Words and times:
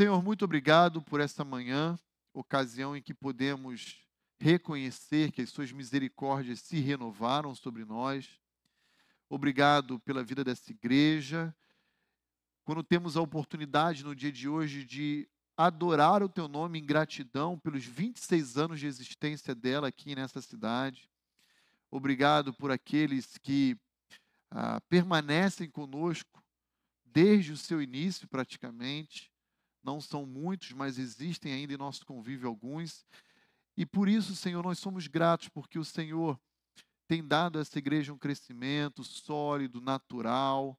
Senhor, 0.00 0.22
muito 0.22 0.46
obrigado 0.46 1.02
por 1.02 1.20
esta 1.20 1.44
manhã, 1.44 1.98
ocasião 2.32 2.96
em 2.96 3.02
que 3.02 3.12
podemos 3.12 4.02
reconhecer 4.38 5.30
que 5.30 5.42
as 5.42 5.50
suas 5.50 5.72
misericórdias 5.72 6.60
se 6.60 6.80
renovaram 6.80 7.54
sobre 7.54 7.84
nós. 7.84 8.26
Obrigado 9.28 10.00
pela 10.00 10.24
vida 10.24 10.42
dessa 10.42 10.70
igreja. 10.70 11.54
Quando 12.64 12.82
temos 12.82 13.14
a 13.14 13.20
oportunidade 13.20 14.02
no 14.02 14.16
dia 14.16 14.32
de 14.32 14.48
hoje 14.48 14.86
de 14.86 15.28
adorar 15.54 16.22
o 16.22 16.30
teu 16.30 16.48
nome 16.48 16.78
em 16.78 16.86
gratidão 16.86 17.58
pelos 17.58 17.84
26 17.84 18.56
anos 18.56 18.80
de 18.80 18.86
existência 18.86 19.54
dela 19.54 19.88
aqui 19.88 20.14
nessa 20.14 20.40
cidade. 20.40 21.10
Obrigado 21.90 22.54
por 22.54 22.70
aqueles 22.70 23.36
que 23.36 23.76
ah, 24.50 24.80
permanecem 24.88 25.68
conosco 25.68 26.42
desde 27.04 27.52
o 27.52 27.56
seu 27.58 27.82
início, 27.82 28.26
praticamente. 28.26 29.30
Não 29.82 30.00
são 30.00 30.26
muitos, 30.26 30.72
mas 30.72 30.98
existem 30.98 31.52
ainda 31.52 31.72
em 31.72 31.78
nosso 31.78 32.04
convívio 32.04 32.48
alguns. 32.48 33.04
E 33.76 33.86
por 33.86 34.08
isso, 34.08 34.36
Senhor, 34.36 34.62
nós 34.62 34.78
somos 34.78 35.06
gratos, 35.06 35.48
porque 35.48 35.78
o 35.78 35.84
Senhor 35.84 36.38
tem 37.08 37.26
dado 37.26 37.58
a 37.58 37.62
essa 37.62 37.78
igreja 37.78 38.12
um 38.12 38.18
crescimento 38.18 39.02
sólido, 39.02 39.80
natural, 39.80 40.78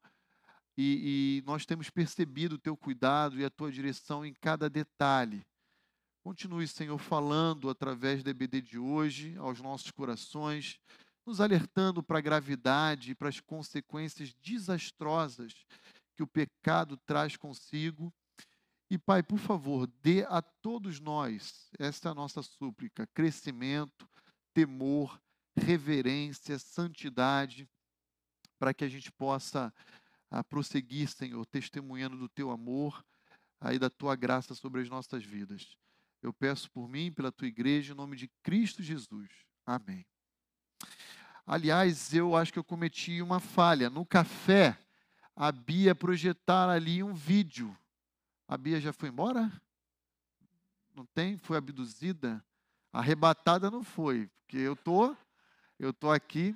e, 0.77 1.41
e 1.41 1.44
nós 1.45 1.66
temos 1.66 1.89
percebido 1.89 2.55
o 2.55 2.59
teu 2.59 2.77
cuidado 2.77 3.39
e 3.39 3.44
a 3.44 3.49
tua 3.49 3.72
direção 3.72 4.25
em 4.25 4.34
cada 4.34 4.70
detalhe. 4.70 5.45
Continue, 6.23 6.67
Senhor, 6.67 6.97
falando 6.99 7.70
através 7.70 8.23
da 8.23 8.30
EBD 8.30 8.61
de 8.61 8.77
hoje 8.77 9.36
aos 9.38 9.59
nossos 9.59 9.89
corações, 9.91 10.80
nos 11.25 11.41
alertando 11.41 12.03
para 12.03 12.20
a 12.20 12.22
gravidade 12.22 13.11
e 13.11 13.16
para 13.16 13.30
as 13.30 13.39
consequências 13.39 14.33
desastrosas 14.36 15.66
que 16.16 16.23
o 16.23 16.27
pecado 16.27 16.95
traz 17.05 17.36
consigo. 17.36 18.13
E, 18.91 18.98
Pai, 18.98 19.23
por 19.23 19.40
favor, 19.40 19.88
dê 20.04 20.26
a 20.26 20.41
todos 20.41 21.00
nós, 21.00 21.70
esta 21.80 22.09
é 22.09 22.12
a 22.12 22.13
nossa 22.13 22.44
súplica, 22.44 23.08
crescimento, 23.14 24.06
temor, 24.53 25.17
reverência, 25.56 26.59
santidade, 26.59 27.70
para 28.59 28.73
que 28.73 28.83
a 28.83 28.89
gente 28.89 29.09
possa 29.09 29.73
a 30.30 30.44
prosseguir, 30.44 31.08
Senhor, 31.08 31.45
testemunhando 31.45 32.17
do 32.17 32.28
teu 32.28 32.52
amor 32.52 33.02
e 33.72 33.80
da 33.80 33.89
tua 33.89 34.14
graça 34.14 34.53
sobre 34.56 34.81
as 34.81 34.89
nossas 34.89 35.23
vidas. 35.23 35.78
Eu 36.22 36.33
peço 36.33 36.70
por 36.70 36.89
mim, 36.89 37.14
pela 37.14 37.31
tua 37.31 37.48
igreja, 37.48 37.94
em 37.94 37.95
nome 37.95 38.17
de 38.17 38.28
Cristo 38.44 38.83
Jesus. 38.83 39.30
Amém. 39.66 40.05
Aliás, 41.48 42.14
eu 42.14 42.36
acho 42.36 42.52
que 42.52 42.59
eu 42.59 42.64
cometi 42.64 43.22
uma 43.22 43.39
falha. 43.39 43.89
No 43.89 44.05
café, 44.05 44.78
a 45.33 45.50
Bia 45.50 45.95
projetar 45.95 46.70
ali 46.70 47.02
um 47.02 47.14
vídeo. 47.14 47.73
A 48.52 48.57
Bia 48.57 48.81
já 48.81 48.91
foi 48.91 49.07
embora? 49.07 49.49
Não 50.94 51.05
tem? 51.05 51.38
Foi 51.38 51.55
abduzida? 51.55 52.44
Arrebatada 52.91 53.71
não 53.71 53.81
foi, 53.81 54.30
porque 54.41 54.58
eu 54.58 54.75
tô, 54.75 55.16
eu 55.80 55.93
tô 55.93 56.11
aqui. 56.11 56.53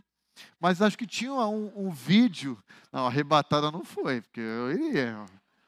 Mas 0.59 0.81
acho 0.81 0.97
que 0.97 1.07
tinha 1.07 1.31
um, 1.31 1.71
um 1.73 1.89
vídeo. 1.91 2.61
Não, 2.91 3.07
arrebatada 3.07 3.71
não 3.71 3.85
foi, 3.85 4.19
porque 4.19 4.41
eu 4.41 4.73
iria. 4.73 5.25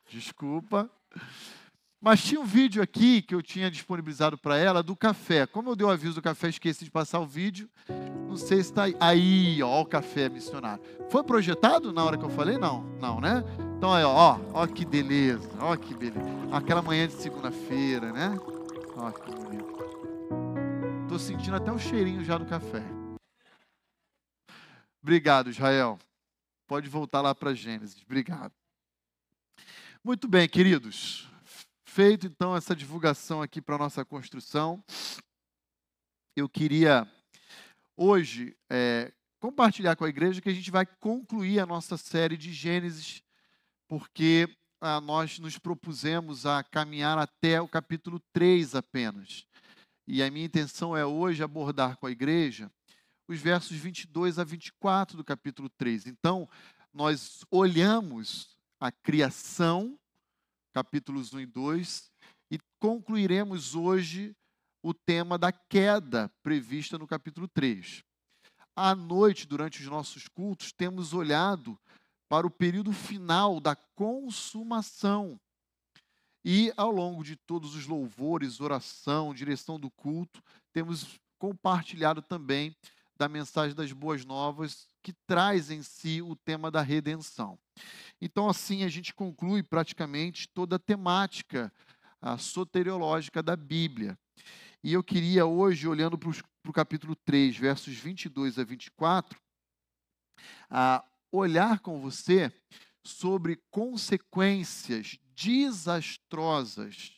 Desculpa. 0.10 0.92
Mas 2.02 2.22
tinha 2.22 2.42
um 2.42 2.46
vídeo 2.46 2.84
aqui 2.84 3.22
que 3.22 3.34
eu 3.34 3.42
tinha 3.42 3.72
disponibilizado 3.72 4.38
para 4.38 4.58
ela 4.58 4.84
do 4.84 4.98
café. 4.98 5.48
Como 5.48 5.70
eu 5.70 5.78
dei 5.78 5.88
o 5.88 5.90
aviso 5.90 6.16
do 6.16 6.22
café, 6.22 6.50
esqueci 6.50 6.84
de 6.84 6.92
passar 6.92 7.22
o 7.22 7.26
vídeo. 7.26 7.70
Não 8.28 8.36
sei 8.36 8.58
se 8.58 8.72
está 8.72 8.84
aí. 8.84 8.98
Aí, 9.00 9.64
ó, 9.64 9.80
o 9.80 9.86
café 9.86 10.28
missionário. 10.28 10.84
Foi 11.10 11.24
projetado 11.24 11.94
na 11.94 12.04
hora 12.04 12.18
que 12.18 12.26
eu 12.26 12.30
falei? 12.30 12.58
Não, 12.58 12.84
não, 13.00 13.22
né? 13.22 13.46
Então 13.78 13.94
aí, 13.94 14.04
ó, 14.04 14.40
ó 14.56 14.66
que 14.66 14.84
beleza, 14.84 15.48
ó 15.60 15.78
que 15.78 15.94
beleza. 15.94 16.28
Aquela 16.52 16.82
manhã 16.82 17.08
de 17.08 17.14
segunda-feira, 17.14 18.12
né? 18.12 18.36
Ó 18.96 19.12
que 19.12 19.30
bonito. 19.30 21.08
Tô 21.08 21.20
sentindo 21.20 21.58
até 21.58 21.72
o 21.72 21.78
cheirinho 21.78 22.24
já 22.24 22.40
do 22.40 22.46
café. 22.48 22.82
Obrigado, 25.00 25.52
Israel. 25.52 26.00
Pode 26.66 26.90
voltar 26.90 27.22
lá 27.22 27.36
para 27.36 27.54
Gênesis. 27.54 28.02
Obrigado. 28.04 28.52
Muito 30.04 30.28
bem, 30.28 30.50
queridos. 30.50 31.30
Feito 31.86 32.26
então 32.26 32.56
essa 32.56 32.76
divulgação 32.76 33.44
aqui 33.44 33.62
para 33.62 33.78
nossa 33.78 34.04
construção, 34.04 34.84
eu 36.36 36.50
queria 36.50 37.08
hoje 37.96 38.58
é, 38.72 39.14
compartilhar 39.40 39.96
com 39.96 40.04
a 40.04 40.10
igreja 40.10 40.42
que 40.42 40.50
a 40.50 40.54
gente 40.54 40.72
vai 40.72 40.86
concluir 40.86 41.60
a 41.60 41.66
nossa 41.68 41.96
série 41.96 42.38
de 42.38 42.52
Gênesis, 42.52 43.22
porque 43.88 44.50
ah, 44.80 45.02
nós 45.02 45.40
nos 45.40 45.58
propusemos 45.58 46.46
a 46.46 46.64
caminhar 46.64 47.18
até 47.18 47.62
o 47.62 47.68
capítulo 47.68 48.20
3 48.34 48.76
apenas. 48.76 49.46
E 50.08 50.22
a 50.22 50.30
minha 50.30 50.46
intenção 50.46 50.96
é 50.96 51.06
hoje 51.06 51.44
abordar 51.44 51.98
com 51.98 52.06
a 52.06 52.12
igreja 52.12 52.72
os 53.28 53.40
versos 53.40 53.76
22 53.78 54.40
a 54.40 54.44
24 54.44 55.18
do 55.18 55.24
capítulo 55.24 55.70
3. 55.78 56.08
Então, 56.08 56.48
nós 56.94 57.46
olhamos 57.52 58.56
a 58.80 58.92
criação, 58.92 60.00
capítulos 60.74 61.34
1 61.34 61.42
e 61.42 61.46
2, 61.46 62.12
e 62.52 62.60
concluiremos 62.80 63.76
hoje 63.76 64.36
o 64.82 64.94
tema 64.94 65.38
da 65.38 65.52
queda 65.52 66.32
prevista 66.42 66.98
no 66.98 67.06
capítulo 67.06 67.48
3. 67.48 68.04
À 68.76 68.96
noite, 68.96 69.48
durante 69.48 69.82
os 69.82 69.88
nossos 69.88 70.28
cultos, 70.28 70.72
temos 70.72 71.14
olhado 71.14 71.78
para 72.30 72.46
o 72.46 72.52
período 72.52 72.92
final 72.92 73.60
da 73.60 73.76
consumação. 73.76 75.40
E 76.44 76.72
ao 76.78 76.92
longo 76.92 77.24
de 77.24 77.36
todos 77.36 77.76
os 77.76 77.86
louvores, 77.86 78.62
oração, 78.62 79.34
direção 79.34 79.80
do 79.80 79.90
culto, 79.90 80.42
temos 80.72 81.20
compartilhado 81.38 82.22
também 82.22 82.76
da 83.18 83.28
mensagem 83.28 83.76
das 83.76 83.92
boas 83.92 84.24
novas, 84.24 84.88
que 85.02 85.14
traz 85.26 85.72
em 85.72 85.82
si 85.82 86.22
o 86.22 86.36
tema 86.36 86.70
da 86.70 86.82
redenção. 86.82 87.58
Então, 88.22 88.48
assim, 88.50 88.84
a 88.84 88.90
gente 88.90 89.14
conclui 89.14 89.64
praticamente 89.64 90.48
toda 90.48 90.76
a 90.76 90.80
temática 90.80 91.72
a 92.22 92.38
soteriológica 92.38 93.44
da 93.44 93.56
Bíblia. 93.56 94.18
E 94.84 94.94
eu 94.94 95.04
queria 95.04 95.46
hoje, 95.46 95.88
olhando 95.88 96.18
para 96.18 96.30
o 96.30 96.74
capítulo 96.74 97.16
3, 97.16 97.58
versos 97.58 97.96
22 97.96 98.60
a 98.60 98.64
24, 98.64 99.40
a 100.70 101.04
olhar 101.32 101.80
com 101.80 102.00
você 102.00 102.52
sobre 103.06 103.60
consequências 103.72 105.18
desastrosas 105.36 107.14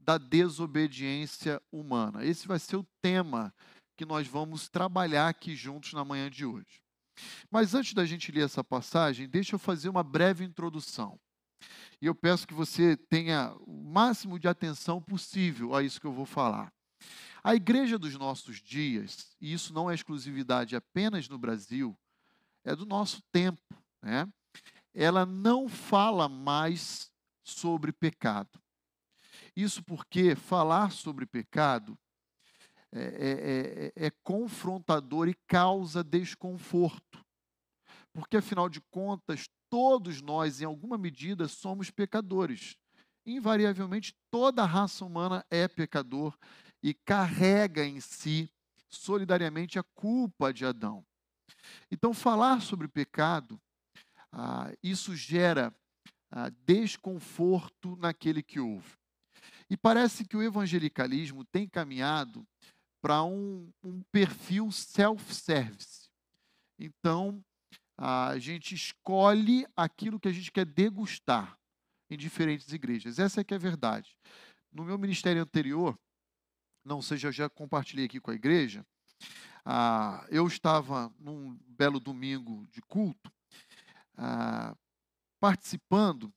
da 0.00 0.18
desobediência 0.18 1.62
humana. 1.70 2.24
Esse 2.24 2.48
vai 2.48 2.58
ser 2.58 2.76
o 2.76 2.86
tema 3.00 3.54
que 3.96 4.04
nós 4.04 4.26
vamos 4.26 4.68
trabalhar 4.68 5.28
aqui 5.28 5.54
juntos 5.54 5.92
na 5.92 6.04
manhã 6.04 6.28
de 6.28 6.44
hoje. 6.44 6.82
Mas 7.50 7.74
antes 7.74 7.92
da 7.94 8.04
gente 8.04 8.32
ler 8.32 8.44
essa 8.44 8.64
passagem, 8.64 9.28
deixa 9.28 9.54
eu 9.54 9.58
fazer 9.58 9.88
uma 9.88 10.02
breve 10.02 10.44
introdução. 10.44 11.20
E 12.00 12.06
eu 12.06 12.14
peço 12.14 12.46
que 12.46 12.54
você 12.54 12.96
tenha 12.96 13.54
o 13.60 13.84
máximo 13.84 14.38
de 14.38 14.48
atenção 14.48 15.00
possível 15.00 15.74
a 15.74 15.82
isso 15.82 16.00
que 16.00 16.06
eu 16.06 16.12
vou 16.12 16.26
falar. 16.26 16.72
A 17.44 17.54
igreja 17.54 17.98
dos 17.98 18.16
nossos 18.16 18.60
dias, 18.60 19.36
e 19.40 19.52
isso 19.52 19.72
não 19.72 19.90
é 19.90 19.94
exclusividade 19.94 20.74
apenas 20.74 21.28
no 21.28 21.38
Brasil, 21.38 21.96
é 22.64 22.74
do 22.74 22.86
nosso 22.86 23.22
tempo, 23.32 23.74
né? 24.02 24.28
Ela 24.94 25.24
não 25.24 25.68
fala 25.68 26.28
mais 26.28 27.10
sobre 27.42 27.92
pecado. 27.92 28.60
Isso 29.56 29.82
porque 29.82 30.34
falar 30.34 30.92
sobre 30.92 31.26
pecado 31.26 31.98
é 32.92 33.00
é, 33.00 33.02
é, 33.02 33.92
é, 34.04 34.06
é 34.06 34.10
confrontador 34.22 35.26
e 35.26 35.34
causa 35.46 36.04
desconforto. 36.04 37.24
Porque, 38.12 38.36
afinal 38.36 38.68
de 38.68 38.82
contas, 38.90 39.48
todos 39.70 40.20
nós, 40.20 40.60
em 40.60 40.66
alguma 40.66 40.98
medida, 40.98 41.48
somos 41.48 41.90
pecadores. 41.90 42.76
Invariavelmente, 43.24 44.14
toda 44.30 44.62
a 44.62 44.66
raça 44.66 45.04
humana 45.04 45.44
é 45.50 45.66
pecador 45.66 46.36
e 46.82 46.92
carrega 46.92 47.82
em 47.82 47.98
si, 48.00 48.52
solidariamente, 48.90 49.78
a 49.78 49.82
culpa 49.94 50.52
de 50.52 50.66
Adão. 50.66 51.02
Então, 51.90 52.12
falar 52.12 52.60
sobre 52.60 52.88
pecado, 52.88 53.60
ah, 54.32 54.72
isso 54.82 55.14
gera 55.14 55.74
ah, 56.30 56.50
desconforto 56.64 57.96
naquele 57.96 58.42
que 58.42 58.58
ouve. 58.58 58.96
E 59.68 59.76
parece 59.76 60.24
que 60.24 60.36
o 60.36 60.42
evangelicalismo 60.42 61.44
tem 61.44 61.68
caminhado 61.68 62.46
para 63.00 63.22
um, 63.24 63.70
um 63.82 64.02
perfil 64.12 64.70
self-service. 64.70 66.10
Então, 66.78 67.44
a 67.96 68.38
gente 68.38 68.74
escolhe 68.74 69.66
aquilo 69.76 70.18
que 70.18 70.28
a 70.28 70.32
gente 70.32 70.50
quer 70.50 70.64
degustar 70.64 71.58
em 72.10 72.16
diferentes 72.16 72.72
igrejas. 72.72 73.18
Essa 73.18 73.40
é 73.40 73.44
que 73.44 73.54
é 73.54 73.56
a 73.56 73.60
verdade. 73.60 74.16
No 74.72 74.84
meu 74.84 74.98
ministério 74.98 75.42
anterior, 75.42 75.98
não 76.84 77.00
sei, 77.00 77.16
já 77.16 77.48
compartilhei 77.48 78.06
aqui 78.06 78.20
com 78.20 78.30
a 78.30 78.34
igreja, 78.34 78.84
ah, 79.64 80.26
eu 80.30 80.46
estava 80.46 81.12
num 81.18 81.58
belo 81.66 82.00
domingo 82.00 82.66
de 82.72 82.82
culto, 82.82 83.32
ah, 84.16 84.76
participando, 85.40 86.32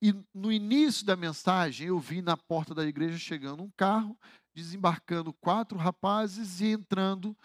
E 0.00 0.14
no 0.32 0.52
início 0.52 1.04
da 1.04 1.16
mensagem, 1.16 1.88
eu 1.88 1.98
vi 1.98 2.22
na 2.22 2.36
porta 2.36 2.74
da 2.74 2.86
igreja 2.86 3.18
chegando 3.18 3.62
um 3.62 3.70
carro, 3.76 4.16
desembarcando 4.54 5.32
quatro 5.32 5.76
rapazes 5.76 6.60
e 6.60 6.66
entrando 6.66 7.36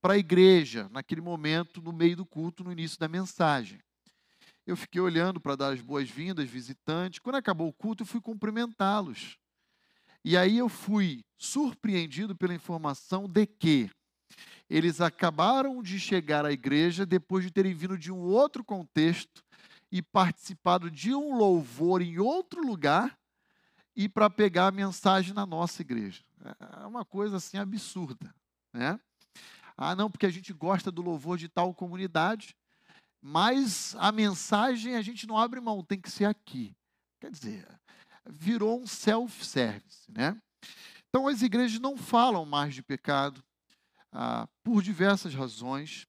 para 0.00 0.14
a 0.14 0.18
igreja, 0.18 0.88
naquele 0.90 1.20
momento, 1.20 1.80
no 1.80 1.92
meio 1.92 2.16
do 2.16 2.26
culto, 2.26 2.64
no 2.64 2.72
início 2.72 2.98
da 2.98 3.08
mensagem. 3.08 3.80
Eu 4.66 4.76
fiquei 4.76 5.00
olhando 5.00 5.40
para 5.40 5.56
dar 5.56 5.72
as 5.72 5.80
boas-vindas, 5.80 6.48
visitantes. 6.48 7.18
Quando 7.18 7.36
acabou 7.36 7.68
o 7.68 7.72
culto, 7.72 8.02
eu 8.02 8.06
fui 8.06 8.20
cumprimentá-los. 8.20 9.38
E 10.22 10.36
aí 10.36 10.58
eu 10.58 10.68
fui 10.68 11.24
surpreendido 11.38 12.36
pela 12.36 12.54
informação 12.54 13.26
de 13.26 13.46
que 13.46 13.90
eles 14.70 15.00
acabaram 15.00 15.82
de 15.82 15.98
chegar 15.98 16.46
à 16.46 16.52
igreja 16.52 17.04
depois 17.04 17.44
de 17.44 17.50
terem 17.50 17.74
vindo 17.74 17.98
de 17.98 18.12
um 18.12 18.20
outro 18.20 18.62
contexto 18.62 19.42
e 19.90 20.00
participado 20.00 20.88
de 20.88 21.12
um 21.12 21.36
louvor 21.36 22.00
em 22.00 22.20
outro 22.20 22.64
lugar 22.64 23.18
e 23.96 24.08
para 24.08 24.30
pegar 24.30 24.68
a 24.68 24.72
mensagem 24.72 25.34
na 25.34 25.44
nossa 25.44 25.82
igreja. 25.82 26.22
É 26.80 26.86
uma 26.86 27.04
coisa 27.04 27.38
assim 27.38 27.58
absurda, 27.58 28.32
né? 28.72 29.00
Ah, 29.76 29.96
não, 29.96 30.08
porque 30.08 30.26
a 30.26 30.30
gente 30.30 30.52
gosta 30.52 30.92
do 30.92 31.02
louvor 31.02 31.36
de 31.36 31.48
tal 31.48 31.74
comunidade, 31.74 32.54
mas 33.20 33.96
a 33.98 34.12
mensagem 34.12 34.94
a 34.94 35.02
gente 35.02 35.26
não 35.26 35.36
abre 35.36 35.60
mão, 35.60 35.82
tem 35.82 36.00
que 36.00 36.10
ser 36.10 36.26
aqui. 36.26 36.72
Quer 37.20 37.32
dizer, 37.32 37.66
virou 38.24 38.80
um 38.80 38.86
self-service, 38.86 40.10
né? 40.12 40.40
Então 41.08 41.26
as 41.26 41.42
igrejas 41.42 41.80
não 41.80 41.96
falam 41.96 42.46
mais 42.46 42.72
de 42.72 42.82
pecado 42.82 43.42
ah, 44.12 44.48
por 44.62 44.82
diversas 44.82 45.34
razões. 45.34 46.06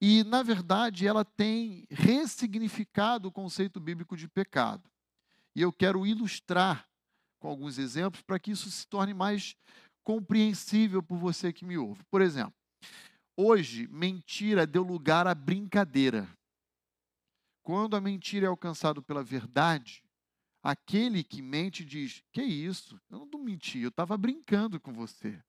E, 0.00 0.24
na 0.24 0.42
verdade, 0.42 1.06
ela 1.06 1.24
tem 1.24 1.86
ressignificado 1.90 3.28
o 3.28 3.32
conceito 3.32 3.78
bíblico 3.78 4.16
de 4.16 4.28
pecado. 4.28 4.90
E 5.54 5.60
eu 5.60 5.72
quero 5.72 6.06
ilustrar 6.06 6.88
com 7.38 7.48
alguns 7.48 7.78
exemplos 7.78 8.22
para 8.22 8.38
que 8.38 8.50
isso 8.50 8.70
se 8.70 8.86
torne 8.86 9.12
mais 9.12 9.56
compreensível 10.04 11.02
por 11.02 11.18
você 11.18 11.52
que 11.52 11.64
me 11.64 11.76
ouve. 11.76 12.02
Por 12.10 12.22
exemplo, 12.22 12.54
hoje, 13.36 13.88
mentira 13.88 14.66
deu 14.66 14.82
lugar 14.82 15.26
à 15.26 15.34
brincadeira. 15.34 16.28
Quando 17.62 17.96
a 17.96 18.00
mentira 18.00 18.46
é 18.46 18.48
alcançada 18.48 19.02
pela 19.02 19.22
verdade, 19.22 20.02
aquele 20.62 21.22
que 21.22 21.42
mente 21.42 21.84
diz: 21.84 22.22
Que 22.32 22.42
isso? 22.42 23.00
Eu 23.10 23.26
não 23.26 23.42
menti, 23.42 23.80
eu 23.80 23.88
estava 23.88 24.16
brincando 24.16 24.80
com 24.80 24.92
você. 24.92 25.42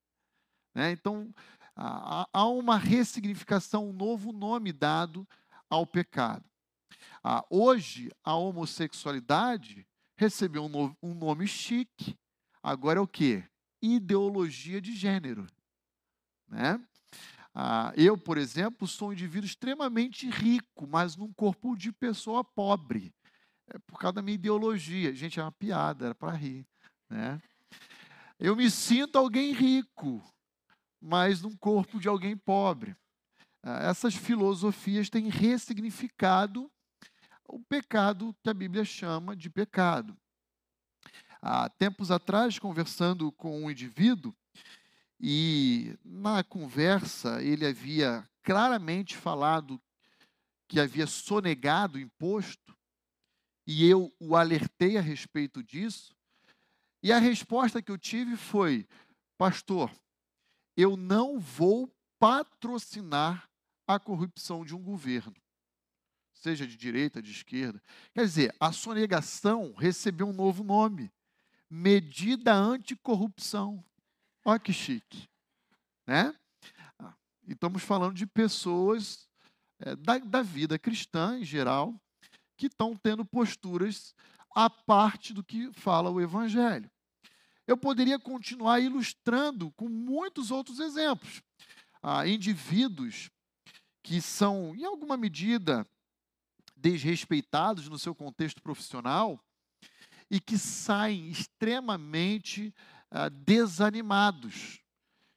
Né? 0.74 0.92
Então, 0.92 1.34
há 1.76 2.46
uma 2.48 2.78
ressignificação, 2.78 3.90
um 3.90 3.94
novo 3.94 4.32
nome 4.32 4.72
dado 4.72 5.28
ao 5.70 5.86
pecado. 5.86 6.44
Ah, 7.24 7.46
hoje, 7.50 8.12
a 8.24 8.36
homossexualidade 8.36 9.88
recebeu 10.16 10.66
um, 10.66 11.14
nome 11.14 11.48
chique. 11.48 12.18
Agora 12.62 13.00
é 13.00 13.02
o 13.02 13.08
quê? 13.08 13.44
Ideologia 13.82 14.82
de 14.82 14.96
gênero. 14.96 15.48
Né? 16.48 16.80
Ah, 17.54 17.92
eu, 17.96 18.18
por 18.18 18.38
exemplo, 18.38 18.88
sou 18.88 19.10
um 19.10 19.14
indivíduo 19.14 19.48
extremamente 19.48 20.30
rico, 20.30 20.88
mas 20.88 21.16
num 21.16 21.34
corpo 21.34 21.76
de 21.76 21.92
pessoa 21.92 22.44
pobre. 22.44 23.14
É 23.68 23.78
por 23.80 23.98
causa 23.98 24.16
da 24.16 24.22
minha 24.22 24.36
ideologia. 24.36 25.14
Gente, 25.14 25.40
é 25.40 25.44
uma 25.44 25.52
piada, 25.52 26.06
era 26.06 26.16
para 26.16 26.36
rir. 26.36 26.66
Né? 27.10 27.42
Eu 28.40 28.56
me 28.56 28.70
sinto 28.70 29.18
alguém 29.18 29.54
rico, 29.54 30.22
mas 31.02 31.42
num 31.42 31.56
corpo 31.58 32.00
de 32.00 32.08
alguém 32.08 32.38
pobre. 32.38 32.96
Ah, 33.64 33.90
essas 33.90 34.16
filosofias 34.16 35.10
têm 35.10 35.30
ressignificado 35.30 36.72
o 37.48 37.60
pecado 37.60 38.36
que 38.42 38.50
a 38.50 38.54
Bíblia 38.54 38.86
chama 38.86 39.36
de 39.36 39.50
pecado. 39.50 40.16
Há 41.42 41.68
tempos 41.70 42.12
atrás, 42.12 42.60
conversando 42.60 43.32
com 43.32 43.64
um 43.64 43.72
indivíduo, 43.72 44.36
e 45.20 45.98
na 46.04 46.44
conversa 46.44 47.42
ele 47.44 47.66
havia 47.66 48.28
claramente 48.44 49.16
falado 49.16 49.82
que 50.68 50.80
havia 50.80 51.06
sonegado 51.06 52.00
imposto, 52.00 52.78
e 53.68 53.88
eu 53.88 54.12
o 54.20 54.36
alertei 54.36 54.98
a 54.98 55.02
respeito 55.02 55.64
disso, 55.64 56.16
e 57.04 57.12
a 57.12 57.20
resposta 57.20 57.82
que 57.82 57.92
eu 57.92 57.98
tive 57.98 58.38
foi: 58.38 58.88
Pastor, 59.38 59.92
eu 60.76 60.96
não 60.96 61.40
vou 61.40 61.94
patrocinar 62.20 63.50
a 63.88 64.00
corrupção 64.00 64.64
de 64.64 64.76
um 64.76 64.82
governo, 64.82 65.36
seja 66.34 66.68
de 66.68 66.78
direita, 66.78 67.22
de 67.22 67.32
esquerda. 67.32 67.82
Quer 68.14 68.26
dizer, 68.26 68.56
a 68.60 68.72
sonegação 68.72 69.74
recebeu 69.74 70.28
um 70.28 70.34
novo 70.34 70.64
nome: 70.64 71.12
medida 71.70 72.54
anticorrupção. 72.54 73.84
Olha 74.46 74.60
que 74.60 74.74
chique, 74.74 75.28
né? 76.08 76.36
E 77.48 77.54
estamos 77.54 77.84
falando 77.84 78.16
de 78.16 78.26
pessoas 78.26 79.28
é, 79.80 79.96
da, 79.96 80.20
da 80.20 80.42
vida 80.42 80.78
cristã 80.78 81.40
em 81.40 81.44
geral 81.44 82.00
que 82.56 82.68
estão 82.68 82.96
tendo 82.96 83.26
posturas 83.26 84.14
à 84.54 84.70
parte 84.70 85.34
do 85.34 85.44
que 85.44 85.72
fala 85.74 86.12
o 86.12 86.22
Evangelho. 86.22 86.91
Eu 87.72 87.78
poderia 87.78 88.20
continuar 88.20 88.82
ilustrando 88.82 89.72
com 89.72 89.88
muitos 89.88 90.52
outros 90.52 90.78
exemplos. 90.78 91.42
Indivíduos 92.28 93.32
que 94.04 94.20
são, 94.20 94.76
em 94.76 94.84
alguma 94.84 95.16
medida, 95.16 95.88
desrespeitados 96.76 97.88
no 97.88 97.98
seu 97.98 98.14
contexto 98.14 98.62
profissional 98.62 99.42
e 100.30 100.38
que 100.38 100.58
saem 100.58 101.30
extremamente 101.30 102.76
ah, 103.10 103.30
desanimados. 103.30 104.82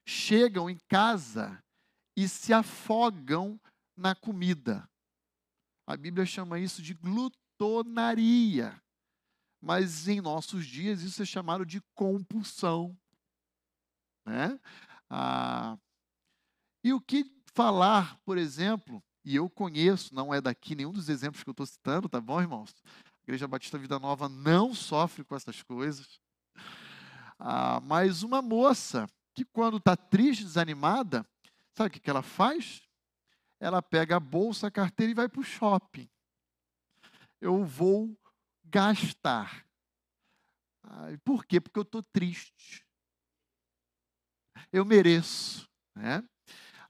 Chegam 0.05 0.69
em 0.69 0.79
casa 0.89 1.63
e 2.17 2.29
se 2.29 2.53
afogam 2.53 3.61
na 3.97 4.13
comida. 4.13 4.91
A 5.87 5.97
Bíblia 5.97 6.27
chama 6.27 6.59
isso 6.59 6.83
de 6.83 6.95
glutonaria 6.95 8.83
mas 9.65 10.07
em 10.09 10.21
nossos 10.21 10.67
dias 10.67 11.01
isso 11.01 11.23
é 11.23 11.25
chamado 11.25 11.65
de 11.65 11.81
compulsão. 11.95 12.95
Né? 14.27 14.61
Ah, 15.09 15.79
e 16.83 16.93
o 16.93 17.01
que 17.01 17.25
falar, 17.55 18.19
por 18.27 18.37
exemplo, 18.37 19.03
e 19.25 19.35
eu 19.37 19.49
conheço, 19.49 20.15
não 20.15 20.35
é 20.35 20.41
daqui 20.41 20.75
nenhum 20.75 20.93
dos 20.93 21.09
exemplos 21.09 21.43
que 21.43 21.49
eu 21.49 21.53
estou 21.53 21.65
citando, 21.65 22.11
tá 22.11 22.21
bom, 22.21 22.41
irmãos? 22.41 22.75
A 22.95 23.23
Igreja 23.23 23.49
Batista 23.49 23.79
Vida 23.79 23.99
Nova 23.99 24.29
não 24.29 24.75
sofre 24.75 25.25
com 25.25 25.35
essas 25.35 25.63
coisas. 25.63 26.21
Ah, 27.39 27.81
mas 27.81 28.23
uma 28.23 28.43
moça 28.43 29.09
que, 29.33 29.47
quando 29.47 29.79
está 29.79 29.97
triste, 29.97 30.45
desanimada, 30.45 31.27
sabe 31.73 31.89
o 31.89 31.91
que, 31.91 32.01
que 32.01 32.11
ela 32.11 32.23
faz? 32.23 32.83
Ela 33.59 33.81
pega 33.81 34.17
a 34.17 34.21
bolsa, 34.21 34.67
a 34.67 34.71
carteira 34.71 35.11
e 35.11 35.15
vai 35.15 35.27
para 35.27 35.41
o 35.41 35.45
shopping. 35.45 36.07
Eu 37.41 37.65
vou 37.65 38.15
gastar. 38.65 39.67
Por 41.25 41.45
quê? 41.45 41.61
Porque 41.61 41.79
eu 41.79 41.83
estou 41.83 42.03
triste. 42.03 42.87
Eu 44.73 44.85
mereço. 44.85 45.69
Né? 45.95 46.23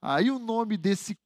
Aí 0.00 0.31
o 0.31 0.38
nome 0.38 0.76
desse 0.76 1.19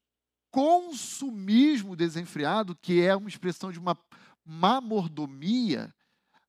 consumismo 0.50 1.94
desenfreado, 1.94 2.76
que 2.76 3.00
é 3.02 3.14
uma 3.14 3.28
expressão 3.28 3.70
de 3.70 3.78
uma 3.78 3.96
má 4.44 4.80
mordomia, 4.80 5.94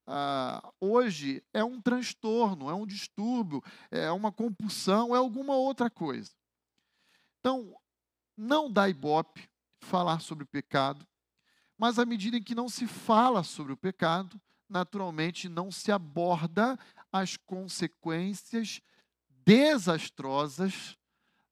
ah, 0.06 0.72
hoje 0.80 1.40
é 1.52 1.62
um 1.62 1.80
transtorno, 1.80 2.68
é 2.68 2.74
um 2.74 2.86
distúrbio, 2.86 3.62
é 3.90 4.10
uma 4.10 4.32
compulsão, 4.32 5.14
é 5.14 5.18
alguma 5.18 5.54
outra 5.54 5.88
coisa. 5.88 6.32
Então, 7.38 7.76
não 8.36 8.70
dá 8.70 8.88
ibope 8.88 9.48
falar 9.82 10.20
sobre 10.20 10.44
pecado, 10.44 11.06
mas 11.80 11.98
à 11.98 12.04
medida 12.04 12.36
em 12.36 12.42
que 12.42 12.54
não 12.54 12.68
se 12.68 12.86
fala 12.86 13.42
sobre 13.42 13.72
o 13.72 13.76
pecado, 13.76 14.38
naturalmente 14.68 15.48
não 15.48 15.72
se 15.72 15.90
aborda 15.90 16.78
as 17.10 17.38
consequências 17.38 18.82
desastrosas 19.46 20.98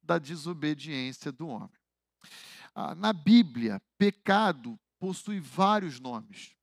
da 0.02 0.18
desobediência 0.18 1.32
do 1.32 1.48
homem. 1.48 1.70
Ah, 2.74 2.94
na 2.94 3.10
Bíblia, 3.14 3.80
pecado 3.96 4.78
possui 4.98 5.40
vários 5.40 5.98
nomes. 5.98 6.54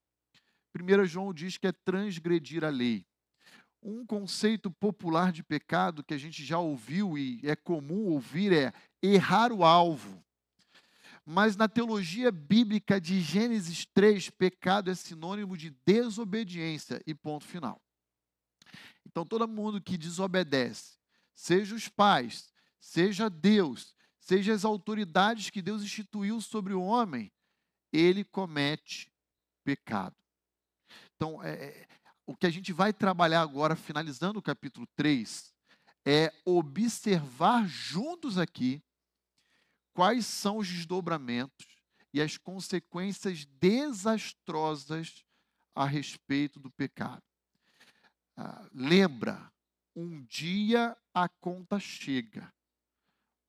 1 0.79 1.05
João 1.05 1.33
diz 1.33 1.57
que 1.57 1.65
é 1.65 1.71
transgredir 1.71 2.63
a 2.63 2.69
lei. 2.69 3.03
Um 3.81 4.05
conceito 4.05 4.69
popular 4.69 5.31
de 5.31 5.41
pecado 5.41 6.03
que 6.03 6.13
a 6.13 6.19
gente 6.19 6.45
já 6.45 6.59
ouviu 6.59 7.17
e 7.17 7.39
é 7.43 7.55
comum 7.55 8.05
ouvir 8.05 8.53
é 8.53 8.71
errar 9.01 9.51
o 9.51 9.63
alvo. 9.63 10.23
Mas 11.25 11.55
na 11.55 11.67
teologia 11.67 12.31
bíblica 12.31 13.01
de 13.01 13.19
Gênesis 13.19 13.85
3, 13.85 14.29
pecado 14.29 14.91
é 14.91 14.95
sinônimo 14.95 15.57
de 15.57 15.71
desobediência 15.83 17.01
e 17.07 17.15
ponto 17.15 17.43
final. 17.43 17.81
Então, 19.05 19.25
todo 19.25 19.47
mundo 19.47 19.81
que 19.81 19.97
desobedece, 19.97 20.97
seja 21.33 21.73
os 21.73 21.87
pais, 21.87 22.51
seja 22.79 23.29
Deus, 23.29 23.95
seja 24.19 24.53
as 24.53 24.63
autoridades 24.63 25.49
que 25.49 25.61
Deus 25.61 25.81
instituiu 25.81 26.39
sobre 26.41 26.73
o 26.73 26.81
homem, 26.83 27.31
ele 27.91 28.23
comete 28.23 29.11
pecado. 29.63 30.15
Então, 31.15 31.41
é, 31.41 31.53
é, 31.53 31.87
o 32.25 32.35
que 32.35 32.45
a 32.45 32.51
gente 32.51 32.71
vai 32.71 32.93
trabalhar 32.93 33.41
agora, 33.41 33.75
finalizando 33.75 34.39
o 34.39 34.43
capítulo 34.43 34.87
3, 34.95 35.53
é 36.05 36.31
observar 36.45 37.65
juntos 37.67 38.37
aqui 38.37 38.83
quais 39.95 40.25
são 40.25 40.57
os 40.57 40.67
desdobramentos 40.67 41.65
e 42.13 42.21
as 42.21 42.37
consequências 42.37 43.45
desastrosas 43.45 45.25
a 45.73 45.85
respeito 45.85 46.59
do 46.59 46.69
pecado. 46.69 47.23
Ah, 48.35 48.67
lembra, 48.73 49.49
um 49.95 50.21
dia 50.23 50.95
a 51.13 51.29
conta 51.29 51.79
chega. 51.79 52.53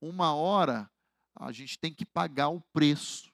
Uma 0.00 0.34
hora 0.34 0.88
a 1.34 1.50
gente 1.50 1.78
tem 1.78 1.92
que 1.92 2.06
pagar 2.06 2.48
o 2.48 2.60
preço. 2.72 3.32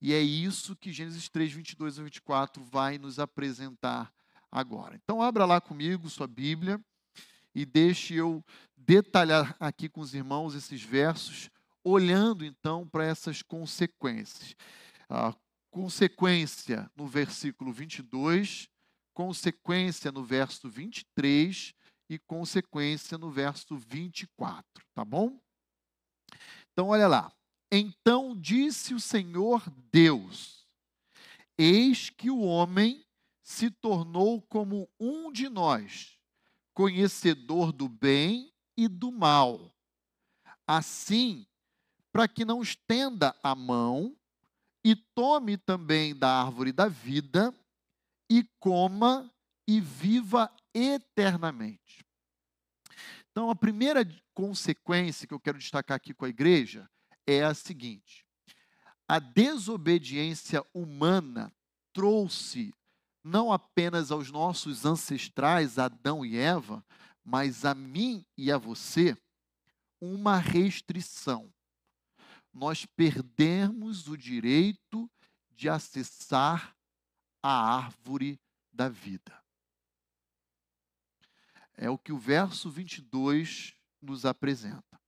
E 0.00 0.12
é 0.12 0.20
isso 0.20 0.76
que 0.76 0.92
Gênesis 0.92 1.30
3, 1.30 1.52
22 1.52 1.98
a 1.98 2.02
24 2.02 2.62
vai 2.64 2.98
nos 2.98 3.18
apresentar 3.18 4.12
agora. 4.52 4.94
Então, 4.94 5.22
abra 5.22 5.46
lá 5.46 5.58
comigo 5.58 6.10
sua 6.10 6.26
Bíblia 6.26 6.78
e 7.54 7.64
deixe 7.64 8.14
eu 8.14 8.44
detalhar 8.76 9.56
aqui 9.58 9.88
com 9.88 10.02
os 10.02 10.14
irmãos 10.14 10.54
esses 10.54 10.82
versos, 10.82 11.50
olhando 11.86 12.44
então 12.44 12.86
para 12.88 13.04
essas 13.04 13.42
consequências. 13.42 14.56
A 15.08 15.32
consequência 15.70 16.90
no 16.96 17.06
versículo 17.06 17.72
22, 17.72 18.68
consequência 19.14 20.10
no 20.10 20.24
verso 20.24 20.68
23 20.68 21.72
e 22.10 22.18
consequência 22.18 23.16
no 23.16 23.30
verso 23.30 23.76
24, 23.76 24.64
tá 24.92 25.04
bom? 25.04 25.40
Então, 26.72 26.88
olha 26.88 27.06
lá. 27.06 27.32
Então 27.70 28.36
disse 28.38 28.92
o 28.92 29.00
Senhor 29.00 29.62
Deus: 29.92 30.66
Eis 31.56 32.10
que 32.10 32.30
o 32.30 32.40
homem 32.40 33.04
se 33.42 33.70
tornou 33.70 34.42
como 34.42 34.88
um 34.98 35.30
de 35.30 35.48
nós, 35.48 36.18
conhecedor 36.74 37.70
do 37.72 37.88
bem 37.88 38.52
e 38.76 38.88
do 38.88 39.12
mal. 39.12 39.72
Assim, 40.66 41.46
para 42.16 42.26
que 42.26 42.46
não 42.46 42.62
estenda 42.62 43.36
a 43.42 43.54
mão 43.54 44.16
e 44.82 44.96
tome 44.96 45.58
também 45.58 46.16
da 46.16 46.42
árvore 46.42 46.72
da 46.72 46.88
vida 46.88 47.54
e 48.30 48.42
coma 48.58 49.30
e 49.68 49.82
viva 49.82 50.50
eternamente. 50.72 52.02
Então, 53.30 53.50
a 53.50 53.54
primeira 53.54 54.02
consequência 54.32 55.28
que 55.28 55.34
eu 55.34 55.38
quero 55.38 55.58
destacar 55.58 55.94
aqui 55.94 56.14
com 56.14 56.24
a 56.24 56.30
igreja 56.30 56.88
é 57.26 57.44
a 57.44 57.52
seguinte: 57.52 58.24
a 59.06 59.18
desobediência 59.18 60.64
humana 60.72 61.52
trouxe 61.92 62.72
não 63.22 63.52
apenas 63.52 64.10
aos 64.10 64.30
nossos 64.30 64.86
ancestrais, 64.86 65.78
Adão 65.78 66.24
e 66.24 66.38
Eva, 66.38 66.82
mas 67.22 67.66
a 67.66 67.74
mim 67.74 68.24
e 68.38 68.50
a 68.50 68.56
você, 68.56 69.14
uma 70.00 70.38
restrição. 70.38 71.52
Nós 72.56 72.86
perdemos 72.86 74.08
o 74.08 74.16
direito 74.16 75.10
de 75.50 75.68
acessar 75.68 76.74
a 77.42 77.76
árvore 77.76 78.40
da 78.72 78.88
vida. 78.88 79.38
É 81.74 81.90
o 81.90 81.98
que 81.98 82.12
o 82.12 82.18
verso 82.18 82.70
22 82.70 83.74
nos 84.00 84.24
apresenta. 84.24 84.98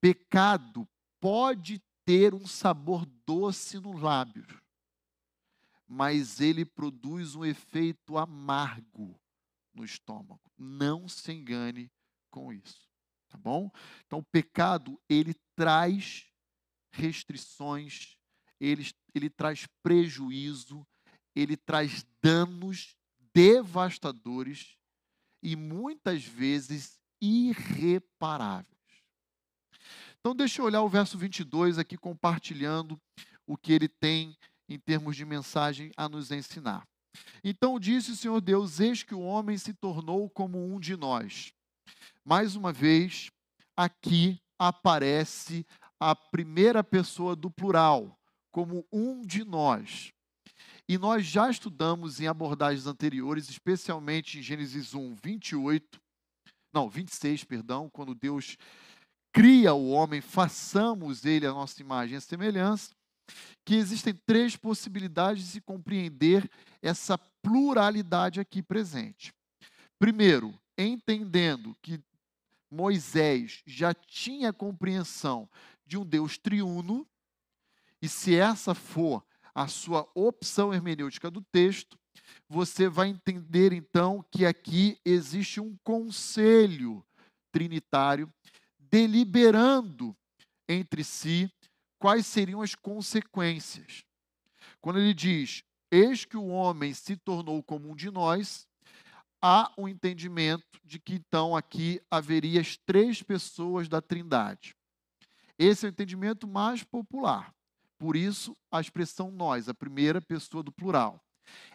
Pecado 0.00 0.88
pode 1.20 1.78
ter 2.06 2.32
um 2.32 2.46
sabor 2.46 3.04
doce 3.26 3.78
no 3.78 3.92
lábio, 3.98 4.46
mas 5.86 6.40
ele 6.40 6.64
produz 6.64 7.34
um 7.34 7.44
efeito 7.44 8.16
amargo 8.16 9.14
no 9.74 9.84
estômago. 9.84 10.50
Não 10.56 11.06
se 11.06 11.32
engane 11.32 11.92
com 12.30 12.50
isso, 12.50 12.88
tá 13.28 13.36
bom? 13.36 13.70
Então, 14.06 14.20
o 14.20 14.24
pecado, 14.24 14.98
ele 15.06 15.34
traz 15.54 16.29
restrições, 16.92 18.16
ele, 18.60 18.88
ele 19.14 19.30
traz 19.30 19.66
prejuízo, 19.82 20.86
ele 21.34 21.56
traz 21.56 22.04
danos 22.22 22.94
devastadores 23.32 24.76
e 25.42 25.56
muitas 25.56 26.24
vezes 26.24 26.98
irreparáveis. 27.20 28.68
Então, 30.18 30.34
deixa 30.34 30.60
eu 30.60 30.66
olhar 30.66 30.82
o 30.82 30.88
verso 30.88 31.16
22 31.16 31.78
aqui, 31.78 31.96
compartilhando 31.96 33.00
o 33.46 33.56
que 33.56 33.72
ele 33.72 33.88
tem 33.88 34.36
em 34.68 34.78
termos 34.78 35.16
de 35.16 35.24
mensagem 35.24 35.90
a 35.96 36.08
nos 36.08 36.30
ensinar. 36.30 36.86
Então 37.42 37.80
disse 37.80 38.12
o 38.12 38.16
Senhor 38.16 38.40
Deus: 38.40 38.80
Eis 38.80 39.02
que 39.02 39.14
o 39.14 39.20
homem 39.20 39.58
se 39.58 39.72
tornou 39.74 40.28
como 40.30 40.72
um 40.72 40.78
de 40.78 40.96
nós. 40.96 41.52
Mais 42.24 42.54
uma 42.54 42.72
vez, 42.72 43.30
aqui 43.76 44.40
aparece 44.58 45.66
a 46.00 46.16
primeira 46.16 46.82
pessoa 46.82 47.36
do 47.36 47.50
plural, 47.50 48.18
como 48.50 48.86
um 48.90 49.20
de 49.20 49.44
nós. 49.44 50.12
E 50.88 50.96
nós 50.98 51.26
já 51.26 51.50
estudamos 51.50 52.20
em 52.20 52.26
abordagens 52.26 52.86
anteriores, 52.86 53.48
especialmente 53.48 54.38
em 54.38 54.42
Gênesis 54.42 54.94
1, 54.94 55.14
28, 55.22 56.00
não, 56.72 56.88
26, 56.88 57.44
perdão, 57.44 57.90
quando 57.90 58.14
Deus 58.14 58.56
cria 59.32 59.74
o 59.74 59.90
homem, 59.90 60.20
façamos 60.20 61.24
ele 61.24 61.46
a 61.46 61.52
nossa 61.52 61.80
imagem 61.80 62.16
e 62.16 62.20
semelhança, 62.20 62.90
que 63.64 63.74
existem 63.74 64.14
três 64.14 64.56
possibilidades 64.56 65.44
de 65.44 65.50
se 65.50 65.60
compreender 65.60 66.50
essa 66.82 67.18
pluralidade 67.42 68.40
aqui 68.40 68.62
presente. 68.62 69.32
Primeiro, 69.98 70.58
entendendo 70.76 71.76
que 71.82 72.00
Moisés 72.70 73.62
já 73.66 73.92
tinha 73.92 74.52
compreensão 74.52 75.48
de 75.90 75.98
um 75.98 76.06
Deus 76.06 76.38
triuno, 76.38 77.04
e 78.00 78.08
se 78.08 78.36
essa 78.36 78.76
for 78.76 79.24
a 79.52 79.66
sua 79.66 80.08
opção 80.14 80.72
hermenêutica 80.72 81.28
do 81.28 81.42
texto, 81.42 81.98
você 82.48 82.88
vai 82.88 83.08
entender 83.08 83.72
então 83.72 84.24
que 84.30 84.46
aqui 84.46 84.96
existe 85.04 85.60
um 85.60 85.76
conselho 85.82 87.04
trinitário 87.50 88.32
deliberando 88.78 90.16
entre 90.68 91.02
si 91.02 91.52
quais 91.98 92.24
seriam 92.24 92.62
as 92.62 92.76
consequências. 92.76 94.04
Quando 94.80 95.00
ele 95.00 95.12
diz: 95.12 95.64
Eis 95.90 96.24
que 96.24 96.36
o 96.36 96.46
homem 96.46 96.94
se 96.94 97.16
tornou 97.16 97.64
como 97.64 97.90
um 97.90 97.96
de 97.96 98.12
nós, 98.12 98.64
há 99.42 99.72
o 99.76 99.82
um 99.82 99.88
entendimento 99.88 100.80
de 100.84 101.00
que 101.00 101.14
então 101.14 101.56
aqui 101.56 102.00
haveria 102.08 102.60
as 102.60 102.76
três 102.76 103.24
pessoas 103.24 103.88
da 103.88 104.00
Trindade. 104.00 104.76
Esse 105.62 105.84
é 105.84 105.90
o 105.90 105.92
entendimento 105.92 106.48
mais 106.48 106.82
popular. 106.82 107.54
Por 107.98 108.16
isso, 108.16 108.56
a 108.72 108.80
expressão 108.80 109.30
nós, 109.30 109.68
a 109.68 109.74
primeira 109.74 110.18
pessoa 110.18 110.62
do 110.62 110.72
plural. 110.72 111.22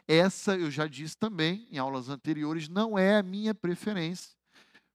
Essa, 0.07 0.57
eu 0.57 0.71
já 0.71 0.87
disse 0.87 1.15
também 1.15 1.67
em 1.69 1.77
aulas 1.77 2.09
anteriores, 2.09 2.67
não 2.67 2.97
é 2.97 3.17
a 3.17 3.21
minha 3.21 3.53
preferência, 3.53 4.35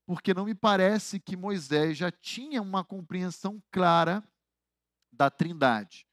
porque 0.05 0.33
não 0.33 0.43
me 0.43 0.53
parece 0.53 1.21
que 1.21 1.37
Moisés 1.37 1.97
já 1.97 2.11
tinha 2.11 2.61
uma 2.61 2.83
compreensão 2.83 3.63
clara 3.71 4.21
da 5.09 5.29
Trindade. 5.29 6.05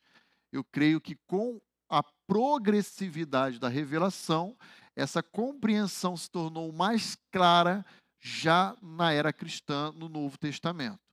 Eu 0.53 0.63
creio 0.63 1.01
que 1.01 1.17
com 1.27 1.61
a 1.89 2.01
progressividade 2.29 3.59
da 3.59 3.69
revelação, 3.69 4.57
essa 4.95 5.21
compreensão 5.21 6.17
se 6.17 6.31
tornou 6.31 6.73
mais 6.73 7.17
clara 7.33 7.85
já 8.21 8.77
na 8.81 9.13
era 9.13 9.33
cristã, 9.33 9.91
no 9.91 10.09
Novo 10.09 10.39
Testamento. 10.39 11.08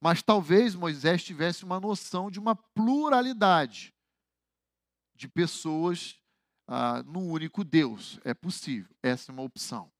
Mas 0.00 0.22
talvez 0.22 0.74
Moisés 0.74 1.22
tivesse 1.22 1.64
uma 1.64 1.78
noção 1.78 2.30
de 2.30 2.38
uma 2.38 2.56
pluralidade 2.56 3.94
de 5.14 5.28
pessoas 5.28 6.16
ah, 6.66 7.02
no 7.02 7.20
único 7.20 7.62
Deus. 7.62 8.18
É 8.24 8.32
possível, 8.32 8.90
essa 9.02 9.30
é 9.30 9.32
uma 9.34 9.42
opção. 9.42 9.92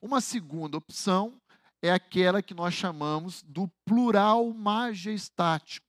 Uma 0.00 0.20
segunda 0.20 0.78
opção 0.78 1.40
é 1.82 1.90
aquela 1.90 2.42
que 2.42 2.54
nós 2.54 2.72
chamamos 2.72 3.42
do 3.42 3.68
plural 3.84 4.52
majestático. 4.54 5.86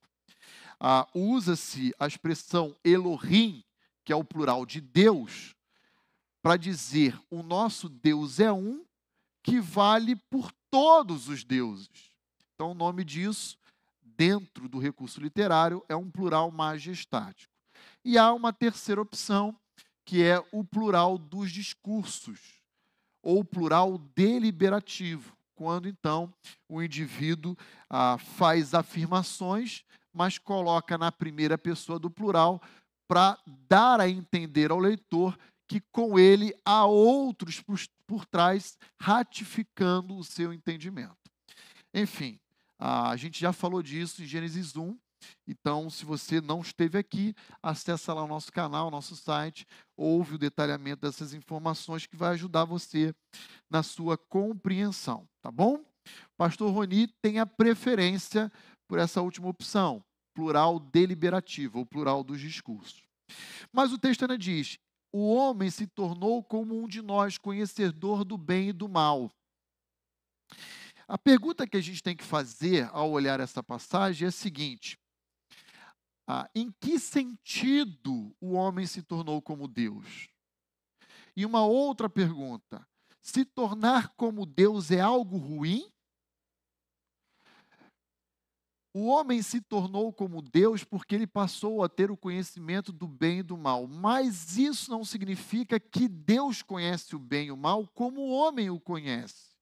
Ah, 0.77 1.07
Usa-se 1.13 1.93
a 1.97 2.05
expressão 2.05 2.75
Elohim, 2.83 3.63
que 4.03 4.12
é 4.12 4.15
o 4.15 4.24
plural 4.24 4.65
de 4.65 4.81
Deus, 4.81 5.55
para 6.41 6.57
dizer 6.57 7.17
o 7.29 7.41
nosso 7.41 7.88
Deus 7.88 8.39
é 8.39 8.51
um 8.51 8.85
que 9.41 9.62
vale 9.62 10.15
por 10.29 10.51
todos 10.69 11.29
os 11.29 11.43
deuses. 11.43 12.14
Então, 12.55 12.71
o 12.71 12.74
nome 12.74 13.03
disso, 13.03 13.57
dentro 14.01 14.69
do 14.69 14.79
recurso 14.79 15.19
literário, 15.19 15.83
é 15.89 15.95
um 15.95 16.09
plural 16.09 16.50
majestático. 16.50 17.51
E 18.03 18.17
há 18.17 18.31
uma 18.33 18.53
terceira 18.53 19.01
opção, 19.01 19.55
que 20.05 20.24
é 20.24 20.41
o 20.51 20.63
plural 20.63 21.17
dos 21.17 21.51
discursos, 21.51 22.62
ou 23.21 23.43
plural 23.43 23.97
deliberativo, 24.15 25.35
quando 25.53 25.89
então 25.89 26.33
o 26.69 26.81
indivíduo 26.81 27.57
ah, 27.89 28.17
faz 28.17 28.74
afirmações, 28.74 29.83
mas 30.13 30.38
coloca 30.38 30.97
na 30.97 31.12
primeira 31.12 31.57
pessoa 31.57 32.00
do 32.00 32.09
plural 32.09 32.62
para 33.07 33.38
dar 33.67 34.00
a 34.00 34.07
entender 34.07 34.71
ao 34.71 34.79
leitor 34.79 35.38
que 35.67 35.81
com 35.91 36.17
ele 36.17 36.55
há 36.63 36.85
outros 36.85 37.59
por, 37.59 37.79
por 38.05 38.25
trás, 38.25 38.77
ratificando 39.01 40.15
o 40.15 40.24
seu 40.24 40.53
entendimento. 40.53 41.17
Enfim, 41.93 42.39
a 42.79 43.15
gente 43.15 43.39
já 43.39 43.53
falou 43.53 43.82
disso 43.82 44.22
em 44.22 44.25
Gênesis 44.25 44.75
1. 44.75 44.98
Então, 45.48 45.89
se 45.89 46.05
você 46.05 46.39
não 46.39 46.62
esteve 46.62 46.98
aqui, 46.98 47.34
acessa 47.62 48.13
lá 48.13 48.24
o 48.24 48.27
nosso 48.27 48.51
canal, 48.51 48.91
nosso 48.91 49.15
site, 49.15 49.65
ouve 49.98 50.36
o 50.36 50.38
detalhamento 50.38 51.01
dessas 51.01 51.34
informações 51.34 52.05
que 52.05 52.15
vai 52.15 52.34
ajudar 52.34 52.65
você 52.65 53.13
na 53.70 53.82
sua 53.82 54.17
compreensão, 54.17 55.27
tá 55.41 55.51
bom? 55.51 55.84
Pastor 56.38 56.72
Roni 56.72 57.08
tem 57.22 57.39
a 57.39 57.46
preferência 57.46 58.51
por 58.88 59.00
essa 59.00 59.22
última 59.22 59.48
opção, 59.48 60.03
plural 60.34 60.79
deliberativo, 60.79 61.79
ou 61.79 61.86
plural 61.86 62.24
dos 62.24 62.39
discursos. 62.39 63.03
Mas 63.72 63.91
o 63.91 63.98
texto 63.98 64.22
ainda 64.22 64.38
diz: 64.38 64.77
o 65.12 65.34
homem 65.34 65.70
se 65.72 65.88
tornou 65.88 66.44
como 66.44 66.79
um 66.79 66.88
de 66.88 67.01
nós, 67.01 67.38
conhecedor 67.38 68.24
do 68.24 68.38
bem 68.38 68.70
e 68.70 68.74
do 68.74 68.88
mal. 68.88 69.32
A 71.07 71.17
pergunta 71.17 71.67
que 71.67 71.77
a 71.77 71.81
gente 71.81 72.01
tem 72.01 72.15
que 72.15 72.24
fazer 72.24 72.89
ao 72.91 73.12
olhar 73.12 73.39
essa 73.39 73.62
passagem 73.62 74.25
é 74.25 74.29
a 74.29 74.31
seguinte: 74.31 75.00
ah, 76.27 76.50
em 76.55 76.71
que 76.71 77.00
sentido 77.00 78.35
o 78.41 78.53
homem 78.53 78.88
se 78.88 79.03
tornou 79.03 79.41
como 79.41 79.67
Deus? 79.67 80.27
E 81.35 81.45
uma 81.45 81.65
outra 81.65 82.09
pergunta: 82.09 82.88
se 83.21 83.45
tornar 83.45 84.09
como 84.15 84.45
Deus 84.45 84.89
é 84.89 85.00
algo 85.00 85.38
ruim? 85.38 85.91
O 88.91 89.07
homem 89.07 89.41
se 89.41 89.59
tornou 89.59 90.13
como 90.13 90.41
Deus 90.41 90.85
porque 90.85 91.13
ele 91.13 91.27
passou 91.27 91.83
a 91.83 91.89
ter 91.89 92.09
o 92.09 92.15
conhecimento 92.15 92.93
do 92.93 93.05
bem 93.05 93.39
e 93.39 93.43
do 93.43 93.57
mal. 93.57 93.85
Mas 93.88 94.57
isso 94.57 94.89
não 94.89 95.03
significa 95.03 95.77
que 95.77 96.07
Deus 96.07 96.62
conhece 96.62 97.13
o 97.13 97.19
bem 97.19 97.47
e 97.47 97.51
o 97.51 97.57
mal 97.57 97.85
como 97.89 98.21
o 98.21 98.31
homem 98.31 98.69
o 98.69 98.79
conhece. 98.79 99.54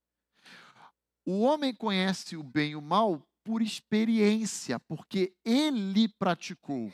O 1.25 1.41
homem 1.41 1.73
conhece 1.73 2.35
o 2.35 2.43
bem 2.43 2.71
e 2.71 2.75
o 2.75 2.81
mal 2.81 3.21
por 3.43 3.61
experiência, 3.61 4.79
porque 4.79 5.33
ele 5.43 6.07
praticou. 6.07 6.91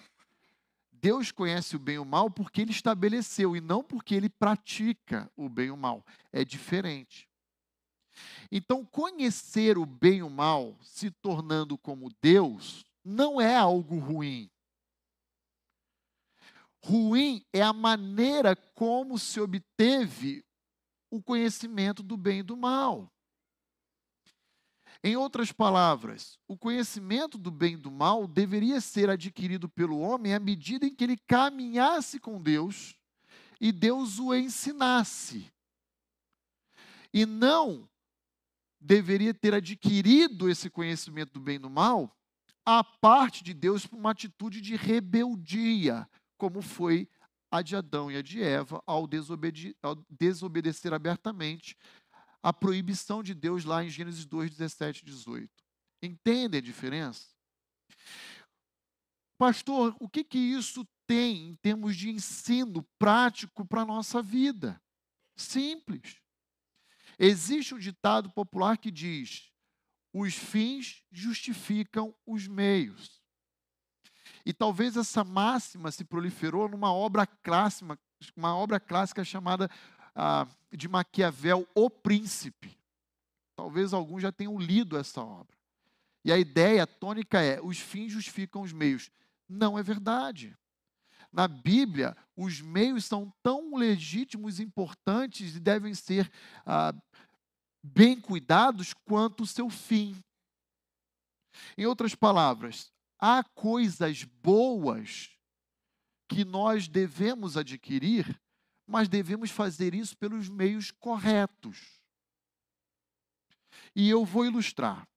Deus 0.91 1.31
conhece 1.31 1.75
o 1.75 1.79
bem 1.79 1.95
e 1.95 2.00
o 2.00 2.05
mal 2.05 2.29
porque 2.29 2.62
ele 2.62 2.71
estabeleceu 2.71 3.55
e 3.55 3.62
não 3.62 3.83
porque 3.83 4.13
ele 4.13 4.29
pratica 4.29 5.31
o 5.36 5.48
bem 5.48 5.67
e 5.67 5.71
o 5.71 5.77
mal. 5.77 6.05
É 6.31 6.43
diferente. 6.43 7.27
Então, 8.51 8.86
conhecer 8.86 9.77
o 9.77 9.86
bem 9.86 10.17
e 10.17 10.24
o 10.24 10.29
mal, 10.29 10.77
se 10.81 11.09
tornando 11.09 11.77
como 11.77 12.12
Deus, 12.21 12.83
não 13.03 13.39
é 13.39 13.55
algo 13.55 13.98
ruim. 13.98 14.50
Ruim 16.83 17.45
é 17.53 17.62
a 17.62 17.74
maneira 17.74 18.55
como 18.55 19.17
se 19.17 19.39
obteve 19.39 20.43
o 21.09 21.21
conhecimento 21.21 22.03
do 22.03 22.17
bem 22.17 22.39
e 22.39 22.43
do 22.43 22.57
mal. 22.57 23.12
Em 25.01 25.15
outras 25.15 25.51
palavras, 25.51 26.37
o 26.45 26.57
conhecimento 26.57 27.37
do 27.37 27.49
bem 27.49 27.75
e 27.75 27.77
do 27.77 27.89
mal 27.89 28.27
deveria 28.27 28.81
ser 28.81 29.09
adquirido 29.09 29.69
pelo 29.69 29.99
homem 29.99 30.33
à 30.33 30.39
medida 30.39 30.85
em 30.85 30.93
que 30.93 31.03
ele 31.03 31.17
caminhasse 31.25 32.19
com 32.19 32.41
Deus 32.41 32.97
e 33.61 33.71
Deus 33.71 34.19
o 34.19 34.33
ensinasse. 34.33 35.49
E 37.13 37.25
não 37.25 37.89
deveria 38.79 39.33
ter 39.33 39.53
adquirido 39.53 40.49
esse 40.49 40.69
conhecimento 40.69 41.33
do 41.33 41.39
bem 41.39 41.55
e 41.55 41.59
do 41.59 41.69
mal 41.69 42.13
a 42.65 42.83
parte 42.83 43.43
de 43.43 43.53
Deus 43.53 43.85
por 43.85 43.97
uma 43.97 44.11
atitude 44.11 44.61
de 44.61 44.75
rebeldia, 44.75 46.07
como 46.37 46.61
foi 46.61 47.09
a 47.49 47.61
de 47.61 47.75
Adão 47.75 48.11
e 48.11 48.17
a 48.17 48.21
de 48.21 48.43
Eva 48.43 48.83
ao, 48.85 49.07
desobede 49.07 49.75
ao 49.81 49.95
desobedecer 50.09 50.93
abertamente 50.93 51.75
a 52.41 52.53
proibição 52.53 53.22
de 53.22 53.34
Deus 53.34 53.65
lá 53.65 53.84
em 53.84 53.89
Gênesis 53.89 54.25
2, 54.25 54.51
17 54.51 55.01
e 55.01 55.05
18. 55.05 55.50
Entende 56.02 56.58
a 56.58 56.62
diferença? 56.62 57.28
Pastor, 59.38 59.95
o 59.99 60.10
que, 60.10 60.23
que 60.23 60.38
isso 60.38 60.86
tem 61.08 61.49
em 61.49 61.56
termos 61.56 61.95
de 61.95 62.10
ensino 62.10 62.84
prático 62.97 63.65
para 63.65 63.82
a 63.82 63.86
nossa 63.86 64.21
vida? 64.21 64.82
Simples. 65.38 66.17
Existe 67.17 67.73
um 67.73 67.80
ditado 67.80 68.30
popular 68.32 68.78
que 68.78 68.91
diz: 68.91 69.52
os 70.13 70.36
fins 70.36 71.04
justificam 71.12 72.15
os 72.25 72.47
meios. 72.47 73.21
E 74.45 74.54
talvez 74.54 74.95
essa 74.95 75.23
máxima 75.23 75.91
se 75.91 76.04
proliferou 76.04 76.67
numa 76.69 76.93
obra 76.93 77.25
clássica, 77.25 77.99
uma 78.36 78.56
obra 78.56 78.80
clássica 78.80 79.23
chamada 79.23 79.69
ah, 80.15 80.47
de 80.71 80.88
Maquiavel, 80.88 81.67
O 81.75 81.89
Príncipe. 81.89 82.77
Talvez 83.55 83.93
alguns 83.93 84.21
já 84.21 84.32
tenham 84.32 84.58
lido 84.58 84.97
essa 84.97 85.21
obra. 85.21 85.58
E 86.23 86.32
a 86.32 86.38
ideia 86.38 86.86
tônica 86.86 87.41
é: 87.41 87.60
os 87.62 87.79
fins 87.79 88.12
justificam 88.12 88.62
os 88.62 88.71
meios. 88.71 89.10
Não 89.47 89.77
é 89.77 89.84
verdade. 89.84 90.58
Na 91.32 91.47
Bíblia, 91.47 92.17
os 92.36 92.62
meios 92.62 93.05
são 93.05 93.32
tão 93.43 93.75
legítimos, 93.75 94.60
importantes 94.60 95.55
e 95.55 95.60
devem 95.60 95.93
ser 95.93 96.32
ah, 96.65 96.93
bem 97.84 98.19
cuidados 98.19 98.93
quanto 98.93 99.43
o 99.43 99.47
seu 99.47 99.69
fim. 99.69 100.15
Em 101.77 101.86
outras 101.86 102.15
palavras, 102.15 102.91
há 103.19 103.43
coisas 103.43 104.23
boas 104.23 105.29
que 106.27 106.45
nós 106.45 106.88
devemos 106.88 107.58
adquirir, 107.58 108.39
mas 108.89 109.08
devemos 109.08 109.52
fazer 109.52 109.93
isso 109.93 110.17
pelos 110.17 110.49
meios 110.49 110.89
corretos. 110.89 112.02
E 113.95 114.10
eu 114.10 114.25
vou 114.25 114.47
ilustrar. 114.47 115.08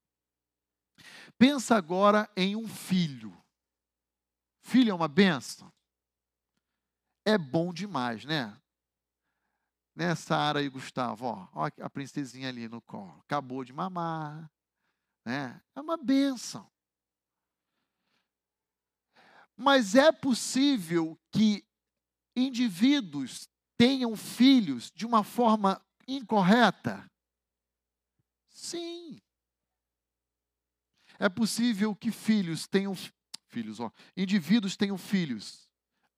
Pensa 1.39 1.75
agora 1.75 2.31
em 2.37 2.55
um 2.55 2.69
filho. 2.69 3.35
Filho 4.61 4.91
é 4.91 4.95
uma 4.95 5.09
benção? 5.09 5.73
É 7.25 7.39
bom 7.39 7.73
demais, 7.73 8.27
né? 8.27 8.55
Né, 9.95 10.15
Sara 10.15 10.63
e 10.63 10.69
Gustavo, 10.69 11.27
ó, 11.27 11.49
ó, 11.53 11.67
a 11.81 11.91
princesinha 11.91 12.49
ali 12.49 12.67
no 12.69 12.81
colo, 12.81 13.19
acabou 13.21 13.63
de 13.63 13.75
mamar, 13.75 14.51
né? 15.25 15.63
É 15.75 15.81
uma 15.81 15.97
benção. 15.97 16.71
Mas 19.55 19.95
é 19.95 20.11
possível 20.11 21.19
que 21.31 21.63
indivíduos 22.35 23.52
tenham 23.83 24.17
filhos 24.17 24.93
de 24.93 25.05
uma 25.05 25.25
forma 25.25 25.85
incorreta? 26.07 27.05
Sim. 28.49 29.21
É 31.19 31.29
possível 31.29 31.93
que 31.93 32.13
filhos 32.13 32.69
tenham 32.69 32.95
filhos, 33.49 33.81
ó, 33.81 33.91
indivíduos 34.17 34.77
tenham 34.77 34.97
filhos 34.97 35.69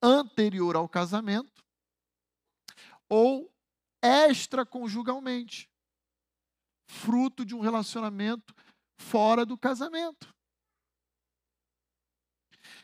anterior 0.02 0.76
ao 0.76 0.86
casamento 0.86 1.64
ou 3.08 3.50
extraconjugalmente, 4.02 5.66
fruto 6.86 7.46
de 7.46 7.54
um 7.54 7.60
relacionamento 7.60 8.54
fora 8.98 9.46
do 9.46 9.56
casamento. 9.56 10.34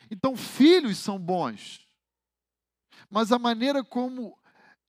Então, 0.09 0.35
filhos 0.35 0.97
são 0.97 1.19
bons, 1.19 1.87
mas 3.07 3.31
a 3.31 3.37
maneira 3.37 3.83
como 3.83 4.40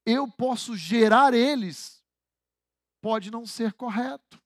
eu 0.05 0.31
posso 0.31 0.77
gerar 0.77 1.35
eles 1.35 2.03
pode 3.01 3.31
não 3.31 3.45
ser 3.45 3.73
correto. 3.73 4.41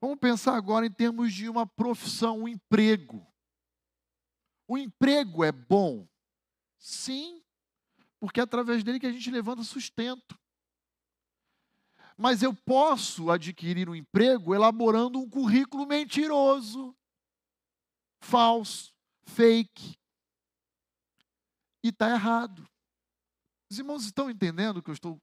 Vamos 0.00 0.18
pensar 0.18 0.56
agora 0.56 0.86
em 0.86 0.90
termos 0.90 1.32
de 1.32 1.48
uma 1.48 1.66
profissão, 1.66 2.40
um 2.40 2.48
emprego. 2.48 3.26
O 4.66 4.78
emprego 4.78 5.44
é 5.44 5.52
bom? 5.52 6.08
Sim, 6.78 7.42
porque 8.18 8.40
é 8.40 8.42
através 8.42 8.82
dele 8.82 9.00
que 9.00 9.06
a 9.06 9.12
gente 9.12 9.30
levanta 9.30 9.62
sustento. 9.62 10.38
Mas 12.16 12.42
eu 12.42 12.54
posso 12.54 13.30
adquirir 13.30 13.88
um 13.88 13.94
emprego 13.94 14.54
elaborando 14.54 15.18
um 15.18 15.28
currículo 15.28 15.86
mentiroso, 15.86 16.96
falso, 18.20 18.94
fake. 19.24 19.98
E 21.82 21.88
está 21.88 22.10
errado. 22.10 22.69
Os 23.70 23.78
irmãos 23.78 24.04
estão 24.04 24.28
entendendo 24.28 24.78
o 24.78 24.82
que 24.82 24.90
eu 24.90 24.94
estou 24.94 25.20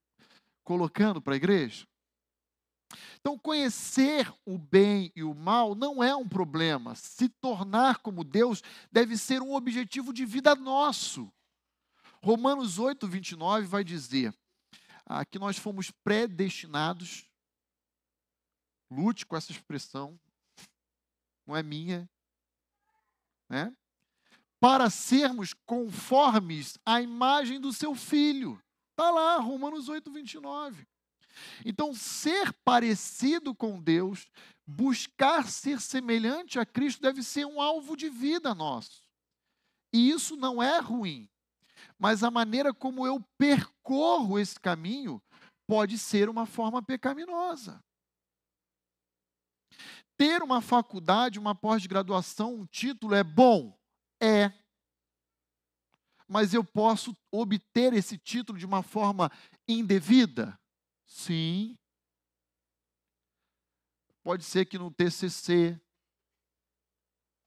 colocando 0.63 1.21
para 1.21 1.33
a 1.33 1.37
igreja? 1.37 1.85
Então, 3.19 3.37
conhecer 3.37 4.33
o 4.45 4.57
bem 4.57 5.11
e 5.13 5.21
o 5.21 5.33
mal 5.33 5.75
não 5.75 6.01
é 6.01 6.15
um 6.15 6.27
problema. 6.27 6.95
Se 6.95 7.27
tornar 7.27 7.97
como 7.97 8.23
Deus 8.23 8.63
deve 8.89 9.17
ser 9.17 9.41
um 9.41 9.53
objetivo 9.53 10.13
de 10.13 10.25
vida 10.25 10.55
nosso. 10.55 11.31
Romanos 12.23 12.79
8, 12.79 13.05
29 13.05 13.67
vai 13.67 13.83
dizer 13.83 14.33
ah, 15.05 15.25
que 15.25 15.37
nós 15.37 15.57
fomos 15.57 15.91
predestinados. 15.91 17.25
Lute 18.89 19.25
com 19.25 19.35
essa 19.35 19.51
expressão, 19.51 20.17
não 21.45 21.57
é 21.57 21.61
minha, 21.61 22.09
né? 23.49 23.75
Para 24.59 24.89
sermos 24.89 25.53
conformes 25.65 26.77
à 26.85 27.01
imagem 27.01 27.59
do 27.59 27.71
seu 27.71 27.93
filho. 27.93 28.61
Está 28.91 29.11
lá, 29.11 29.37
Romanos 29.37 29.89
8, 29.89 30.11
29. 30.11 30.87
Então, 31.63 31.93
ser 31.93 32.51
parecido 32.65 33.53
com 33.53 33.79
Deus, 33.79 34.27
buscar 34.65 35.47
ser 35.47 35.79
semelhante 35.79 36.57
a 36.57 36.65
Cristo, 36.65 37.01
deve 37.01 37.21
ser 37.21 37.45
um 37.45 37.61
alvo 37.61 37.95
de 37.95 38.09
vida 38.09 38.55
nosso. 38.55 39.07
E 39.93 40.09
isso 40.09 40.35
não 40.35 40.61
é 40.61 40.79
ruim, 40.79 41.29
mas 41.97 42.23
a 42.23 42.31
maneira 42.31 42.73
como 42.73 43.05
eu 43.05 43.23
percorro 43.37 44.37
esse 44.39 44.59
caminho 44.59 45.21
pode 45.67 45.97
ser 45.97 46.29
uma 46.29 46.45
forma 46.45 46.81
pecaminosa. 46.81 47.83
Ter 50.17 50.41
uma 50.41 50.61
faculdade, 50.61 51.37
uma 51.37 51.53
pós-graduação, 51.53 52.55
um 52.55 52.65
título 52.65 53.13
é 53.13 53.23
bom? 53.23 53.77
É. 54.19 54.51
Mas 56.27 56.53
eu 56.53 56.63
posso 56.63 57.15
obter 57.31 57.93
esse 57.93 58.17
título 58.17 58.59
de 58.59 58.65
uma 58.65 58.83
forma 58.83 59.31
indevida? 59.67 60.59
Sim. 61.05 61.77
Pode 64.23 64.43
ser 64.43 64.65
que 64.65 64.77
no 64.77 64.91
TCC 64.91 65.79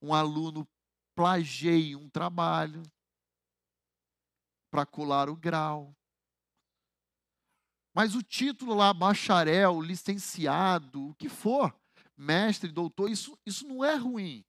um 0.01 0.15
aluno 0.15 0.67
plageie 1.15 1.95
um 1.95 2.09
trabalho 2.09 2.83
para 4.71 4.87
colar 4.87 5.29
o 5.29 5.37
grau. 5.37 5.95
Mas 7.93 8.15
o 8.15 8.23
título 8.23 8.73
lá, 8.73 8.95
bacharel, 8.95 9.83
licenciado, 9.83 11.09
o 11.09 11.15
que 11.17 11.29
for, 11.29 11.75
mestre, 12.17 12.71
doutor, 12.71 13.11
isso, 13.11 13.37
isso 13.45 13.67
não 13.67 13.85
é 13.85 13.97
ruim. 13.97 14.45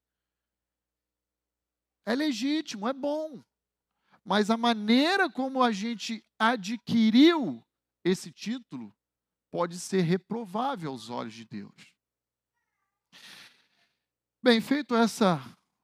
É 2.05 2.15
legítimo, 2.15 2.87
é 2.87 2.93
bom. 2.93 3.43
Mas 4.23 4.49
a 4.49 4.57
maneira 4.57 5.29
como 5.29 5.63
a 5.63 5.71
gente 5.71 6.23
adquiriu 6.37 7.63
esse 8.03 8.31
título 8.31 8.93
pode 9.51 9.79
ser 9.79 10.01
reprovável 10.01 10.91
aos 10.91 11.09
olhos 11.09 11.33
de 11.33 11.45
Deus. 11.45 11.93
Bem, 14.41 14.61
feito 14.61 14.95
essa 14.95 15.39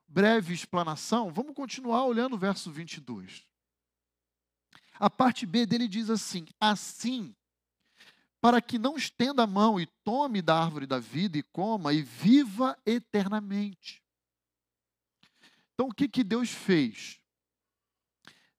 breve 0.07 0.53
explanação, 0.53 1.31
vamos 1.31 1.53
continuar 1.53 2.05
olhando 2.05 2.33
o 2.33 2.39
verso 2.39 2.71
22. 2.71 3.45
A 4.93 5.09
parte 5.09 5.45
B 5.45 5.65
dele 5.65 5.87
diz 5.87 6.09
assim: 6.09 6.47
Assim, 6.59 7.35
para 8.41 8.61
que 8.61 8.79
não 8.79 8.95
estenda 8.95 9.43
a 9.43 9.47
mão 9.47 9.79
e 9.79 9.85
tome 10.03 10.41
da 10.41 10.59
árvore 10.59 10.87
da 10.87 10.99
vida 10.99 11.37
e 11.37 11.43
coma 11.43 11.93
e 11.93 12.01
viva 12.01 12.77
eternamente. 12.85 14.01
Então, 15.77 15.89
o 15.89 15.93
que, 15.93 16.07
que 16.07 16.23
Deus 16.23 16.49
fez? 16.49 17.21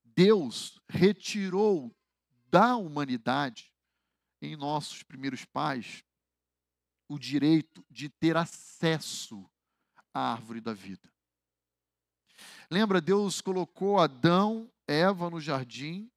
Deus 0.05 0.81
retirou 0.89 1.93
da 2.49 2.77
humanidade, 2.77 3.75
em 4.41 4.55
nossos 4.55 5.03
primeiros 5.03 5.45
pais, 5.45 6.05
o 7.09 7.19
direito 7.19 7.85
de 7.91 8.09
ter 8.09 8.37
acesso 8.37 9.51
à 10.15 10.31
árvore 10.31 10.61
da 10.61 10.73
vida. 10.73 11.13
Lembra, 12.71 13.01
Deus 13.01 13.41
colocou 13.41 13.99
Adão, 13.99 14.71
Eva 14.87 15.29
no 15.29 15.41
jardim 15.41 16.09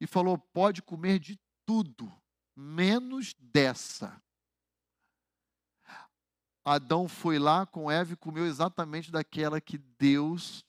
e 0.00 0.06
falou: 0.06 0.36
pode 0.36 0.82
comer 0.82 1.20
de 1.20 1.38
tudo, 1.64 2.12
menos 2.56 3.36
dessa. 3.38 4.20
Adão 6.64 7.08
foi 7.08 7.38
lá 7.38 7.66
com 7.66 7.90
Eva 7.90 8.12
e 8.12 8.16
comeu 8.16 8.46
exatamente 8.46 9.10
daquela 9.10 9.60
que 9.60 9.78
Deus 9.78 10.64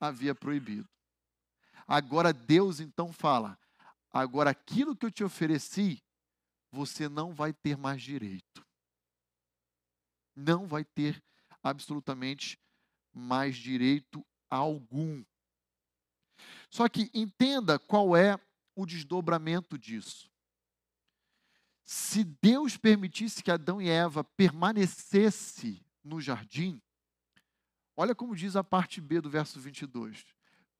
havia 0.00 0.34
proibido. 0.34 0.88
Agora 1.86 2.32
Deus 2.32 2.80
então 2.80 3.12
fala: 3.12 3.58
agora 4.10 4.50
aquilo 4.50 4.96
que 4.96 5.06
eu 5.06 5.10
te 5.10 5.22
ofereci, 5.22 6.02
você 6.70 7.08
não 7.08 7.34
vai 7.34 7.52
ter 7.52 7.76
mais 7.76 8.02
direito. 8.02 8.66
Não 10.34 10.66
vai 10.66 10.84
ter 10.84 11.22
absolutamente 11.62 12.58
mais 13.12 13.56
direito 13.56 14.24
algum. 14.48 15.22
Só 16.70 16.88
que 16.88 17.10
entenda 17.12 17.78
qual 17.78 18.16
é 18.16 18.40
o 18.74 18.86
desdobramento 18.86 19.78
disso. 19.78 20.31
Se 21.84 22.24
Deus 22.24 22.76
permitisse 22.76 23.42
que 23.42 23.50
Adão 23.50 23.80
e 23.80 23.88
Eva 23.88 24.22
permanecesse 24.22 25.84
no 26.02 26.20
jardim, 26.20 26.80
olha 27.96 28.14
como 28.14 28.36
diz 28.36 28.56
a 28.56 28.64
parte 28.64 29.00
B 29.00 29.20
do 29.20 29.30
verso 29.30 29.60
22, 29.60 30.24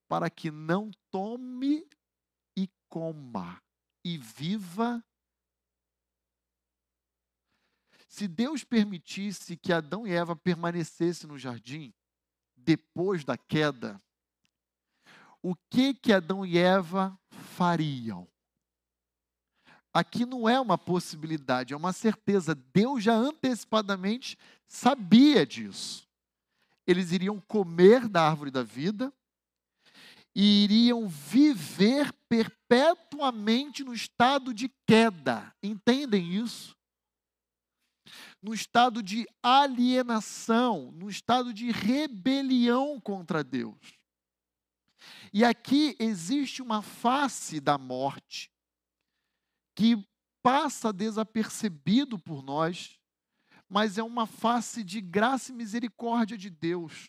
para 0.08 0.30
que 0.30 0.50
não 0.50 0.90
tome 1.10 1.86
e 2.56 2.68
coma 2.88 3.62
e 4.04 4.18
viva 4.18 5.04
se 8.12 8.28
Deus 8.28 8.62
permitisse 8.62 9.56
que 9.56 9.72
Adão 9.72 10.06
e 10.06 10.12
Eva 10.12 10.36
permanecessem 10.36 11.26
no 11.26 11.38
jardim 11.38 11.94
depois 12.54 13.24
da 13.24 13.38
queda, 13.38 13.98
o 15.40 15.56
que 15.70 15.94
que 15.94 16.12
Adão 16.12 16.44
e 16.44 16.58
Eva 16.58 17.18
fariam? 17.30 18.28
Aqui 19.92 20.24
não 20.24 20.48
é 20.48 20.58
uma 20.58 20.78
possibilidade, 20.78 21.74
é 21.74 21.76
uma 21.76 21.92
certeza. 21.92 22.54
Deus 22.54 23.04
já 23.04 23.14
antecipadamente 23.14 24.38
sabia 24.66 25.44
disso. 25.44 26.08
Eles 26.86 27.12
iriam 27.12 27.38
comer 27.40 28.08
da 28.08 28.22
árvore 28.22 28.50
da 28.50 28.62
vida 28.62 29.12
e 30.34 30.64
iriam 30.64 31.06
viver 31.08 32.10
perpetuamente 32.26 33.84
no 33.84 33.92
estado 33.92 34.54
de 34.54 34.70
queda. 34.86 35.54
Entendem 35.62 36.36
isso? 36.36 36.74
No 38.42 38.54
estado 38.54 39.02
de 39.02 39.26
alienação, 39.42 40.90
no 40.92 41.10
estado 41.10 41.52
de 41.52 41.70
rebelião 41.70 42.98
contra 42.98 43.44
Deus. 43.44 43.76
E 45.32 45.44
aqui 45.44 45.94
existe 45.98 46.62
uma 46.62 46.82
face 46.82 47.60
da 47.60 47.76
morte 47.76 48.51
que 49.74 50.06
passa 50.42 50.92
desapercebido 50.92 52.18
por 52.18 52.42
nós, 52.42 52.98
mas 53.68 53.96
é 53.96 54.02
uma 54.02 54.26
face 54.26 54.82
de 54.84 55.00
graça 55.00 55.52
e 55.52 55.54
misericórdia 55.54 56.36
de 56.36 56.50
Deus. 56.50 57.08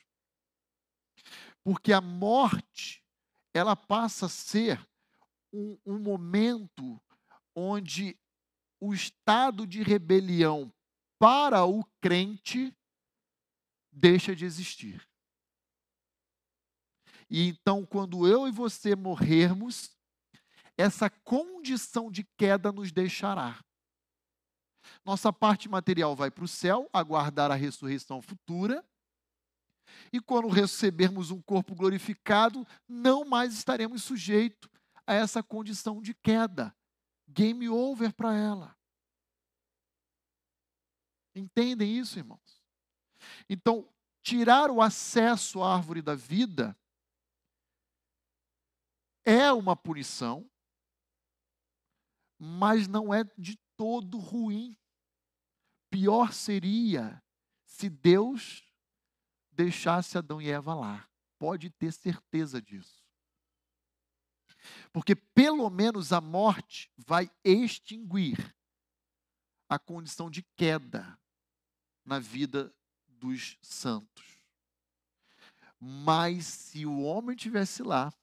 Porque 1.63 1.91
a 1.91 2.01
morte, 2.01 3.03
ela 3.53 3.75
passa 3.75 4.27
a 4.27 4.29
ser 4.29 4.85
um, 5.51 5.77
um 5.85 5.99
momento 5.99 7.01
onde 7.55 8.17
o 8.79 8.93
estado 8.93 9.65
de 9.65 9.81
rebelião 9.81 10.73
para 11.19 11.65
o 11.65 11.85
crente 12.01 12.75
deixa 13.91 14.35
de 14.35 14.45
existir. 14.45 15.07
E 17.29 17.47
então, 17.47 17.85
quando 17.85 18.27
eu 18.27 18.47
e 18.47 18.51
você 18.51 18.95
morrermos, 18.95 19.95
essa 20.77 21.09
condição 21.09 22.11
de 22.11 22.23
queda 22.37 22.71
nos 22.71 22.91
deixará. 22.91 23.63
Nossa 25.05 25.31
parte 25.31 25.69
material 25.69 26.15
vai 26.15 26.31
para 26.31 26.43
o 26.43 26.47
céu, 26.47 26.89
aguardar 26.91 27.51
a 27.51 27.55
ressurreição 27.55 28.21
futura. 28.21 28.85
E 30.11 30.19
quando 30.19 30.47
recebermos 30.47 31.29
um 31.29 31.41
corpo 31.41 31.75
glorificado, 31.75 32.65
não 32.87 33.25
mais 33.25 33.53
estaremos 33.53 34.03
sujeitos 34.03 34.69
a 35.05 35.13
essa 35.13 35.43
condição 35.43 36.01
de 36.01 36.13
queda. 36.13 36.75
Game 37.27 37.67
over 37.69 38.13
para 38.13 38.33
ela. 38.33 38.77
Entendem 41.35 41.97
isso, 41.97 42.19
irmãos? 42.19 42.61
Então, 43.49 43.89
tirar 44.21 44.69
o 44.69 44.81
acesso 44.81 45.61
à 45.61 45.75
árvore 45.75 46.01
da 46.01 46.15
vida 46.15 46.77
é 49.25 49.51
uma 49.51 49.75
punição, 49.75 50.49
mas 52.45 52.89
não 52.89 53.13
é 53.13 53.23
de 53.37 53.57
todo 53.77 54.19
ruim. 54.19 54.75
Pior 55.89 56.33
seria 56.33 57.23
se 57.63 57.89
Deus 57.89 58.69
deixasse 59.49 60.17
Adão 60.17 60.41
e 60.41 60.49
Eva 60.49 60.73
lá. 60.75 61.09
Pode 61.39 61.69
ter 61.69 61.93
certeza 61.93 62.61
disso. 62.61 63.01
Porque 64.91 65.15
pelo 65.15 65.69
menos 65.69 66.11
a 66.11 66.19
morte 66.19 66.91
vai 66.97 67.31
extinguir 67.45 68.53
a 69.69 69.79
condição 69.79 70.29
de 70.29 70.43
queda 70.57 71.17
na 72.03 72.19
vida 72.19 72.75
dos 73.07 73.57
santos. 73.61 74.25
Mas 75.79 76.45
se 76.45 76.85
o 76.85 77.03
homem 77.03 77.37
tivesse 77.37 77.83
lá, 77.83 78.13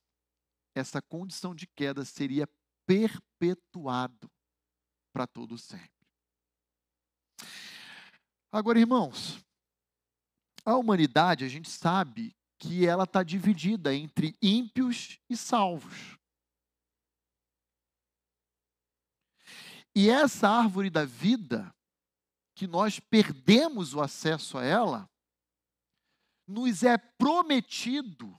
essa 0.75 1.01
condição 1.01 1.55
de 1.55 1.67
queda 1.67 2.05
seria 2.05 2.47
perpetuado 2.91 4.29
para 5.13 5.25
todo 5.25 5.57
sempre. 5.57 5.89
Agora, 8.51 8.81
irmãos, 8.81 9.41
a 10.65 10.75
humanidade, 10.75 11.45
a 11.45 11.49
gente 11.49 11.71
sabe 11.71 12.35
que 12.59 12.85
ela 12.85 13.05
está 13.05 13.23
dividida 13.23 13.95
entre 13.95 14.37
ímpios 14.43 15.21
e 15.29 15.37
salvos. 15.37 16.19
E 19.95 20.11
essa 20.11 20.49
árvore 20.49 20.91
da 20.91 21.05
vida, 21.05 21.73
que 22.57 22.67
nós 22.67 22.99
perdemos 22.99 23.95
o 23.95 24.01
acesso 24.01 24.59
a 24.59 24.65
ela, 24.65 25.09
nos 26.45 26.83
é 26.83 26.99
prometido 26.99 28.37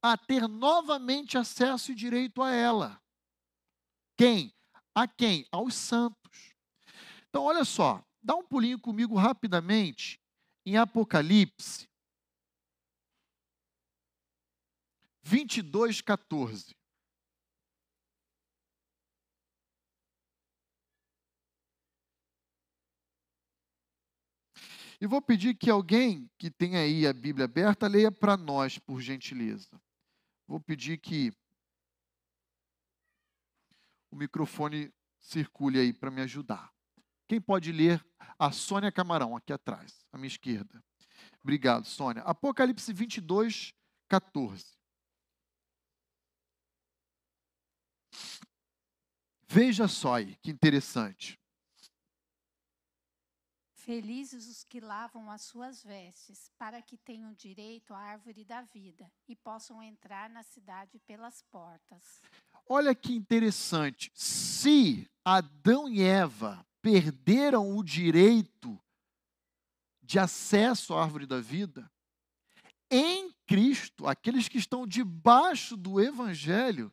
a 0.00 0.16
ter 0.16 0.48
novamente 0.48 1.36
acesso 1.36 1.92
e 1.92 1.94
direito 1.94 2.42
a 2.42 2.50
ela. 2.50 2.98
Quem? 4.18 4.52
A 4.92 5.06
quem? 5.06 5.46
Aos 5.52 5.74
santos. 5.74 6.52
Então, 7.28 7.44
olha 7.44 7.64
só, 7.64 8.04
dá 8.20 8.34
um 8.34 8.44
pulinho 8.44 8.80
comigo 8.80 9.14
rapidamente 9.14 10.20
em 10.66 10.76
Apocalipse 10.76 11.88
22, 15.22 16.00
14. 16.00 16.74
E 25.00 25.06
vou 25.06 25.22
pedir 25.22 25.54
que 25.54 25.70
alguém 25.70 26.28
que 26.36 26.50
tenha 26.50 26.80
aí 26.80 27.06
a 27.06 27.12
Bíblia 27.12 27.44
aberta 27.44 27.86
leia 27.86 28.10
para 28.10 28.36
nós, 28.36 28.78
por 28.78 29.00
gentileza. 29.00 29.80
Vou 30.46 30.58
pedir 30.58 30.98
que 30.98 31.30
o 34.10 34.16
microfone 34.16 34.92
circule 35.18 35.78
aí 35.78 35.92
para 35.92 36.10
me 36.10 36.20
ajudar. 36.22 36.72
Quem 37.26 37.40
pode 37.40 37.72
ler? 37.72 38.04
A 38.38 38.50
Sônia 38.52 38.92
Camarão, 38.92 39.36
aqui 39.36 39.52
atrás, 39.52 40.06
à 40.12 40.16
minha 40.16 40.28
esquerda. 40.28 40.82
Obrigado, 41.42 41.86
Sônia. 41.86 42.22
Apocalipse 42.22 42.92
22, 42.92 43.74
14. 44.08 44.78
Veja 49.46 49.88
só 49.88 50.14
aí, 50.14 50.36
que 50.36 50.50
interessante. 50.50 51.38
Felizes 53.72 54.46
os 54.46 54.64
que 54.64 54.80
lavam 54.80 55.30
as 55.30 55.40
suas 55.40 55.82
vestes, 55.82 56.50
para 56.58 56.82
que 56.82 56.98
tenham 56.98 57.32
direito 57.32 57.94
à 57.94 57.98
árvore 57.98 58.44
da 58.44 58.60
vida 58.60 59.10
e 59.26 59.34
possam 59.34 59.82
entrar 59.82 60.28
na 60.28 60.42
cidade 60.42 60.98
pelas 60.98 61.40
portas. 61.44 62.20
Olha 62.68 62.94
que 62.94 63.14
interessante. 63.14 64.12
Se 64.14 65.08
Adão 65.24 65.88
e 65.88 66.02
Eva 66.02 66.66
perderam 66.82 67.76
o 67.76 67.82
direito 67.82 68.78
de 70.02 70.18
acesso 70.18 70.94
à 70.94 71.02
árvore 71.02 71.26
da 71.26 71.40
vida, 71.40 71.90
em 72.90 73.32
Cristo, 73.46 74.06
aqueles 74.06 74.48
que 74.48 74.58
estão 74.58 74.86
debaixo 74.86 75.76
do 75.76 76.00
Evangelho 76.00 76.92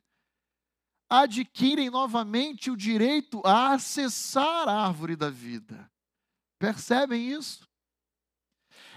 adquirem 1.08 1.90
novamente 1.90 2.70
o 2.70 2.76
direito 2.76 3.40
a 3.44 3.74
acessar 3.74 4.68
a 4.68 4.86
árvore 4.86 5.14
da 5.14 5.30
vida. 5.30 5.90
Percebem 6.58 7.30
isso? 7.30 7.68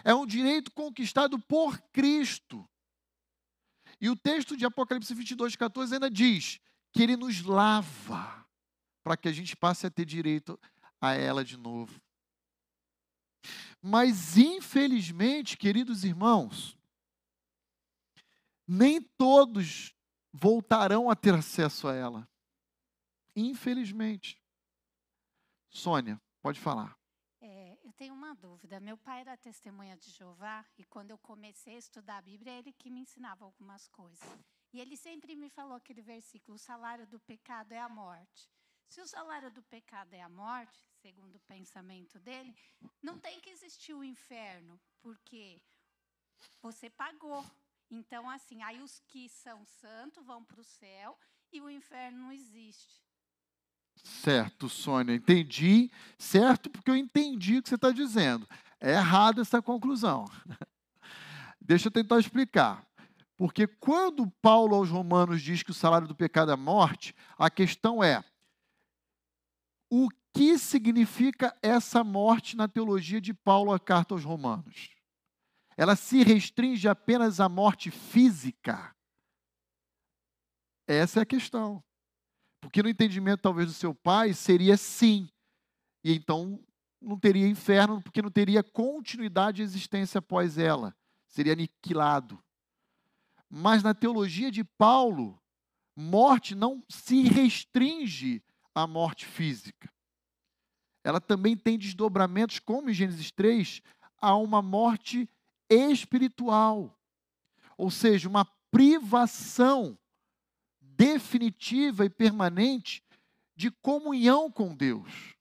É 0.03 0.13
um 0.13 0.25
direito 0.25 0.71
conquistado 0.71 1.37
por 1.39 1.79
Cristo. 1.91 2.67
E 4.01 4.09
o 4.09 4.15
texto 4.15 4.55
de 4.55 4.65
Apocalipse 4.65 5.13
22, 5.13 5.55
14 5.55 5.93
ainda 5.93 6.09
diz 6.09 6.59
que 6.91 7.03
ele 7.03 7.15
nos 7.15 7.43
lava 7.43 8.45
para 9.03 9.17
que 9.17 9.27
a 9.27 9.31
gente 9.31 9.55
passe 9.55 9.85
a 9.85 9.89
ter 9.89 10.05
direito 10.05 10.59
a 10.99 11.13
ela 11.13 11.43
de 11.43 11.57
novo. 11.57 12.01
Mas, 13.81 14.37
infelizmente, 14.37 15.57
queridos 15.57 16.03
irmãos, 16.03 16.77
nem 18.67 19.01
todos 19.01 19.95
voltarão 20.31 21.09
a 21.09 21.15
ter 21.15 21.33
acesso 21.33 21.87
a 21.87 21.95
ela. 21.95 22.29
Infelizmente. 23.35 24.41
Sônia, 25.69 26.19
pode 26.41 26.59
falar 26.59 26.99
tenho 27.99 28.13
uma 28.13 28.33
dúvida. 28.33 28.79
Meu 28.79 28.97
pai 28.97 29.19
era 29.19 29.35
testemunha 29.35 29.97
de 29.97 30.09
Jeová 30.11 30.65
e 30.77 30.85
quando 30.85 31.11
eu 31.11 31.17
comecei 31.17 31.75
a 31.75 31.79
estudar 31.79 32.19
a 32.19 32.21
Bíblia, 32.21 32.53
é 32.53 32.59
ele 32.59 32.71
que 32.71 32.89
me 32.89 33.01
ensinava 33.01 33.43
algumas 33.43 33.89
coisas. 33.89 34.39
E 34.71 34.79
ele 34.79 34.95
sempre 34.95 35.35
me 35.35 35.49
falou 35.49 35.75
aquele 35.75 36.01
versículo: 36.01 36.55
o 36.55 36.59
salário 36.59 37.07
do 37.07 37.19
pecado 37.19 37.71
é 37.71 37.79
a 37.79 37.89
morte. 37.89 38.49
Se 38.87 39.01
o 39.01 39.07
salário 39.07 39.51
do 39.51 39.61
pecado 39.63 40.13
é 40.13 40.21
a 40.21 40.29
morte, 40.29 40.83
segundo 41.01 41.35
o 41.35 41.41
pensamento 41.41 42.19
dele, 42.19 42.55
não 43.01 43.19
tem 43.19 43.39
que 43.39 43.51
existir 43.51 43.93
o 43.93 44.03
inferno, 44.03 44.79
porque 45.01 45.61
você 46.61 46.89
pagou. 46.89 47.45
Então, 47.91 48.29
assim, 48.29 48.63
aí 48.63 48.81
os 48.81 48.99
que 48.99 49.29
são 49.29 49.63
santos 49.65 50.25
vão 50.25 50.43
para 50.43 50.59
o 50.59 50.63
céu 50.63 51.17
e 51.51 51.61
o 51.61 51.69
inferno 51.69 52.19
não 52.19 52.31
existe. 52.31 53.01
Certo, 54.03 54.69
Sônia, 54.69 55.15
entendi. 55.15 55.91
Certo, 56.17 56.69
porque 56.69 56.89
eu 56.89 56.95
entendi 56.95 57.57
o 57.57 57.63
que 57.63 57.69
você 57.69 57.75
está 57.75 57.91
dizendo. 57.91 58.47
É 58.79 58.93
errada 58.93 59.41
essa 59.41 59.61
conclusão. 59.61 60.25
Deixa 61.59 61.87
eu 61.87 61.91
tentar 61.91 62.19
explicar. 62.19 62.88
Porque 63.39 63.65
quando 63.65 64.29
Paulo 64.41 64.75
aos 64.75 64.89
Romanos 64.89 65.41
diz 65.41 65.63
que 65.63 65.71
o 65.71 65.73
salário 65.73 66.05
do 66.05 66.13
pecado 66.13 66.51
é 66.51 66.57
morte, 66.57 67.15
a 67.37 67.49
questão 67.49 68.03
é: 68.03 68.21
o 69.89 70.09
que 70.33 70.59
significa 70.59 71.57
essa 71.61 72.03
morte 72.03 72.57
na 72.57 72.67
teologia 72.67 73.21
de 73.21 73.33
Paulo 73.33 73.71
à 73.71 73.79
carta 73.79 74.13
aos 74.13 74.25
Romanos? 74.25 74.89
Ela 75.77 75.95
se 75.95 76.21
restringe 76.21 76.85
apenas 76.89 77.39
à 77.39 77.47
morte 77.47 77.89
física? 77.89 78.93
Essa 80.85 81.21
é 81.21 81.23
a 81.23 81.25
questão. 81.25 81.81
Porque 82.59 82.83
no 82.83 82.89
entendimento 82.89 83.39
talvez 83.39 83.69
do 83.69 83.73
seu 83.73 83.95
pai 83.95 84.33
seria 84.33 84.75
sim. 84.75 85.29
E 86.03 86.13
então 86.13 86.61
não 87.01 87.17
teria 87.17 87.47
inferno, 87.47 88.01
porque 88.01 88.21
não 88.21 88.29
teria 88.29 88.61
continuidade 88.61 89.57
de 89.57 89.63
existência 89.63 90.19
após 90.19 90.57
ela. 90.57 90.93
Seria 91.29 91.53
aniquilado. 91.53 92.43
Mas 93.49 93.81
na 93.81 93.93
teologia 93.93 94.51
de 94.51 94.63
Paulo, 94.63 95.41
morte 95.95 96.53
não 96.53 96.83
se 96.87 97.23
restringe 97.23 98.43
à 98.75 98.85
morte 98.85 99.25
física. 99.25 99.91
Ela 101.03 101.19
também 101.19 101.57
tem 101.57 101.77
desdobramentos, 101.77 102.59
como 102.59 102.89
em 102.89 102.93
Gênesis 102.93 103.31
3, 103.31 103.81
a 104.21 104.35
uma 104.35 104.61
morte 104.61 105.27
espiritual. 105.69 106.95
Ou 107.77 107.89
seja, 107.89 108.29
uma 108.29 108.45
privação 108.69 109.97
definitiva 110.81 112.05
e 112.05 112.09
permanente 112.09 113.03
de 113.55 113.71
comunhão 113.71 114.51
com 114.51 114.75
Deus. 114.75 115.35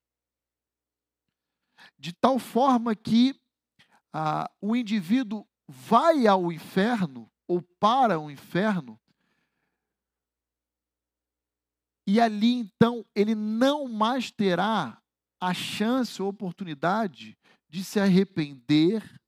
De 1.99 2.12
tal 2.12 2.38
forma 2.38 2.94
que 2.94 3.38
ah, 4.12 4.51
o 4.61 4.75
indivíduo 4.75 5.47
vai 5.66 6.27
ao 6.27 6.51
inferno 6.51 7.31
ou 7.49 7.61
para 7.61 8.21
o 8.21 8.31
inferno, 8.31 9.01
e 12.07 12.21
ali 12.21 12.55
então 12.55 13.05
ele 13.15 13.35
não 13.35 13.89
mais 13.89 14.31
terá 14.31 15.03
a 15.41 15.53
chance 15.53 16.23
ou 16.23 16.29
oportunidade 16.29 17.37
de 17.69 17.83
se 17.83 17.99
arrepender, 17.99 19.21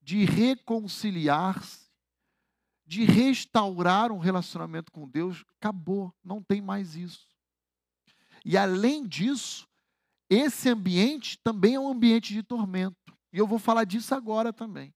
de 0.00 0.24
reconciliar-se 0.24 1.88
de 2.88 3.04
restaurar 3.04 4.10
um 4.10 4.16
relacionamento 4.16 4.90
com 4.90 5.06
Deus, 5.06 5.44
acabou, 5.60 6.10
não 6.24 6.42
tem 6.42 6.62
mais 6.62 6.96
isso. 6.96 7.28
E 8.42 8.56
além 8.56 9.06
disso, 9.06 9.68
esse 10.30 10.70
ambiente 10.70 11.38
também 11.44 11.74
é 11.74 11.80
um 11.80 11.90
ambiente 11.90 12.32
de 12.32 12.42
tormento. 12.42 13.14
E 13.30 13.36
eu 13.36 13.46
vou 13.46 13.58
falar 13.58 13.84
disso 13.84 14.14
agora 14.14 14.54
também. 14.54 14.94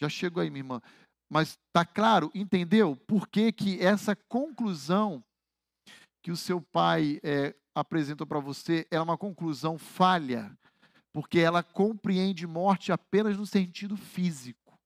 Já 0.00 0.08
chego 0.08 0.40
aí, 0.40 0.48
minha 0.48 0.60
irmã. 0.60 0.80
Mas 1.32 1.58
está 1.66 1.82
claro, 1.82 2.30
entendeu? 2.34 2.94
Por 2.94 3.26
que, 3.26 3.50
que 3.52 3.80
essa 3.80 4.14
conclusão 4.14 5.24
que 6.20 6.30
o 6.30 6.36
seu 6.36 6.60
pai 6.60 7.20
é, 7.22 7.56
apresentou 7.74 8.26
para 8.26 8.38
você 8.38 8.86
é 8.90 9.00
uma 9.00 9.16
conclusão 9.16 9.78
falha, 9.78 10.54
porque 11.10 11.38
ela 11.38 11.62
compreende 11.62 12.46
morte 12.46 12.92
apenas 12.92 13.38
no 13.38 13.46
sentido 13.46 13.96
físico 13.96 14.78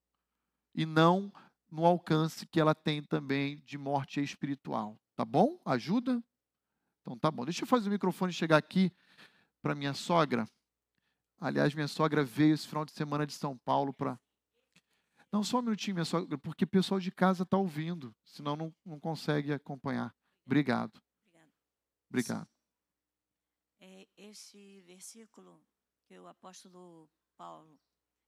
e 0.72 0.86
não 0.86 1.32
no 1.68 1.84
alcance 1.84 2.46
que 2.46 2.60
ela 2.60 2.76
tem 2.76 3.02
também 3.02 3.60
de 3.66 3.76
morte 3.76 4.22
espiritual. 4.22 4.96
Tá 5.16 5.24
bom? 5.24 5.58
Ajuda? 5.64 6.22
Então 7.00 7.18
tá 7.18 7.28
bom. 7.28 7.44
Deixa 7.44 7.64
eu 7.64 7.66
fazer 7.66 7.88
o 7.88 7.92
microfone 7.92 8.32
chegar 8.32 8.58
aqui 8.58 8.92
para 9.60 9.74
minha 9.74 9.94
sogra. 9.94 10.48
Aliás, 11.40 11.74
minha 11.74 11.88
sogra 11.88 12.22
veio 12.22 12.54
esse 12.54 12.68
final 12.68 12.84
de 12.84 12.92
semana 12.92 13.26
de 13.26 13.32
São 13.32 13.58
Paulo 13.58 13.92
para. 13.92 14.16
Não, 15.32 15.42
só 15.42 15.58
um 15.58 15.62
minutinho, 15.62 15.94
minha 15.96 16.04
sogra, 16.04 16.38
porque 16.38 16.64
o 16.64 16.68
pessoal 16.68 17.00
de 17.00 17.10
casa 17.10 17.42
está 17.42 17.56
ouvindo, 17.56 18.14
senão 18.24 18.56
não, 18.56 18.74
não 18.84 18.98
consegue 19.00 19.52
acompanhar. 19.52 20.14
Obrigado. 20.46 21.02
Obrigado. 22.08 22.48
É, 23.80 24.06
esse 24.16 24.80
versículo 24.82 25.62
que 26.06 26.18
o 26.18 26.26
apóstolo 26.26 27.10
Paulo 27.36 27.78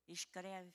escreve 0.06 0.74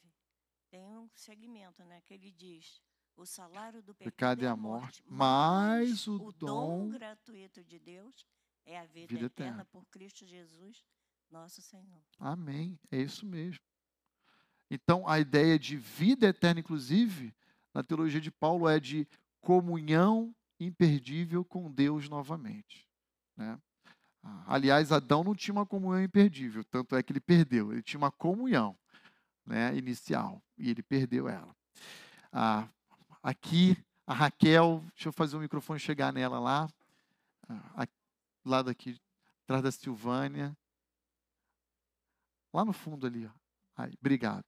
tem 0.70 0.98
um 0.98 1.10
segmento, 1.14 1.84
né, 1.84 2.02
que 2.02 2.14
ele 2.14 2.32
diz: 2.32 2.82
o 3.16 3.26
salário 3.26 3.84
do 3.84 3.94
Pecado 3.94 4.40
pecado 4.40 4.44
é 4.44 4.46
é 4.46 4.50
a 4.50 4.56
morte, 4.56 5.04
mas 5.06 6.08
o 6.08 6.16
o 6.16 6.32
dom- 6.32 6.88
dom 6.88 6.90
gratuito 6.90 7.64
de 7.64 7.78
Deus 7.78 8.26
é 8.66 8.80
a 8.80 8.86
vida, 8.86 9.08
Vida 9.14 9.26
eterna 9.26 9.62
eterna. 9.62 9.66
por 9.66 9.86
Cristo 9.88 10.26
Jesus, 10.26 10.84
nosso 11.30 11.62
Senhor. 11.62 12.02
Amém. 12.18 12.80
É 12.90 12.98
isso 13.02 13.26
mesmo. 13.26 13.64
Então, 14.74 15.08
a 15.08 15.20
ideia 15.20 15.60
de 15.60 15.78
vida 15.78 16.28
eterna, 16.28 16.60
inclusive, 16.60 17.32
na 17.76 17.84
teologia 17.84 18.20
de 18.20 18.32
Paulo, 18.32 18.68
é 18.68 18.80
de 18.80 19.08
comunhão 19.40 20.36
imperdível 20.60 21.46
com 21.46 21.72
Deus 21.72 22.10
novamente. 22.10 22.90
né? 23.38 23.60
Aliás, 24.48 24.92
Adão 24.92 25.24
não 25.24 25.36
tinha 25.36 25.54
uma 25.54 25.66
comunhão 25.66 26.02
imperdível, 26.02 26.64
tanto 26.64 26.96
é 26.96 27.04
que 27.04 27.12
ele 27.12 27.20
perdeu. 27.20 27.72
Ele 27.72 27.84
tinha 27.84 28.00
uma 28.00 28.10
comunhão 28.10 28.76
né, 29.46 29.76
inicial 29.76 30.42
e 30.58 30.72
ele 30.72 30.82
perdeu 30.82 31.28
ela. 31.28 31.56
Ah, 32.32 32.68
aqui, 33.22 33.78
a 34.08 34.14
Raquel, 34.14 34.84
deixa 34.96 35.10
eu 35.10 35.14
fazer 35.14 35.38
o 35.38 35.40
microfone 35.40 35.80
chegar 35.80 36.12
nela 36.12 36.40
lá. 36.40 36.68
Ah, 37.48 37.86
lado 38.44 38.72
aqui, 38.72 39.00
atrás 39.44 39.62
da 39.62 39.72
Silvânia. 39.72 40.58
Lá 42.52 42.66
no 42.66 42.74
fundo 42.74 43.06
ali. 43.06 43.28
Ó. 43.28 43.32
Aí, 43.76 43.94
obrigado. 44.00 44.46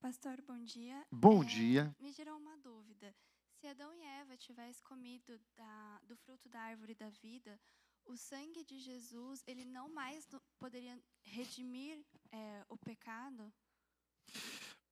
Pastor, 0.00 0.40
bom 0.46 0.58
dia. 0.64 1.06
Bom 1.12 1.42
É, 1.42 1.46
dia. 1.46 1.96
Me 2.00 2.10
gerou 2.10 2.36
uma 2.38 2.56
dúvida. 2.58 3.14
Se 3.60 3.66
Adão 3.66 3.92
e 3.92 4.00
Eva 4.02 4.36
tivessem 4.36 4.82
comido 4.84 5.38
da- 5.56 6.00
do 6.08 6.16
fruto 6.16 6.48
da 6.48 6.58
árvore 6.58 6.94
da 6.94 7.10
vida, 7.10 7.60
o 8.06 8.16
sangue 8.16 8.64
de 8.64 8.78
Jesus, 8.78 9.42
ele 9.46 9.64
não 9.64 9.92
mais 9.92 10.26
poderia 10.58 10.98
redimir 11.22 12.02
é, 12.32 12.64
o 12.68 12.78
pecado? 12.78 13.52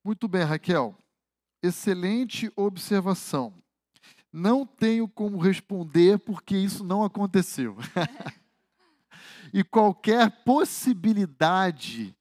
Muito 0.04 0.28
bem, 0.28 0.42
Raquel. 0.44 0.94
Excelente 1.62 2.52
observação. 2.54 3.54
Não 4.30 4.66
tenho 4.66 5.08
como 5.08 5.38
responder 5.38 6.18
porque 6.18 6.54
isso 6.54 6.84
não 6.84 7.02
aconteceu. 7.02 7.76
e 9.54 9.64
qualquer 9.64 10.44
possibilidade 10.44 12.14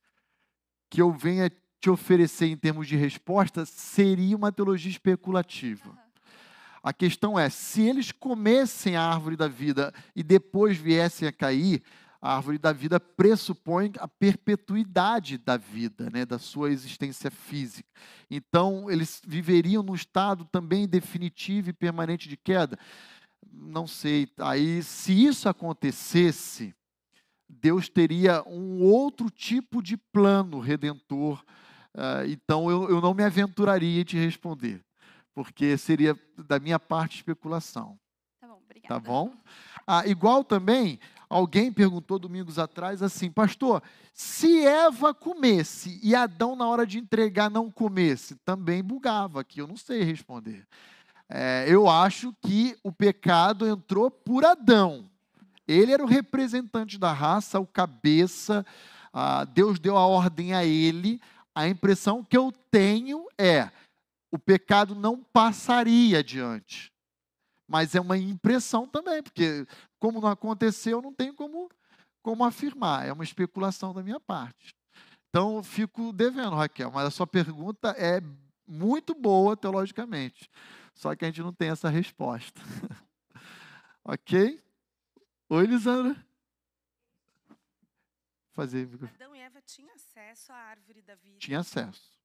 que 0.90 1.02
eu 1.02 1.12
venha 1.12 1.52
te 1.80 1.90
oferecer 1.90 2.48
em 2.48 2.58
termos 2.58 2.88
de 2.88 2.96
resposta 2.96 3.66
seria 3.66 4.36
uma 4.36 4.52
teologia 4.52 4.92
especulativa. 4.92 5.98
A 6.82 6.94
questão 6.94 7.38
é, 7.38 7.50
se 7.50 7.82
eles 7.82 8.12
comessem 8.12 8.96
a 8.96 9.04
árvore 9.04 9.36
da 9.36 9.48
vida 9.48 9.94
e 10.16 10.24
depois 10.24 10.78
viessem 10.78 11.28
a 11.28 11.32
cair, 11.32 11.84
a 12.22 12.36
árvore 12.36 12.58
da 12.58 12.74
vida 12.74 13.00
pressupõe 13.00 13.92
a 14.00 14.08
perpetuidade 14.08 15.38
da 15.38 15.56
vida, 15.56 16.10
né, 16.10 16.26
da 16.26 16.40
sua 16.40 16.72
existência 16.72 17.30
física. 17.30 17.90
Então, 18.30 18.90
eles 18.90 19.22
viveriam 19.26 19.84
num 19.84 19.96
estado 19.96 20.46
também 20.46 20.88
definitivo 20.88 21.70
e 21.70 21.74
permanente 21.74 22.28
de 22.28 22.36
queda? 22.36 22.78
Não 23.52 23.86
sei. 23.86 24.28
Aí, 24.40 24.82
se 24.82 25.26
isso 25.26 25.48
acontecesse, 25.48 26.74
Deus 27.48 27.88
teria 27.88 28.44
um 28.48 28.82
outro 28.82 29.30
tipo 29.30 29.82
de 29.82 29.96
plano 29.96 30.60
redentor. 30.60 31.44
Ah, 31.94 32.24
então, 32.26 32.70
eu, 32.70 32.90
eu 32.90 33.02
não 33.02 33.14
me 33.14 33.24
aventuraria 33.24 34.02
em 34.02 34.04
te 34.04 34.18
responder, 34.18 34.82
porque 35.34 35.78
seria 35.78 36.18
da 36.38 36.60
minha 36.60 36.80
parte 36.80 37.18
especulação. 37.18 37.98
Tá 38.40 38.48
bom, 38.48 38.62
obrigada. 38.64 38.94
Tá 38.94 39.00
bom? 39.00 39.34
Ah, 39.86 40.06
igual 40.06 40.44
também, 40.44 41.00
alguém 41.30 41.72
perguntou 41.72 42.20
domingos 42.20 42.60
atrás 42.60 43.02
assim, 43.02 43.32
pastor, 43.32 43.82
se 44.14 44.66
Eva 44.66 45.14
comesse 45.14 46.00
e 46.04 46.16
Adão, 46.16 46.56
na 46.56 46.68
hora 46.68 46.86
de 46.86 46.98
entregar, 46.98 47.50
não 47.50 47.72
comesse, 47.72 48.36
também 48.44 48.84
bugava 48.84 49.42
aqui, 49.42 49.62
eu 49.62 49.68
não 49.68 49.78
sei 49.78 50.04
responder. 50.04 50.68
É, 51.30 51.66
eu 51.68 51.90
acho 51.90 52.34
que 52.42 52.78
o 52.84 52.92
pecado 52.92 53.68
entrou 53.68 54.10
por 54.10 54.46
Adão. 54.46 55.10
Ele 55.68 55.92
era 55.92 56.04
o 56.04 56.08
representante 56.08 56.98
da 56.98 57.12
raça, 57.12 57.60
o 57.60 57.68
cabeça, 57.68 58.66
ah, 59.12 59.44
Deus 59.44 59.80
deu 59.80 59.98
a 59.98 60.06
ordem 60.06 60.54
a 60.54 60.64
ele. 60.64 61.20
A 61.58 61.68
impressão 61.68 62.24
que 62.24 62.38
eu 62.38 62.52
tenho 62.70 63.28
é: 63.38 63.72
o 64.32 64.38
pecado 64.38 64.94
não 64.94 65.24
passaria 65.24 66.20
adiante 66.20 66.92
mas 67.68 67.94
é 67.94 68.00
uma 68.00 68.18
impressão 68.18 68.88
também, 68.88 69.22
porque 69.22 69.68
como 70.00 70.22
não 70.22 70.30
aconteceu, 70.30 71.02
não 71.02 71.14
tem 71.14 71.34
como, 71.34 71.70
como 72.22 72.46
afirmar, 72.46 73.06
é 73.06 73.12
uma 73.12 73.24
especulação 73.24 73.94
da 73.94 74.02
minha 74.02 74.20
parte. 74.20 74.74
Então, 75.30 75.58
eu 75.58 75.64
fico 75.64 76.14
devendo, 76.14 76.56
Raquel, 76.56 76.90
mas 76.90 77.06
a 77.06 77.12
sua 77.12 77.28
pergunta 77.28 77.90
é 77.90 78.22
muito 78.66 79.14
boa 79.14 79.58
teologicamente, 79.58 80.50
só 80.94 81.14
que 81.16 81.26
a 81.26 81.28
gente 81.28 81.42
não 81.42 81.52
tem 81.52 81.70
essa 81.70 81.90
resposta. 81.90 82.62
ok? 84.04 84.64
Oi, 85.50 85.66
Lisandra. 85.66 86.16
Fazer. 88.54 88.90
Adão 89.16 89.36
e 89.36 89.40
Eva 89.40 89.62
tinham 89.62 89.97
acesso 90.28 90.52
à 90.52 90.56
árvore 90.56 91.02
da 91.02 91.16
vida. 91.16 91.40
Tinha 91.40 91.60
acesso. 91.60 92.18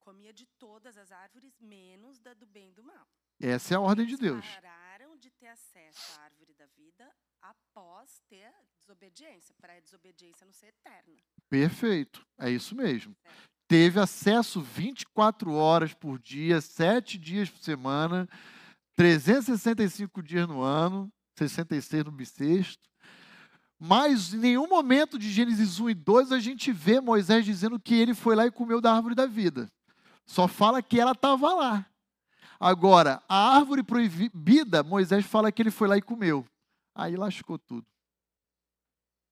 Comia 0.00 0.32
de 0.32 0.46
todas 0.58 0.96
as 0.96 1.10
árvores, 1.10 1.58
menos 1.60 2.20
da 2.20 2.34
do 2.34 2.46
bem 2.46 2.70
e 2.70 2.72
do 2.72 2.82
mal. 2.82 3.06
Essa 3.40 3.74
é 3.74 3.76
a 3.76 3.80
ordem 3.80 4.06
de 4.06 4.12
Eles 4.12 4.20
Deus. 4.20 4.46
pararam 4.46 5.16
de 5.16 5.30
ter 5.30 5.48
acesso 5.48 6.20
à 6.20 6.24
árvore 6.24 6.54
da 6.54 6.66
vida 6.66 7.10
após 7.40 8.20
ter 8.28 8.44
a 8.44 8.62
desobediência, 8.78 9.54
para 9.60 9.74
a 9.74 9.80
desobediência 9.80 10.44
não 10.46 10.52
ser 10.52 10.68
eterna. 10.68 11.16
Perfeito, 11.48 12.24
é 12.38 12.50
isso 12.50 12.74
mesmo. 12.74 13.16
Certo. 13.22 13.50
Teve 13.68 13.98
acesso 13.98 14.60
24 14.60 15.52
horas 15.52 15.92
por 15.92 16.20
dia, 16.20 16.60
7 16.60 17.18
dias 17.18 17.50
por 17.50 17.58
semana, 17.58 18.28
365 18.94 20.22
dias 20.22 20.46
no 20.46 20.62
ano, 20.62 21.12
66 21.36 22.04
no 22.04 22.12
bissexto. 22.12 22.88
Mas 23.78 24.32
em 24.32 24.38
nenhum 24.38 24.66
momento 24.66 25.18
de 25.18 25.30
Gênesis 25.30 25.78
1 25.78 25.90
e 25.90 25.94
2 25.94 26.32
a 26.32 26.38
gente 26.38 26.72
vê 26.72 27.00
Moisés 27.00 27.44
dizendo 27.44 27.78
que 27.78 27.94
ele 27.94 28.14
foi 28.14 28.34
lá 28.34 28.46
e 28.46 28.50
comeu 28.50 28.80
da 28.80 28.94
árvore 28.94 29.14
da 29.14 29.26
vida. 29.26 29.70
Só 30.24 30.48
fala 30.48 30.82
que 30.82 30.98
ela 30.98 31.12
estava 31.12 31.54
lá. 31.54 31.86
Agora, 32.58 33.22
a 33.28 33.54
árvore 33.56 33.82
proibida, 33.82 34.82
Moisés 34.82 35.26
fala 35.26 35.52
que 35.52 35.60
ele 35.60 35.70
foi 35.70 35.88
lá 35.88 35.96
e 35.96 36.02
comeu. 36.02 36.46
Aí 36.94 37.16
lascou 37.16 37.58
tudo. 37.58 37.86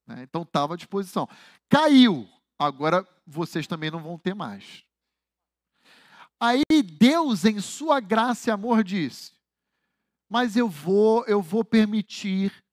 Né? 0.07 0.23
Então 0.23 0.43
estava 0.43 0.75
à 0.75 0.77
disposição. 0.77 1.29
Caiu. 1.69 2.29
Agora 2.59 3.07
vocês 3.27 3.67
também 3.67 3.91
não 3.91 4.01
vão 4.01 4.19
ter 4.19 4.35
mais. 4.35 4.85
Aí 6.39 6.63
Deus, 6.83 7.45
em 7.45 7.61
sua 7.61 8.01
graça 8.01 8.51
e 8.51 8.53
amor, 8.53 8.85
disse: 8.85 9.33
Mas 10.29 10.57
eu 10.57 10.69
vou, 10.69 11.25
eu 11.25 11.41
vou 11.41 11.65
permitir 11.65 12.64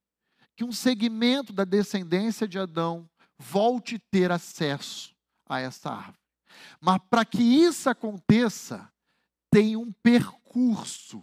que 0.62 0.64
um 0.64 0.70
segmento 0.70 1.52
da 1.52 1.64
descendência 1.64 2.46
de 2.46 2.56
Adão 2.56 3.10
volte 3.36 3.96
a 3.96 4.00
ter 4.12 4.30
acesso 4.30 5.12
a 5.44 5.58
essa 5.58 5.90
árvore. 5.90 6.20
Mas 6.80 7.00
para 7.10 7.24
que 7.24 7.42
isso 7.42 7.90
aconteça, 7.90 8.88
tem 9.50 9.76
um 9.76 9.92
percurso. 9.92 11.20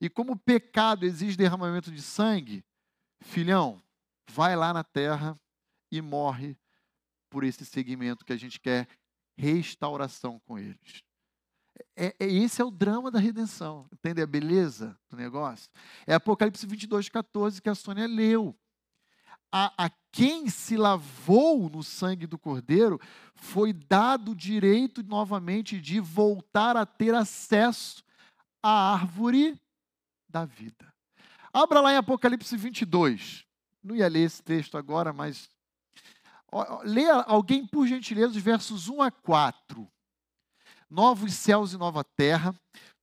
E 0.00 0.10
como 0.10 0.32
o 0.32 0.38
pecado 0.38 1.06
exige 1.06 1.36
derramamento 1.36 1.92
de 1.92 2.02
sangue, 2.02 2.64
filhão, 3.22 3.80
vai 4.28 4.56
lá 4.56 4.72
na 4.72 4.82
terra 4.82 5.38
e 5.92 6.02
morre 6.02 6.58
por 7.30 7.44
esse 7.44 7.64
segmento 7.64 8.24
que 8.24 8.32
a 8.32 8.36
gente 8.36 8.58
quer 8.58 8.88
restauração 9.38 10.40
com 10.40 10.58
eles. 10.58 11.04
É, 11.96 12.14
é- 12.18 12.26
esse 12.26 12.60
é 12.60 12.64
o 12.64 12.70
drama 12.70 13.10
da 13.10 13.18
redenção, 13.18 13.86
entende 13.92 14.22
a 14.22 14.26
beleza 14.26 14.98
do 15.10 15.16
negócio? 15.16 15.70
É 16.06 16.14
Apocalipse 16.14 16.66
22, 16.66 17.08
14 17.08 17.60
que 17.60 17.68
a 17.68 17.74
Sônia 17.74 18.06
leu. 18.06 18.56
A, 19.52 19.86
a 19.86 19.90
quem 20.10 20.48
se 20.48 20.76
lavou 20.76 21.68
no 21.68 21.82
sangue 21.82 22.26
do 22.26 22.38
Cordeiro 22.38 23.00
foi 23.34 23.72
dado 23.72 24.32
o 24.32 24.36
direito 24.36 25.02
novamente 25.02 25.80
de 25.80 26.00
voltar 26.00 26.76
a 26.76 26.84
ter 26.84 27.14
acesso 27.14 28.02
à 28.62 28.94
árvore 28.94 29.60
da 30.28 30.44
vida. 30.44 30.92
Abra 31.52 31.80
lá 31.80 31.92
em 31.92 31.96
Apocalipse 31.96 32.56
22. 32.56 33.44
Não 33.82 33.94
ia 33.94 34.08
ler 34.08 34.24
esse 34.24 34.42
texto 34.42 34.76
agora, 34.76 35.12
mas 35.12 35.48
Leia 36.84 37.14
alguém, 37.22 37.66
por 37.66 37.86
gentileza, 37.86 38.36
os 38.36 38.42
versos 38.42 38.88
1 38.88 39.02
a 39.02 39.10
4. 39.10 39.90
Novos 40.94 41.34
céus 41.34 41.72
e 41.72 41.76
nova 41.76 42.04
terra, 42.04 42.54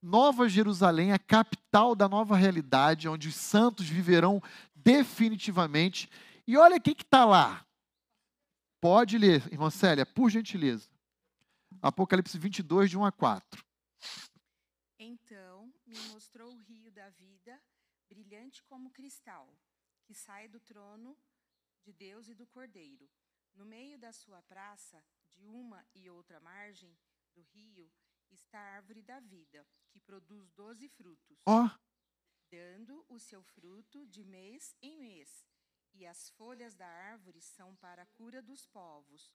Nova 0.01 0.47
Jerusalém, 0.47 1.11
a 1.11 1.19
capital 1.19 1.93
da 1.93 2.07
nova 2.07 2.37
realidade, 2.37 3.09
onde 3.09 3.27
os 3.27 3.35
santos 3.35 3.85
viverão 3.85 4.41
definitivamente. 4.73 6.09
E 6.47 6.55
olha 6.55 6.77
o 6.77 6.81
que 6.81 6.91
está 6.91 7.25
lá. 7.25 7.67
Pode 8.79 9.17
ler, 9.17 9.45
irmã 9.51 9.69
Célia, 9.69 10.05
por 10.05 10.29
gentileza. 10.29 10.89
Apocalipse 11.81 12.39
22, 12.39 12.91
de 12.91 12.97
1 12.97 13.03
a 13.03 13.11
4. 13.11 13.61
Então 14.97 15.69
me 15.85 15.99
mostrou 16.13 16.49
o 16.49 16.59
rio 16.59 16.89
da 16.93 17.09
vida, 17.09 17.61
brilhante 18.07 18.63
como 18.63 18.89
cristal, 18.91 19.53
que 20.05 20.13
sai 20.13 20.47
do 20.47 20.61
trono 20.61 21.13
de 21.83 21.91
Deus 21.91 22.29
e 22.29 22.35
do 22.35 22.47
Cordeiro. 22.47 23.09
No 23.53 23.65
meio 23.65 23.99
da 23.99 24.13
sua 24.13 24.41
praça, 24.43 25.03
de 25.35 25.45
uma 25.45 25.85
e 25.93 26.09
outra 26.09 26.39
margem 26.39 26.97
do 27.31 27.41
rio 27.41 27.91
está 28.29 28.59
a 28.59 28.75
árvore 28.75 29.01
da 29.01 29.19
vida, 29.19 29.65
que 29.89 29.99
produz 29.99 30.51
doze 30.51 30.87
frutos, 30.87 31.39
Ó, 31.45 31.69
dando 32.49 33.05
o 33.09 33.19
seu 33.19 33.41
fruto 33.43 34.05
de 34.07 34.23
mês 34.23 34.75
em 34.81 34.97
mês. 34.97 35.45
E 35.93 36.05
as 36.05 36.29
folhas 36.31 36.73
da 36.75 36.87
árvore 36.87 37.41
são 37.41 37.75
para 37.75 38.03
a 38.03 38.05
cura 38.05 38.41
dos 38.41 38.65
povos. 38.67 39.29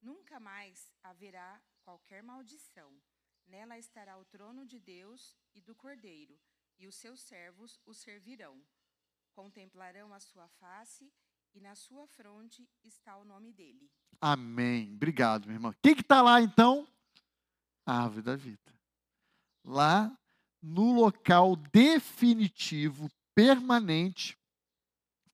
Nunca 0.00 0.40
mais 0.40 0.92
haverá 1.02 1.62
qualquer 1.82 2.22
maldição. 2.24 3.00
Nela 3.46 3.78
estará 3.78 4.18
o 4.18 4.24
trono 4.24 4.66
de 4.66 4.80
Deus 4.80 5.36
e 5.54 5.60
do 5.60 5.74
Cordeiro, 5.76 6.40
e 6.78 6.88
os 6.88 6.96
seus 6.96 7.20
servos 7.20 7.78
o 7.84 7.94
servirão. 7.94 8.60
Contemplarão 9.32 10.12
a 10.12 10.18
sua 10.20 10.48
face, 10.48 11.12
e 11.54 11.60
na 11.60 11.74
sua 11.74 12.06
fronte 12.08 12.68
está 12.82 13.16
o 13.16 13.24
nome 13.24 13.52
dele. 13.52 13.90
amém. 14.20 14.92
Obrigado, 14.94 15.44
minha 15.46 15.56
irmã. 15.56 15.70
O 15.70 15.74
que 15.74 15.90
está 16.00 16.22
lá 16.22 16.40
então? 16.40 16.86
A 17.86 18.02
árvore 18.04 18.22
da 18.22 18.36
vida. 18.36 18.58
Lá 19.64 20.16
no 20.62 20.94
local 20.94 21.56
definitivo, 21.56 23.10
permanente 23.34 24.38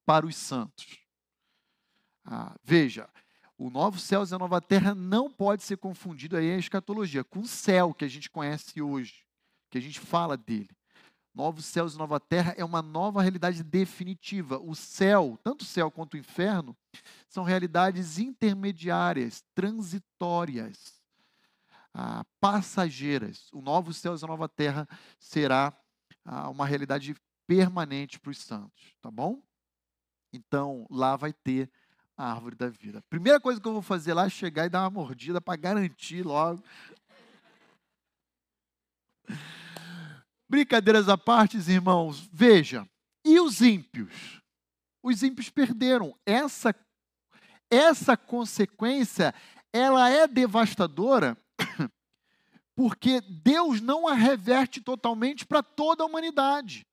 para 0.06 0.24
os 0.26 0.36
santos. 0.36 0.98
Ah, 2.24 2.56
veja, 2.62 3.08
o 3.58 3.70
novo 3.70 3.98
céu 3.98 4.24
e 4.24 4.34
a 4.34 4.38
nova 4.38 4.60
terra 4.60 4.94
não 4.94 5.30
pode 5.30 5.62
ser 5.62 5.76
confundido 5.76 6.36
aí 6.36 6.52
a 6.52 6.58
escatologia 6.58 7.24
com 7.24 7.40
o 7.40 7.48
céu 7.48 7.92
que 7.92 8.04
a 8.04 8.08
gente 8.08 8.30
conhece 8.30 8.80
hoje, 8.80 9.24
que 9.70 9.76
a 9.76 9.80
gente 9.80 10.00
fala 10.00 10.36
dele. 10.36 10.70
Novos 11.34 11.66
céus 11.66 11.94
e 11.94 11.98
nova 11.98 12.18
terra 12.18 12.54
é 12.56 12.64
uma 12.64 12.82
nova 12.82 13.22
realidade 13.22 13.62
definitiva. 13.62 14.58
O 14.58 14.74
céu, 14.74 15.38
tanto 15.42 15.62
o 15.62 15.64
céu 15.64 15.90
quanto 15.90 16.14
o 16.14 16.18
inferno, 16.18 16.76
são 17.28 17.44
realidades 17.44 18.18
intermediárias, 18.18 19.44
transitórias, 19.54 20.97
ah, 21.94 22.24
passageiras. 22.40 23.48
O 23.52 23.60
novo 23.60 23.92
céu 23.92 24.14
e 24.14 24.24
a 24.24 24.26
nova 24.26 24.48
terra 24.48 24.88
será 25.18 25.76
ah, 26.24 26.48
uma 26.48 26.66
realidade 26.66 27.14
permanente 27.46 28.20
para 28.20 28.30
os 28.30 28.38
santos, 28.38 28.94
tá 29.00 29.10
bom? 29.10 29.42
Então, 30.32 30.86
lá 30.90 31.16
vai 31.16 31.32
ter 31.32 31.70
a 32.16 32.32
árvore 32.32 32.56
da 32.56 32.68
vida. 32.68 33.02
Primeira 33.08 33.40
coisa 33.40 33.60
que 33.60 33.66
eu 33.66 33.72
vou 33.72 33.82
fazer 33.82 34.12
lá 34.12 34.26
é 34.26 34.30
chegar 34.30 34.66
e 34.66 34.68
dar 34.68 34.82
uma 34.82 34.90
mordida 34.90 35.40
para 35.40 35.56
garantir 35.56 36.22
logo. 36.22 36.62
Brincadeiras 40.48 41.08
à 41.08 41.16
parte, 41.16 41.58
irmãos, 41.70 42.28
veja, 42.32 42.88
e 43.24 43.38
os 43.38 43.60
ímpios? 43.60 44.42
Os 45.02 45.22
ímpios 45.22 45.48
perderam. 45.50 46.18
Essa, 46.26 46.74
essa 47.70 48.16
consequência, 48.16 49.34
ela 49.72 50.08
é 50.08 50.26
devastadora, 50.26 51.36
porque 52.78 53.20
Deus 53.20 53.80
não 53.80 54.06
a 54.06 54.14
reverte 54.14 54.80
totalmente 54.80 55.44
para 55.44 55.64
toda 55.64 56.04
a 56.04 56.06
humanidade. 56.06 56.86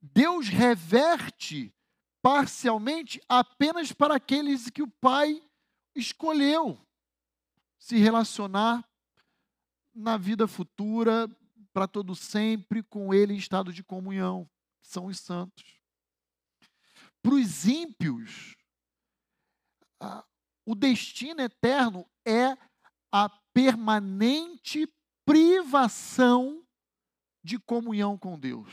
Deus 0.00 0.46
reverte 0.46 1.74
parcialmente 2.22 3.20
apenas 3.28 3.90
para 3.90 4.14
aqueles 4.14 4.70
que 4.70 4.80
o 4.80 4.86
Pai 4.86 5.42
escolheu 5.96 6.78
se 7.76 7.96
relacionar 7.96 8.88
na 9.92 10.16
vida 10.16 10.46
futura, 10.46 11.28
para 11.72 11.88
todo 11.88 12.14
sempre, 12.14 12.80
com 12.84 13.12
Ele 13.12 13.34
em 13.34 13.36
estado 13.36 13.72
de 13.72 13.82
comunhão. 13.82 14.48
São 14.80 15.06
os 15.06 15.18
santos. 15.18 15.80
Para 17.20 17.34
os 17.34 17.66
ímpios, 17.66 18.54
o 20.64 20.76
destino 20.76 21.40
eterno 21.40 22.08
é 22.24 22.56
a 23.10 23.28
permanente 23.58 24.88
privação 25.26 26.62
de 27.42 27.58
comunhão 27.58 28.16
com 28.16 28.38
Deus 28.38 28.72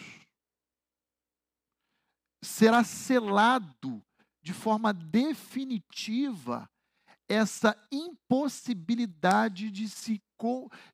será 2.43 2.83
selado 2.83 3.99
de 4.43 4.53
forma 4.53 4.93
definitiva 4.93 6.69
essa 7.27 7.75
impossibilidade 7.91 9.71
de 9.71 9.89
se, 9.89 10.21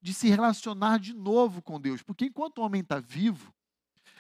de 0.02 0.14
se 0.14 0.30
relacionar 0.30 0.98
de 0.98 1.14
novo 1.14 1.62
com 1.62 1.78
Deus. 1.78 2.02
Porque 2.02 2.24
enquanto 2.24 2.60
o 2.60 2.62
homem 2.62 2.80
está 2.80 2.98
vivo, 2.98 3.54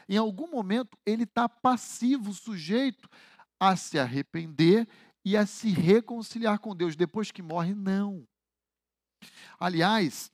em 0.10 0.18
algum 0.18 0.52
momento 0.52 0.98
ele 1.06 1.24
está 1.24 1.48
passivo, 1.48 2.34
sujeito 2.34 3.10
a 3.58 3.78
se 3.78 3.98
arrepender 3.98 4.86
e 5.24 5.38
a 5.38 5.46
se 5.46 5.70
reconciliar 5.70 6.60
com 6.60 6.76
Deus. 6.76 6.98
Depois 6.98 7.32
que 7.32 7.42
morre, 7.42 7.74
não. 7.74 8.28
Aliás, 9.60 10.32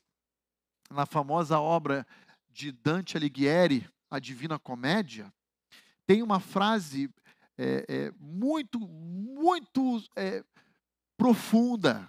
na 0.89 1.05
famosa 1.05 1.59
obra 1.59 2.05
de 2.49 2.71
Dante 2.71 3.17
Alighieri, 3.17 3.87
A 4.09 4.19
Divina 4.19 4.57
Comédia, 4.57 5.31
tem 6.05 6.23
uma 6.23 6.39
frase 6.39 7.09
é, 7.57 7.85
é, 7.87 8.11
muito, 8.19 8.79
muito 8.79 10.03
é, 10.15 10.43
profunda. 11.17 12.07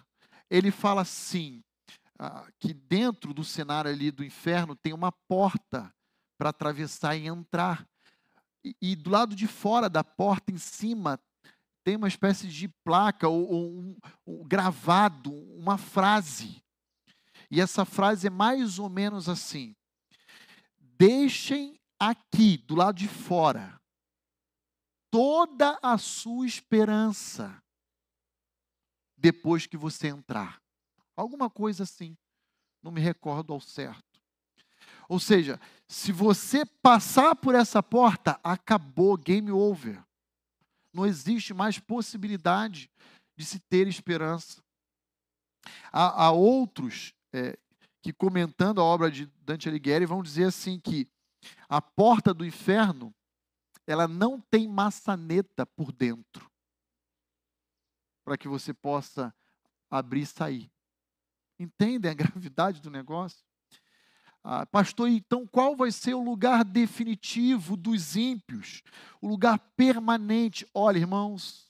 Ele 0.51 0.71
fala 0.71 1.03
assim: 1.03 1.63
ah, 2.19 2.47
que 2.59 2.73
dentro 2.73 3.33
do 3.33 3.45
cenário 3.45 3.91
ali 3.91 4.11
do 4.11 4.25
inferno 4.25 4.77
tem 4.77 4.93
uma 4.93 5.13
porta 5.13 5.93
para 6.39 6.51
atravessar 6.51 7.17
e 7.17 7.27
entrar. 7.27 7.87
E, 8.83 8.95
do 8.95 9.11
lado 9.11 9.35
de 9.35 9.47
fora 9.47 9.89
da 9.89 10.05
porta, 10.05 10.53
em 10.53 10.59
cima, 10.59 11.19
tem 11.85 11.97
uma 11.97 12.09
espécie 12.09 12.49
de 12.49 12.69
placa 12.85 13.29
ou, 13.29 13.49
ou 13.49 13.79
um, 13.79 13.97
um 14.27 14.45
gravado, 14.45 15.33
uma 15.57 15.79
frase. 15.79 16.63
E 17.51 17.61
essa 17.61 17.85
frase 17.85 18.27
é 18.27 18.31
mais 18.31 18.79
ou 18.79 18.89
menos 18.89 19.29
assim: 19.29 19.75
Deixem 20.79 21.79
aqui, 21.99 22.57
do 22.59 22.75
lado 22.75 22.97
de 22.97 23.09
fora, 23.09 23.81
toda 25.11 25.79
a 25.83 25.97
sua 25.99 26.47
esperança 26.47 27.63
depois 29.17 29.67
que 29.67 29.77
você 29.77 30.09
entrar. 30.09 30.63
Alguma 31.17 31.51
coisa 31.51 31.83
assim. 31.83 32.17
Não 32.83 32.93
me 32.93 33.01
recordo 33.01 33.53
ao 33.53 33.61
certo. 33.61 34.05
Ou 35.09 35.19
seja, 35.19 35.61
se 35.89 36.13
você 36.13 36.65
passar 36.65 37.35
por 37.35 37.55
essa 37.55 37.83
porta, 37.83 38.39
acabou, 38.43 39.17
game 39.17 39.51
over. 39.51 40.01
Não 40.93 41.07
existe 41.07 41.53
mais 41.53 41.79
possibilidade 41.79 42.91
de 43.37 43.45
se 43.45 43.59
ter 43.59 43.89
esperança. 43.89 44.63
Há, 45.91 46.27
há 46.27 46.31
outros 46.31 47.15
é, 47.33 47.59
que, 48.03 48.13
comentando 48.13 48.81
a 48.81 48.85
obra 48.85 49.11
de 49.11 49.27
Dante 49.43 49.69
Alighieri, 49.69 50.07
vão 50.07 50.23
dizer 50.23 50.45
assim 50.45 50.79
que 50.79 51.07
a 51.69 51.81
porta 51.81 52.33
do 52.33 52.45
inferno 52.45 53.15
ela 53.87 54.07
não 54.07 54.41
tem 54.41 54.69
maçaneta 54.69 55.65
por 55.65 55.93
dentro 55.93 56.51
para 58.25 58.37
que 58.37 58.47
você 58.47 58.75
possa 58.75 59.35
abrir 59.91 60.21
e 60.21 60.27
sair. 60.27 60.71
Entendem 61.59 62.11
a 62.11 62.15
gravidade 62.15 62.81
do 62.81 62.91
negócio? 62.91 63.43
Ah, 64.45 64.67
pastor, 64.67 65.09
então 65.09 65.47
qual 65.47 65.75
vai 65.75 65.91
ser 65.91 66.15
o 66.15 66.23
lugar 66.23 66.65
definitivo 66.65 67.77
dos 67.77 68.17
ímpios? 68.17 68.83
O 69.21 69.29
lugar 69.29 69.59
permanente? 69.77 70.69
Olha, 70.75 70.99
irmãos, 70.99 71.68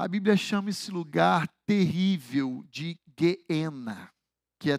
a 0.00 0.08
Bíblia 0.08 0.34
chama 0.34 0.70
esse 0.70 0.90
lugar 0.90 1.46
terrível 1.66 2.64
de 2.70 2.98
Geena, 3.18 4.10
que 4.58 4.72
é 4.72 4.78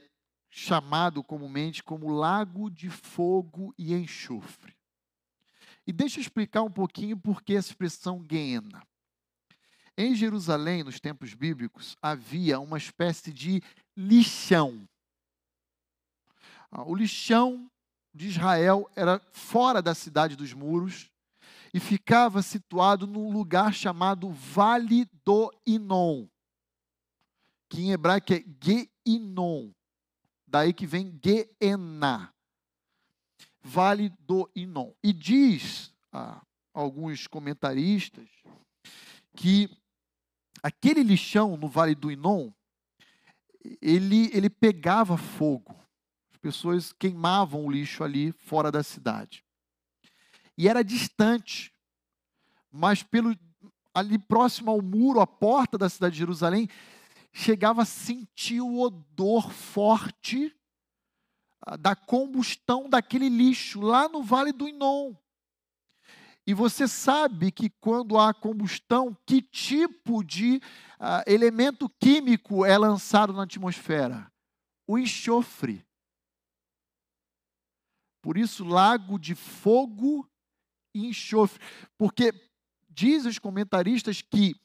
chamado 0.49 1.24
comumente 1.24 1.84
como 1.84 2.09
lago 2.09 2.72
de 2.72 2.89
fogo 2.89 3.72
e 3.78 3.93
enxofre. 3.93 4.76
E 5.86 5.93
deixa 5.93 6.17
eu 6.17 6.22
explicar 6.22 6.63
um 6.63 6.72
pouquinho 6.72 7.15
por 7.15 7.43
que 7.43 7.53
essa 7.53 7.69
expressão 7.69 8.19
Guiena. 8.19 8.82
Em 9.95 10.15
Jerusalém, 10.15 10.84
nos 10.84 10.99
tempos 10.99 11.36
bíblicos, 11.36 11.95
havia 12.01 12.59
uma 12.59 12.80
espécie 12.80 13.32
de 13.32 13.61
lixão. 13.95 14.89
Ah, 16.72 16.84
o 16.84 16.95
lixão 16.95 17.69
de 18.11 18.28
Israel 18.28 18.89
era 18.95 19.22
fora 19.32 19.84
da 19.84 19.93
cidade 19.93 20.36
dos 20.36 20.51
muros 20.51 21.11
e 21.74 21.80
ficava 21.80 22.41
situado 22.41 23.07
num 23.07 23.32
lugar 23.32 23.74
chamado 23.74 24.30
Vale 24.30 25.05
do 25.24 25.51
Inon, 25.65 26.28
que 27.69 27.82
em 27.82 27.91
hebraico 27.91 28.34
é 28.34 28.43
Geinon, 28.61 29.72
daí 30.45 30.74
que 30.74 30.86
vem 30.86 31.17
Geena. 31.24 32.34
Vale 33.63 34.09
do 34.19 34.49
Inon. 34.55 34.91
E 35.03 35.13
diz 35.13 35.93
ah, 36.11 36.41
alguns 36.74 37.28
comentaristas 37.28 38.28
que 39.36 39.69
aquele 40.61 41.03
lixão 41.03 41.55
no 41.55 41.67
Vale 41.67 41.95
do 41.95 42.11
Inon, 42.11 42.51
ele, 43.82 44.30
ele 44.34 44.49
pegava 44.49 45.15
fogo. 45.15 45.76
As 46.32 46.38
pessoas 46.38 46.91
queimavam 46.91 47.65
o 47.65 47.72
lixo 47.72 48.03
ali 48.03 48.32
fora 48.32 48.72
da 48.72 48.84
cidade. 48.84 49.45
E 50.58 50.68
era 50.68 50.84
distante, 50.84 51.74
mas 52.72 53.04
pelo 53.04 53.36
ali 53.93 54.18
próximo 54.18 54.72
ao 54.72 54.82
muro, 54.82 55.20
à 55.20 55.28
porta 55.28 55.78
da 55.78 55.89
cidade 55.89 56.14
de 56.14 56.20
Jerusalém, 56.20 56.70
chegava 57.34 57.82
a 57.82 57.86
sentir 57.86 58.62
o 58.62 58.80
odor 58.80 59.52
forte 59.52 60.56
ah, 61.62 61.78
da 61.78 61.95
combustão 61.95 62.89
daquele 62.89 63.30
lixo 63.30 63.82
lá 63.82 64.08
no 64.08 64.24
Vale 64.24 64.52
do 64.52 64.68
Inon. 64.68 65.14
E 66.45 66.54
você 66.54 66.88
sabe 66.88 67.52
que 67.52 67.70
quando 67.70 68.18
há 68.18 68.34
combustão, 68.34 69.16
que 69.26 69.41
tipo 69.41 70.24
de 70.24 70.58
uh, 70.99 71.24
elemento 71.28 71.88
químico 71.88 72.66
é 72.66 72.78
lançado 72.78 73.32
na 73.32 73.43
atmosfera? 73.43 74.32
O 74.88 74.97
enxofre. 74.97 75.86
Por 78.22 78.38
isso, 78.38 78.66
lago 78.66 79.20
de 79.20 79.36
fogo 79.36 80.28
enxofre. 80.94 81.60
Porque 81.98 82.34
diz 82.89 83.26
os 83.26 83.39
comentaristas 83.39 84.22
que 84.22 84.56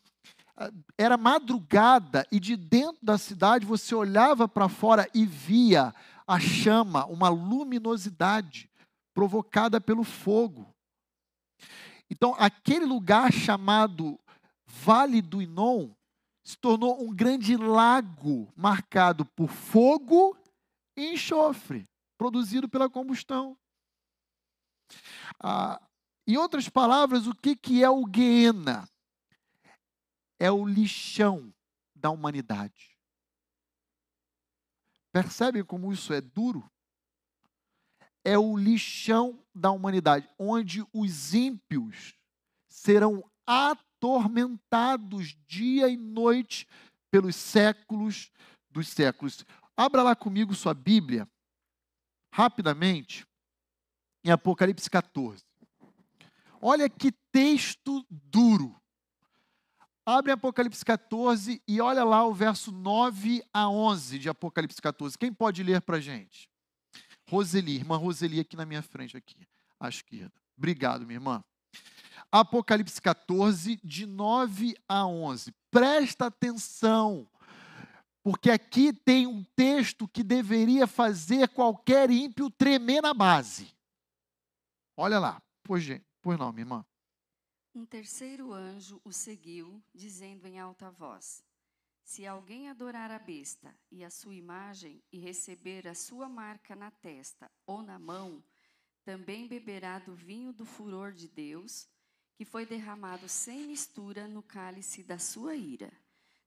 uh, 0.58 0.84
era 0.98 1.16
madrugada 1.16 2.26
e 2.30 2.40
de 2.40 2.56
dentro 2.56 3.04
da 3.04 3.18
cidade 3.18 3.64
você 3.64 3.94
olhava 3.94 4.48
para 4.48 4.68
fora 4.68 5.08
e 5.14 5.24
via 5.24 5.94
a 6.26 6.40
chama, 6.40 7.06
uma 7.06 7.28
luminosidade 7.28 8.68
provocada 9.14 9.80
pelo 9.80 10.02
fogo. 10.02 10.74
Então, 12.10 12.34
aquele 12.38 12.84
lugar 12.84 13.32
chamado 13.32 14.18
Vale 14.66 15.22
do 15.22 15.40
Inon 15.40 15.90
se 16.44 16.56
tornou 16.56 17.02
um 17.02 17.14
grande 17.14 17.56
lago 17.56 18.52
marcado 18.56 19.24
por 19.24 19.48
fogo 19.48 20.36
e 20.96 21.14
enxofre, 21.14 21.88
produzido 22.16 22.68
pela 22.68 22.88
combustão. 22.88 23.56
Ah, 25.40 25.80
em 26.26 26.36
outras 26.36 26.68
palavras, 26.68 27.26
o 27.26 27.34
que, 27.34 27.54
que 27.54 27.82
é 27.82 27.90
o 27.90 28.04
Guiena? 28.04 28.88
É 30.38 30.50
o 30.50 30.66
lixão 30.66 31.52
da 31.94 32.10
humanidade. 32.10 32.96
Percebem 35.12 35.64
como 35.64 35.92
isso 35.92 36.12
é 36.12 36.20
duro? 36.20 36.70
é 38.26 38.36
o 38.36 38.56
lixão 38.56 39.40
da 39.54 39.70
humanidade, 39.70 40.28
onde 40.36 40.84
os 40.92 41.32
ímpios 41.32 42.12
serão 42.68 43.22
atormentados 43.46 45.36
dia 45.46 45.88
e 45.88 45.96
noite 45.96 46.66
pelos 47.08 47.36
séculos 47.36 48.32
dos 48.68 48.88
séculos. 48.88 49.46
Abra 49.76 50.02
lá 50.02 50.16
comigo 50.16 50.56
sua 50.56 50.74
Bíblia, 50.74 51.30
rapidamente, 52.34 53.24
em 54.24 54.32
Apocalipse 54.32 54.90
14. 54.90 55.44
Olha 56.60 56.88
que 56.88 57.12
texto 57.32 58.04
duro. 58.10 58.74
Abre 60.04 60.30
Apocalipse 60.30 60.84
14 60.84 61.60
e 61.66 61.80
olha 61.80 62.04
lá 62.04 62.24
o 62.24 62.32
verso 62.32 62.70
9 62.70 63.42
a 63.52 63.68
11 63.68 64.18
de 64.20 64.28
Apocalipse 64.28 64.80
14. 64.80 65.18
Quem 65.18 65.32
pode 65.32 65.62
ler 65.62 65.80
para 65.80 65.98
gente? 65.98 66.48
Roseli, 67.28 67.74
irmã 67.74 67.96
Roseli 67.96 68.38
aqui 68.38 68.56
na 68.56 68.64
minha 68.64 68.82
frente, 68.82 69.16
aqui, 69.16 69.36
à 69.80 69.88
esquerda. 69.88 70.32
Obrigado, 70.56 71.04
minha 71.04 71.16
irmã. 71.16 71.44
Apocalipse 72.30 73.00
14, 73.00 73.80
de 73.82 74.06
9 74.06 74.76
a 74.88 75.06
11. 75.06 75.52
Presta 75.70 76.26
atenção, 76.26 77.28
porque 78.22 78.50
aqui 78.50 78.92
tem 78.92 79.26
um 79.26 79.44
texto 79.56 80.06
que 80.06 80.22
deveria 80.22 80.86
fazer 80.86 81.48
qualquer 81.48 82.10
ímpio 82.10 82.50
tremer 82.50 83.02
na 83.02 83.12
base. 83.12 83.74
Olha 84.96 85.18
lá, 85.18 85.42
pois, 85.64 85.84
irmã. 86.32 86.84
Um 87.74 87.84
terceiro 87.84 88.52
anjo 88.52 89.00
o 89.04 89.12
seguiu, 89.12 89.82
dizendo 89.94 90.46
em 90.46 90.58
alta 90.58 90.90
voz: 90.90 91.44
se 92.02 92.26
alguém 92.26 92.68
adorar 92.68 93.10
a 93.10 93.18
besta 93.18 93.74
e 93.90 94.04
a 94.04 94.10
sua 94.10 94.34
imagem 94.34 95.02
e 95.12 95.18
receber 95.18 95.86
a 95.86 95.94
sua 95.94 96.28
marca 96.28 96.74
na 96.74 96.90
testa 96.90 97.50
ou 97.66 97.82
na 97.82 97.98
mão, 97.98 98.42
também 99.04 99.46
beberá 99.46 99.98
do 99.98 100.14
vinho 100.14 100.52
do 100.52 100.64
furor 100.64 101.12
de 101.12 101.28
Deus, 101.28 101.88
que 102.34 102.44
foi 102.44 102.64
derramado 102.64 103.28
sem 103.28 103.66
mistura 103.66 104.26
no 104.26 104.42
cálice 104.42 105.02
da 105.02 105.18
sua 105.18 105.54
ira. 105.54 105.92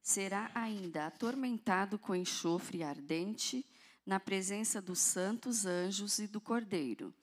Será 0.01 0.49
ainda 0.55 1.07
atormentado 1.07 1.99
com 1.99 2.15
enxofre 2.15 2.83
ardente 2.83 3.65
na 4.05 4.19
presença 4.19 4.81
dos 4.81 4.99
santos 4.99 5.65
anjos 5.65 6.19
e 6.19 6.27
do 6.27 6.41
Cordeiro. 6.41 7.13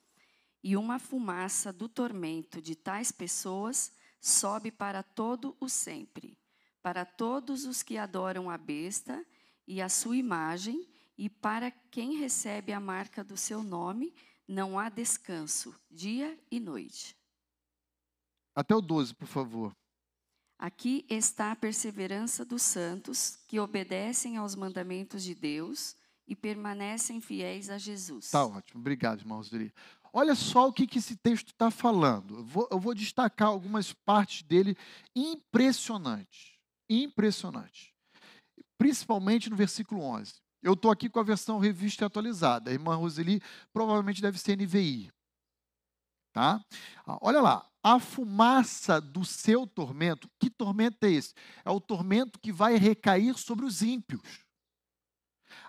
E 0.66 0.76
uma 0.76 0.98
fumaça 0.98 1.72
do 1.72 1.88
tormento 1.88 2.60
de 2.60 2.74
tais 2.74 3.12
pessoas 3.12 3.92
sobe 4.20 4.70
para 4.70 5.02
todo 5.02 5.56
o 5.60 5.68
sempre 5.68 6.36
para 6.86 7.04
todos 7.04 7.64
os 7.64 7.82
que 7.82 7.98
adoram 7.98 8.48
a 8.48 8.56
besta 8.56 9.26
e 9.66 9.82
a 9.82 9.88
sua 9.88 10.16
imagem, 10.16 10.88
e 11.18 11.28
para 11.28 11.68
quem 11.68 12.16
recebe 12.16 12.72
a 12.72 12.78
marca 12.78 13.24
do 13.24 13.36
seu 13.36 13.60
nome, 13.60 14.14
não 14.46 14.78
há 14.78 14.88
descanso, 14.88 15.74
dia 15.90 16.38
e 16.48 16.60
noite. 16.60 17.16
Até 18.54 18.72
o 18.72 18.80
12, 18.80 19.16
por 19.16 19.26
favor. 19.26 19.76
Aqui 20.56 21.04
está 21.10 21.50
a 21.50 21.56
perseverança 21.56 22.44
dos 22.44 22.62
santos 22.62 23.34
que 23.48 23.58
obedecem 23.58 24.36
aos 24.36 24.54
mandamentos 24.54 25.24
de 25.24 25.34
Deus 25.34 25.96
e 26.24 26.36
permanecem 26.36 27.20
fiéis 27.20 27.68
a 27.68 27.78
Jesus. 27.78 28.30
Tá 28.30 28.46
ótimo, 28.46 28.78
obrigado, 28.78 29.22
irmão 29.22 29.42
Zuri. 29.42 29.74
Olha 30.18 30.34
só 30.34 30.68
o 30.68 30.72
que, 30.72 30.86
que 30.86 30.98
esse 30.98 31.16
texto 31.16 31.48
está 31.48 31.70
falando. 31.70 32.38
Eu 32.38 32.44
vou, 32.44 32.68
eu 32.70 32.80
vou 32.80 32.94
destacar 32.94 33.48
algumas 33.48 33.92
partes 33.92 34.42
dele 34.42 34.76
impressionantes 35.14 36.56
impressionante. 36.88 37.94
Principalmente 38.78 39.50
no 39.50 39.56
versículo 39.56 40.02
11. 40.02 40.34
Eu 40.62 40.74
estou 40.74 40.90
aqui 40.90 41.08
com 41.08 41.20
a 41.20 41.24
versão 41.24 41.58
revista 41.58 42.04
e 42.04 42.06
atualizada. 42.06 42.70
A 42.70 42.74
irmã 42.74 42.96
Roseli 42.96 43.40
provavelmente 43.72 44.22
deve 44.22 44.38
ser 44.38 44.56
NVI. 44.56 45.12
Tá? 46.32 46.64
Ah, 47.06 47.18
olha 47.20 47.40
lá. 47.40 47.68
A 47.82 48.00
fumaça 48.00 49.00
do 49.00 49.24
seu 49.24 49.66
tormento. 49.66 50.28
Que 50.40 50.50
tormento 50.50 51.04
é 51.06 51.10
esse? 51.10 51.34
É 51.64 51.70
o 51.70 51.80
tormento 51.80 52.38
que 52.40 52.52
vai 52.52 52.76
recair 52.76 53.36
sobre 53.38 53.64
os 53.64 53.80
ímpios. 53.80 54.44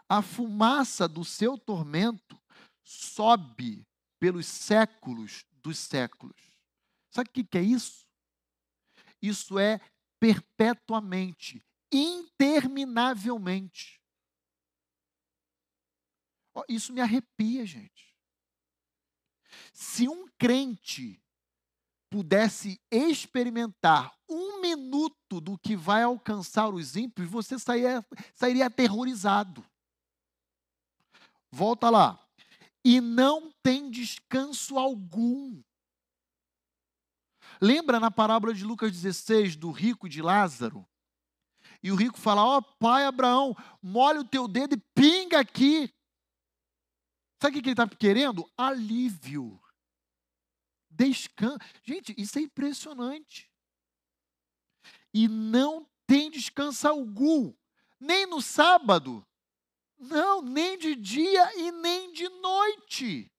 A 0.09 0.21
fumaça 0.21 1.07
do 1.07 1.23
seu 1.23 1.57
tormento 1.57 2.39
sobe 2.83 3.85
pelos 4.19 4.45
séculos 4.45 5.45
dos 5.61 5.77
séculos. 5.77 6.35
Sabe 7.09 7.29
o 7.29 7.33
que 7.33 7.57
é 7.57 7.61
isso? 7.61 8.05
Isso 9.21 9.57
é 9.57 9.79
perpetuamente, 10.19 11.63
interminavelmente. 11.91 14.01
Isso 16.67 16.91
me 16.91 17.01
arrepia, 17.01 17.65
gente. 17.65 18.15
Se 19.73 20.07
um 20.07 20.27
crente 20.37 21.21
pudesse 22.09 22.81
experimentar 22.89 24.17
um 24.29 24.61
minuto 24.61 25.41
do 25.41 25.57
que 25.57 25.75
vai 25.75 26.03
alcançar 26.03 26.69
os 26.69 26.95
ímpios, 26.95 27.29
você 27.29 27.59
sairia, 27.59 28.05
sairia 28.33 28.67
aterrorizado. 28.67 29.65
Volta 31.51 31.89
lá. 31.89 32.26
E 32.89 33.01
não 33.01 33.51
tem 33.61 33.91
descanso 33.91 34.79
algum. 34.79 35.61
Lembra 37.59 37.99
na 37.99 38.09
parábola 38.09 38.53
de 38.53 38.63
Lucas 38.63 38.93
16 38.93 39.57
do 39.57 39.71
rico 39.71 40.07
de 40.07 40.21
Lázaro? 40.21 40.87
E 41.83 41.91
o 41.91 41.95
rico 41.95 42.17
fala: 42.17 42.45
Ó 42.45 42.59
oh, 42.59 42.61
pai 42.61 43.03
Abraão, 43.03 43.53
molha 43.81 44.21
o 44.21 44.23
teu 44.23 44.47
dedo 44.47 44.75
e 44.75 44.83
pinga 44.95 45.41
aqui. 45.41 45.93
Sabe 47.41 47.59
o 47.59 47.61
que 47.61 47.67
ele 47.67 47.73
está 47.73 47.85
querendo? 47.89 48.49
Alívio. 48.55 49.61
Descanso. 50.89 51.59
Gente, 51.83 52.15
isso 52.17 52.39
é 52.39 52.43
impressionante. 52.43 53.51
E 55.13 55.27
não 55.27 55.85
tem 56.07 56.31
descanso 56.31 56.87
algum, 56.87 57.53
nem 57.99 58.25
no 58.25 58.41
sábado, 58.41 59.27
não, 59.99 60.41
nem 60.41 60.77
de 60.77 60.95
dia 60.95 61.57
e 61.57 61.71
nem 61.71 62.11
de 62.11 62.27
noite. 62.29 63.31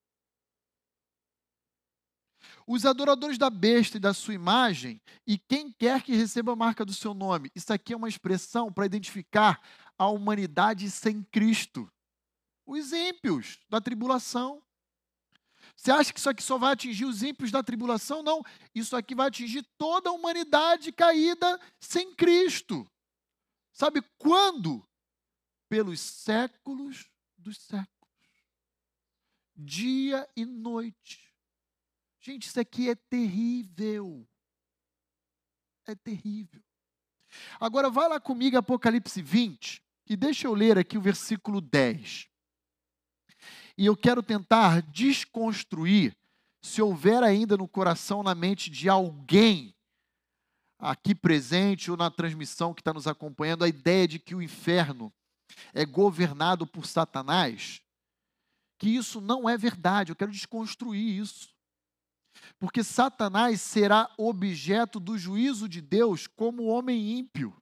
Os 2.66 2.84
adoradores 2.84 3.38
da 3.38 3.48
besta 3.48 3.96
e 3.96 4.00
da 4.00 4.12
sua 4.12 4.34
imagem, 4.34 5.00
e 5.26 5.38
quem 5.38 5.72
quer 5.72 6.02
que 6.02 6.14
receba 6.14 6.52
a 6.52 6.56
marca 6.56 6.84
do 6.84 6.92
seu 6.92 7.14
nome. 7.14 7.50
Isso 7.54 7.72
aqui 7.72 7.94
é 7.94 7.96
uma 7.96 8.08
expressão 8.08 8.70
para 8.72 8.84
identificar 8.84 9.60
a 9.96 10.08
humanidade 10.08 10.90
sem 10.90 11.22
Cristo. 11.22 11.90
Os 12.66 12.92
ímpios 12.92 13.58
da 13.70 13.80
tribulação. 13.80 14.62
Você 15.74 15.90
acha 15.90 16.12
que 16.12 16.18
isso 16.18 16.28
aqui 16.28 16.42
só 16.42 16.58
vai 16.58 16.72
atingir 16.72 17.04
os 17.04 17.22
ímpios 17.22 17.50
da 17.50 17.62
tribulação? 17.62 18.22
Não. 18.22 18.42
Isso 18.74 18.96
aqui 18.96 19.14
vai 19.14 19.28
atingir 19.28 19.66
toda 19.78 20.10
a 20.10 20.12
humanidade 20.12 20.92
caída 20.92 21.58
sem 21.80 22.14
Cristo. 22.14 22.86
Sabe 23.72 24.02
quando? 24.18 24.87
Pelos 25.68 26.00
séculos 26.00 27.10
dos 27.36 27.58
séculos. 27.58 27.88
Dia 29.54 30.28
e 30.36 30.44
noite. 30.44 31.34
Gente, 32.20 32.46
isso 32.46 32.60
aqui 32.60 32.90
é 32.90 32.94
terrível. 32.94 34.26
é 35.86 35.94
terrível. 35.94 36.62
Agora, 37.60 37.90
vai 37.90 38.08
lá 38.08 38.20
comigo, 38.20 38.56
Apocalipse 38.56 39.20
20, 39.22 39.82
e 40.06 40.16
deixa 40.16 40.46
eu 40.46 40.54
ler 40.54 40.78
aqui 40.78 40.96
o 40.96 41.02
versículo 41.02 41.60
10. 41.60 42.28
E 43.76 43.86
eu 43.86 43.96
quero 43.96 44.22
tentar 44.22 44.82
desconstruir, 44.82 46.16
se 46.60 46.82
houver 46.82 47.22
ainda 47.22 47.56
no 47.56 47.68
coração, 47.68 48.22
na 48.22 48.34
mente 48.34 48.70
de 48.70 48.88
alguém 48.88 49.74
aqui 50.78 51.14
presente 51.14 51.90
ou 51.90 51.96
na 51.96 52.10
transmissão 52.10 52.74
que 52.74 52.80
está 52.80 52.92
nos 52.92 53.06
acompanhando, 53.06 53.64
a 53.64 53.68
ideia 53.68 54.06
de 54.06 54.18
que 54.18 54.34
o 54.34 54.42
inferno 54.42 55.12
é 55.72 55.84
governado 55.84 56.66
por 56.66 56.86
Satanás, 56.86 57.80
que 58.78 58.88
isso 58.88 59.20
não 59.20 59.48
é 59.48 59.56
verdade. 59.56 60.12
Eu 60.12 60.16
quero 60.16 60.30
desconstruir 60.30 61.20
isso. 61.20 61.48
Porque 62.58 62.84
Satanás 62.84 63.60
será 63.60 64.08
objeto 64.16 65.00
do 65.00 65.18
juízo 65.18 65.68
de 65.68 65.80
Deus 65.80 66.26
como 66.26 66.66
homem 66.66 67.18
ímpio. 67.18 67.54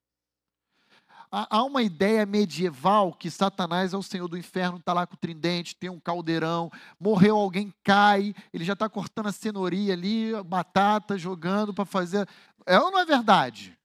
Há 1.30 1.64
uma 1.64 1.82
ideia 1.82 2.24
medieval 2.24 3.12
que 3.12 3.30
Satanás 3.30 3.92
é 3.92 3.96
o 3.96 4.02
senhor 4.02 4.28
do 4.28 4.38
inferno, 4.38 4.78
está 4.78 4.92
lá 4.92 5.06
com 5.06 5.14
o 5.14 5.18
tridente, 5.18 5.74
tem 5.74 5.90
um 5.90 5.98
caldeirão, 5.98 6.70
morreu 7.00 7.36
alguém, 7.36 7.74
cai, 7.82 8.32
ele 8.54 8.64
já 8.64 8.74
está 8.74 8.88
cortando 8.88 9.26
a 9.26 9.32
cenourinha 9.32 9.92
ali, 9.92 10.32
batata, 10.44 11.18
jogando 11.18 11.74
para 11.74 11.84
fazer. 11.84 12.28
É 12.64 12.78
ou 12.78 12.90
não 12.90 13.00
é 13.00 13.04
verdade? 13.04 13.76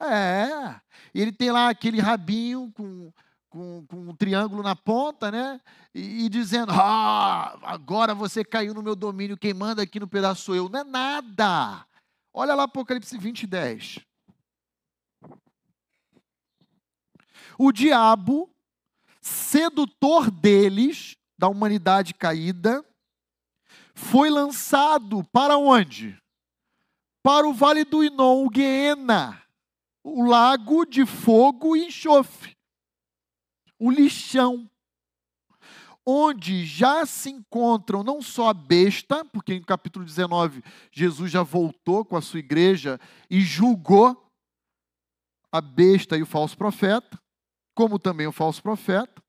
É. 0.00 0.80
Ele 1.14 1.32
tem 1.32 1.50
lá 1.50 1.70
aquele 1.70 2.00
rabinho 2.00 2.70
com 2.74 3.10
com, 3.54 3.86
com, 3.86 3.96
um 4.08 4.16
triângulo 4.16 4.64
na 4.64 4.74
ponta, 4.74 5.30
né? 5.30 5.60
E, 5.94 6.24
e, 6.24 6.28
dizendo: 6.28 6.72
Ah, 6.72 7.56
agora 7.62 8.12
você 8.12 8.44
caiu 8.44 8.74
no 8.74 8.82
meu 8.82 8.96
domínio, 8.96 9.36
quem 9.36 9.54
manda 9.54 9.80
aqui 9.80 10.00
no 10.00 10.08
pedaço 10.08 10.42
sou 10.42 10.56
eu. 10.56 10.68
Não 10.68 10.80
é 10.80 10.84
nada. 10.84 11.86
Olha 12.32 12.54
lá 12.54 12.64
Apocalipse 12.64 13.16
20, 13.16 13.46
10. 13.46 14.00
O 17.56 17.70
diabo, 17.70 18.50
sedutor 19.20 20.32
deles, 20.32 21.16
da 21.38 21.46
humanidade 21.46 22.12
caída, 22.12 22.84
foi 23.94 24.30
lançado 24.30 25.22
para 25.32 25.56
onde? 25.56 26.18
Para 27.22 27.46
o 27.46 27.54
vale 27.54 27.84
do 27.84 28.02
Inon, 28.02 28.44
o 28.44 28.50
Guiena, 28.50 29.40
o 30.02 30.24
lago 30.24 30.84
de 30.84 31.06
fogo 31.06 31.76
e 31.76 31.86
enxofre 31.86 32.53
o 33.78 33.90
lixão, 33.90 34.68
onde 36.06 36.66
já 36.66 37.06
se 37.06 37.30
encontram 37.30 38.02
não 38.02 38.20
só 38.20 38.50
a 38.50 38.54
besta, 38.54 39.24
porque 39.24 39.54
em 39.54 39.62
capítulo 39.62 40.04
19 40.04 40.62
Jesus 40.92 41.30
já 41.30 41.42
voltou 41.42 42.04
com 42.04 42.16
a 42.16 42.22
sua 42.22 42.40
igreja 42.40 43.00
e 43.30 43.40
julgou 43.40 44.20
a 45.50 45.60
besta 45.60 46.16
e 46.16 46.22
o 46.22 46.26
falso 46.26 46.56
profeta, 46.56 47.18
como 47.74 47.98
também 47.98 48.26
o 48.26 48.32
falso 48.32 48.62
profeta. 48.62 49.22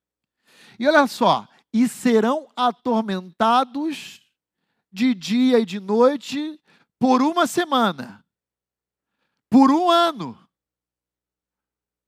E 0.79 0.87
olha 0.87 1.07
só, 1.07 1.47
e 1.71 1.87
serão 1.87 2.49
atormentados 2.55 4.21
de 4.91 5.13
dia 5.13 5.59
e 5.59 5.65
de 5.65 5.79
noite 5.79 6.59
por 6.97 7.21
uma 7.21 7.45
semana, 7.45 8.25
por 9.49 9.69
um 9.69 9.89
ano, 9.89 10.37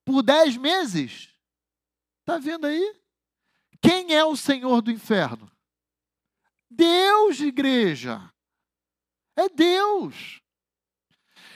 por 0.05 0.23
dez 0.23 0.55
meses. 0.57 1.29
Está 2.27 2.39
vendo 2.39 2.67
aí? 2.67 2.93
Quem 3.81 4.13
é 4.13 4.25
o 4.25 4.35
Senhor 4.35 4.81
do 4.81 4.91
inferno? 4.91 5.49
Deus, 6.69 7.39
igreja. 7.39 8.29
É 9.33 9.47
Deus. 9.47 10.41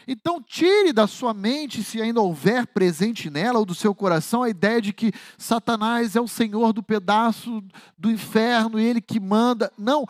Então, 0.07 0.41
tire 0.41 0.93
da 0.93 1.07
sua 1.07 1.33
mente, 1.33 1.83
se 1.83 2.01
ainda 2.01 2.21
houver 2.21 2.65
presente 2.67 3.29
nela, 3.29 3.59
ou 3.59 3.65
do 3.65 3.75
seu 3.75 3.93
coração, 3.93 4.43
a 4.43 4.49
ideia 4.49 4.81
de 4.81 4.93
que 4.93 5.11
Satanás 5.37 6.15
é 6.15 6.21
o 6.21 6.27
senhor 6.27 6.71
do 6.71 6.81
pedaço 6.81 7.61
do 7.97 8.09
inferno, 8.09 8.79
ele 8.79 9.01
que 9.01 9.19
manda. 9.19 9.73
Não, 9.77 10.07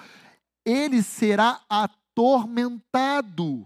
ele 0.64 1.02
será 1.02 1.60
atormentado 1.68 3.66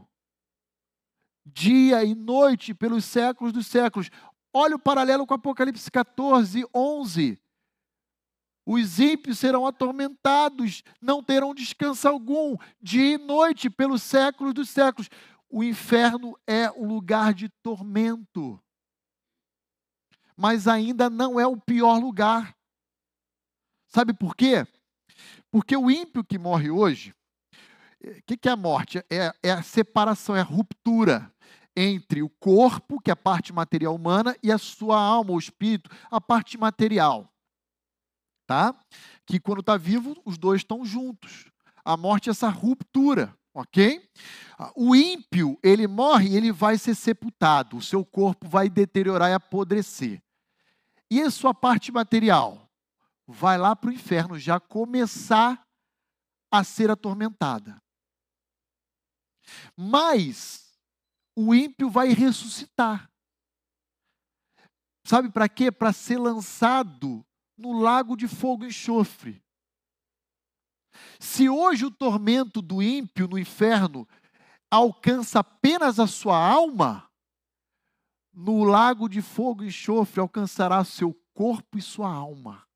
dia 1.45 2.05
e 2.05 2.15
noite 2.15 2.73
pelos 2.73 3.03
séculos 3.03 3.51
dos 3.51 3.67
séculos. 3.67 4.09
Olha 4.57 4.77
o 4.77 4.79
paralelo 4.79 5.27
com 5.27 5.33
Apocalipse 5.33 5.91
14, 5.91 6.65
11. 6.73 7.37
Os 8.65 8.99
ímpios 9.01 9.37
serão 9.37 9.67
atormentados, 9.67 10.81
não 11.01 11.21
terão 11.21 11.53
descanso 11.53 12.07
algum, 12.07 12.55
dia 12.81 13.15
e 13.15 13.17
noite, 13.17 13.69
pelos 13.69 14.01
séculos 14.01 14.53
dos 14.53 14.69
séculos. 14.69 15.09
O 15.49 15.61
inferno 15.61 16.39
é 16.47 16.71
o 16.71 16.85
lugar 16.85 17.33
de 17.33 17.49
tormento. 17.49 18.57
Mas 20.37 20.69
ainda 20.69 21.09
não 21.09 21.37
é 21.37 21.45
o 21.45 21.57
pior 21.57 21.97
lugar. 21.97 22.55
Sabe 23.87 24.13
por 24.13 24.37
quê? 24.37 24.65
Porque 25.51 25.75
o 25.75 25.91
ímpio 25.91 26.23
que 26.23 26.37
morre 26.39 26.69
hoje, 26.69 27.13
o 28.01 28.07
eh, 28.07 28.21
que, 28.25 28.37
que 28.37 28.47
é 28.47 28.53
a 28.53 28.55
morte? 28.55 28.99
É, 29.09 29.33
é 29.43 29.51
a 29.51 29.61
separação, 29.61 30.33
é 30.33 30.39
a 30.39 30.43
ruptura 30.43 31.29
entre 31.75 32.21
o 32.21 32.29
corpo, 32.29 32.99
que 33.01 33.09
é 33.09 33.13
a 33.13 33.17
parte 33.17 33.51
material 33.51 33.93
humana, 33.93 34.35
e 34.41 34.51
a 34.51 34.57
sua 34.57 34.99
alma, 34.99 35.31
o 35.31 35.39
espírito, 35.39 35.89
a 36.09 36.21
parte 36.21 36.57
material. 36.57 37.31
Tá? 38.47 38.79
Que 39.25 39.39
quando 39.39 39.59
está 39.59 39.75
vivo, 39.75 40.15
os 40.23 40.37
dois 40.37 40.61
estão 40.61 40.85
juntos. 40.85 41.51
A 41.83 41.97
morte 41.97 42.29
é 42.29 42.31
essa 42.31 42.49
ruptura, 42.49 43.35
ok? 43.53 44.07
O 44.75 44.95
ímpio, 44.95 45.59
ele 45.61 45.87
morre 45.87 46.29
e 46.29 46.37
ele 46.37 46.51
vai 46.51 46.77
ser 46.77 46.95
sepultado. 46.95 47.77
O 47.77 47.81
seu 47.81 48.05
corpo 48.05 48.47
vai 48.47 48.69
deteriorar 48.69 49.29
e 49.29 49.33
apodrecer. 49.33 50.21
E 51.09 51.21
a 51.21 51.29
sua 51.29 51.53
parte 51.53 51.91
material? 51.91 52.69
Vai 53.27 53.57
lá 53.57 53.75
para 53.75 53.89
o 53.89 53.93
inferno, 53.93 54.37
já 54.37 54.59
começar 54.59 55.61
a 56.51 56.63
ser 56.63 56.89
atormentada. 56.89 57.81
Mas 59.75 60.64
o 61.35 61.53
ímpio 61.53 61.89
vai 61.89 62.09
ressuscitar. 62.09 63.11
Sabe 65.05 65.29
para 65.29 65.49
quê? 65.49 65.71
Para 65.71 65.91
ser 65.91 66.17
lançado 66.17 67.25
no 67.57 67.73
lago 67.79 68.15
de 68.15 68.27
fogo 68.27 68.63
e 68.63 68.67
enxofre. 68.67 69.43
Se 71.19 71.49
hoje 71.49 71.85
o 71.85 71.91
tormento 71.91 72.61
do 72.61 72.81
ímpio 72.81 73.27
no 73.27 73.37
inferno 73.37 74.07
alcança 74.71 75.39
apenas 75.39 75.99
a 75.99 76.07
sua 76.07 76.37
alma, 76.37 77.09
no 78.33 78.63
lago 78.63 79.07
de 79.07 79.21
fogo 79.21 79.63
e 79.63 79.67
enxofre 79.67 80.19
alcançará 80.19 80.83
seu 80.83 81.13
corpo 81.33 81.77
e 81.77 81.81
sua 81.81 82.11
alma. 82.11 82.67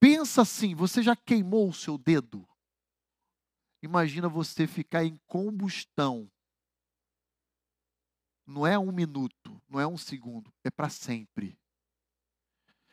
Pensa 0.00 0.42
assim, 0.42 0.74
você 0.74 1.02
já 1.02 1.14
queimou 1.14 1.68
o 1.68 1.72
seu 1.72 1.96
dedo? 1.96 2.46
Imagina 3.82 4.28
você 4.28 4.66
ficar 4.66 5.04
em 5.04 5.16
combustão 5.26 6.30
não 8.46 8.66
é 8.66 8.78
um 8.78 8.92
minuto, 8.92 9.60
não 9.68 9.80
é 9.80 9.86
um 9.86 9.96
segundo, 9.96 10.52
é 10.64 10.70
para 10.70 10.88
sempre. 10.88 11.58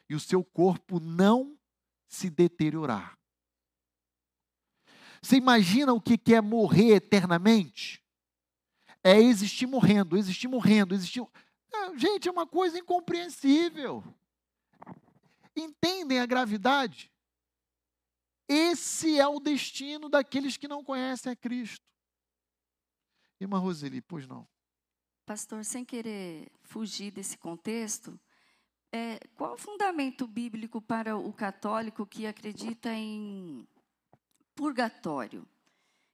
E 0.07 0.15
o 0.15 0.19
seu 0.19 0.43
corpo 0.43 0.99
não 0.99 1.57
se 2.07 2.29
deteriorar. 2.29 3.17
Você 5.21 5.35
imagina 5.35 5.93
o 5.93 6.01
que 6.01 6.33
é 6.33 6.41
morrer 6.41 6.95
eternamente? 6.95 8.03
É 9.03 9.19
existir 9.19 9.67
morrendo, 9.67 10.17
existir 10.17 10.47
morrendo, 10.47 10.93
existir. 10.95 11.25
Gente, 11.97 12.27
é 12.27 12.31
uma 12.31 12.47
coisa 12.47 12.77
incompreensível. 12.77 14.03
Entendem 15.55 16.19
a 16.19 16.25
gravidade? 16.25 17.11
Esse 18.47 19.19
é 19.19 19.27
o 19.27 19.39
destino 19.39 20.09
daqueles 20.09 20.57
que 20.57 20.67
não 20.67 20.83
conhecem 20.83 21.31
a 21.31 21.35
Cristo. 21.35 21.85
Irmã 23.39 23.59
Roseli, 23.59 24.01
pois 24.01 24.27
não. 24.27 24.47
Pastor, 25.29 25.63
sem 25.63 25.85
querer 25.85 26.51
fugir 26.63 27.11
desse 27.11 27.37
contexto, 27.37 28.19
é, 28.91 29.19
qual 29.35 29.53
o 29.53 29.57
fundamento 29.59 30.25
bíblico 30.25 30.81
para 30.81 31.15
o 31.15 31.31
católico 31.31 32.03
que 32.03 32.25
acredita 32.25 32.91
em 32.91 33.67
purgatório? 34.55 35.47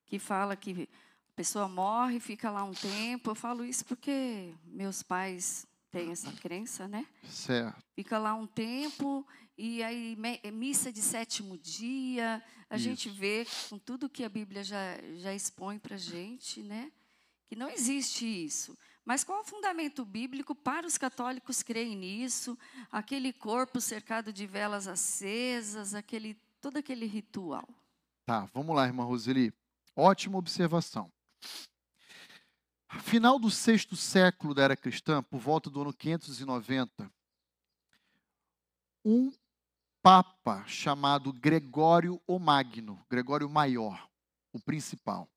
Que 0.05 0.19
fala 0.19 0.57
que 0.57 0.89
a 1.29 1.33
pessoa 1.33 1.69
morre, 1.69 2.19
fica 2.19 2.51
lá 2.51 2.65
um 2.65 2.73
tempo. 2.73 3.31
Eu 3.31 3.35
falo 3.35 3.63
isso 3.63 3.85
porque 3.85 4.53
meus 4.65 5.01
pais 5.01 5.65
têm 5.89 6.11
essa 6.11 6.33
crença, 6.33 6.85
né? 6.85 7.07
Certo. 7.23 7.81
Fica 7.95 8.17
lá 8.17 8.33
um 8.33 8.45
tempo 8.45 9.25
e 9.57 9.81
aí 9.81 10.17
missa 10.51 10.91
de 10.91 11.01
sétimo 11.01 11.57
dia. 11.57 12.43
A 12.69 12.75
isso. 12.75 12.83
gente 12.83 13.09
vê 13.09 13.47
com 13.69 13.79
tudo 13.79 14.09
que 14.09 14.25
a 14.25 14.29
Bíblia 14.29 14.61
já, 14.61 14.97
já 15.19 15.33
expõe 15.33 15.79
para 15.79 15.95
gente, 15.95 16.61
né? 16.61 16.91
Que 17.47 17.55
não 17.55 17.69
existe 17.69 18.25
isso. 18.25 18.77
Mas 19.05 19.23
qual 19.23 19.41
o 19.41 19.45
fundamento 19.45 20.03
bíblico 20.03 20.55
para 20.55 20.87
os 20.87 20.97
católicos 20.97 21.61
crerem 21.61 21.95
nisso? 21.95 22.57
Aquele 22.91 23.31
corpo 23.31 23.79
cercado 23.79 24.33
de 24.33 24.47
velas 24.47 24.87
acesas, 24.87 25.93
aquele 25.93 26.35
todo 26.59 26.77
aquele 26.77 27.05
ritual. 27.05 27.69
Tá, 28.25 28.49
vamos 28.51 28.75
lá, 28.75 28.87
irmã 28.87 29.03
Roseli. 29.03 29.53
Ótima 29.95 30.39
observação. 30.39 31.11
Final 33.03 33.37
do 33.37 33.51
sexto 33.51 33.95
século 33.95 34.55
da 34.55 34.63
era 34.63 34.75
cristã, 34.75 35.21
por 35.21 35.39
volta 35.39 35.69
do 35.69 35.81
ano 35.81 35.93
590, 35.93 37.11
um 39.03 39.31
papa 40.01 40.63
chamado 40.65 41.31
Gregório 41.31 42.19
o 42.25 42.39
Magno, 42.39 43.05
Gregório 43.09 43.49
Maior, 43.49 44.09
o 44.51 44.59
principal, 44.59 45.29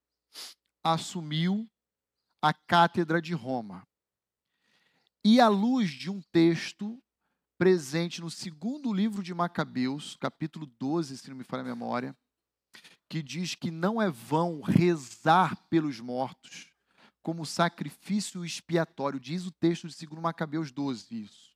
assumiu 0.83 1.69
a 2.41 2.53
cátedra 2.53 3.21
de 3.21 3.35
Roma. 3.35 3.87
E 5.25 5.41
à 5.41 5.49
luz 5.49 5.91
de 5.91 6.11
um 6.11 6.21
texto 6.33 7.03
presente 7.59 8.21
no 8.21 8.31
segundo 8.31 8.93
livro 8.93 9.23
de 9.23 9.35
Macabeus, 9.35 10.17
capítulo 10.21 10.67
12, 10.79 11.19
se 11.19 11.29
não 11.29 11.37
me 11.37 11.45
falha 11.45 11.63
a 11.63 11.67
memória, 11.67 12.17
que 13.09 13.23
diz 13.23 13.55
que 13.55 13.71
não 13.71 14.01
é 14.01 14.11
vão 14.11 14.61
rezar 14.61 15.57
pelos 15.69 15.99
mortos 15.99 16.71
como 17.23 17.45
sacrifício 17.45 18.45
expiatório. 18.45 19.19
Diz 19.19 19.45
o 19.45 19.51
texto 19.51 19.89
de 19.89 20.07
2 20.07 20.23
Macabeus 20.23 20.71
12 20.71 21.23
isso. 21.23 21.49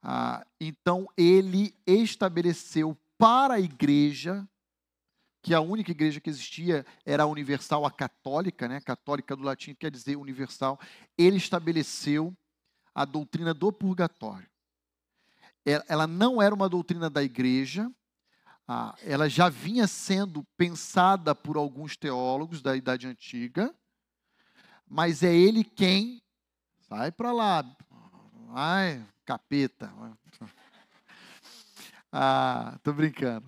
Ah, 0.00 0.46
então, 0.60 1.08
ele 1.16 1.74
estabeleceu 1.86 2.96
para 3.18 3.54
a 3.54 3.60
igreja, 3.60 4.48
que 5.48 5.54
a 5.54 5.62
única 5.62 5.92
igreja 5.92 6.20
que 6.20 6.28
existia 6.28 6.84
era 7.06 7.22
a 7.22 7.26
universal, 7.26 7.86
a 7.86 7.90
católica, 7.90 8.68
né? 8.68 8.82
católica 8.82 9.34
do 9.34 9.42
latim 9.42 9.74
quer 9.74 9.90
dizer 9.90 10.14
universal, 10.14 10.78
ele 11.16 11.38
estabeleceu 11.38 12.36
a 12.94 13.06
doutrina 13.06 13.54
do 13.54 13.72
purgatório. 13.72 14.46
Ela 15.64 16.06
não 16.06 16.42
era 16.42 16.54
uma 16.54 16.68
doutrina 16.68 17.08
da 17.08 17.22
igreja, 17.22 17.90
ela 19.02 19.26
já 19.26 19.48
vinha 19.48 19.86
sendo 19.86 20.44
pensada 20.54 21.34
por 21.34 21.56
alguns 21.56 21.96
teólogos 21.96 22.60
da 22.60 22.76
Idade 22.76 23.06
Antiga, 23.06 23.74
mas 24.86 25.22
é 25.22 25.34
ele 25.34 25.64
quem 25.64 26.22
sai 26.90 27.10
para 27.10 27.32
lá, 27.32 27.64
ai, 28.50 29.02
capeta. 29.24 29.90
Ah, 32.10 32.78
tô 32.82 32.94
brincando. 32.94 33.46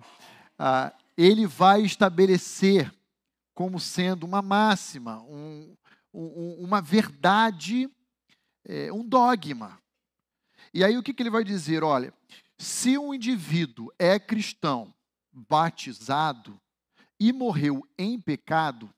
Ah, 0.55 0.93
ele 1.17 1.45
vai 1.45 1.81
estabelecer 1.81 2.93
como 3.53 3.79
sendo 3.79 4.25
uma 4.25 4.41
máxima, 4.41 5.21
um, 5.23 5.75
um, 6.13 6.55
uma 6.63 6.81
verdade, 6.81 7.89
é, 8.65 8.91
um 8.91 9.07
dogma. 9.07 9.79
E 10.73 10.83
aí 10.83 10.97
o 10.97 11.03
que, 11.03 11.13
que 11.13 11.21
ele 11.21 11.29
vai 11.29 11.43
dizer? 11.43 11.83
Olha, 11.83 12.13
se 12.57 12.97
um 12.97 13.13
indivíduo 13.13 13.91
é 13.99 14.19
cristão, 14.19 14.93
batizado 15.31 16.59
e 17.19 17.31
morreu 17.31 17.87
em 17.97 18.19
pecado, 18.19 18.89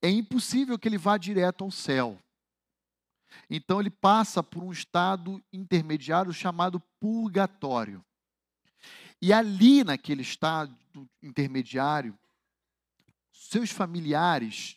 é 0.00 0.10
impossível 0.10 0.78
que 0.78 0.88
ele 0.88 0.98
vá 0.98 1.16
direto 1.16 1.62
ao 1.62 1.70
céu. 1.70 2.18
Então 3.48 3.80
ele 3.80 3.90
passa 3.90 4.42
por 4.42 4.62
um 4.62 4.72
estado 4.72 5.42
intermediário 5.52 6.32
chamado 6.32 6.80
purgatório. 7.00 8.04
E 9.22 9.32
ali, 9.32 9.84
naquele 9.84 10.22
estado 10.22 10.76
intermediário, 11.22 12.18
seus 13.30 13.70
familiares 13.70 14.76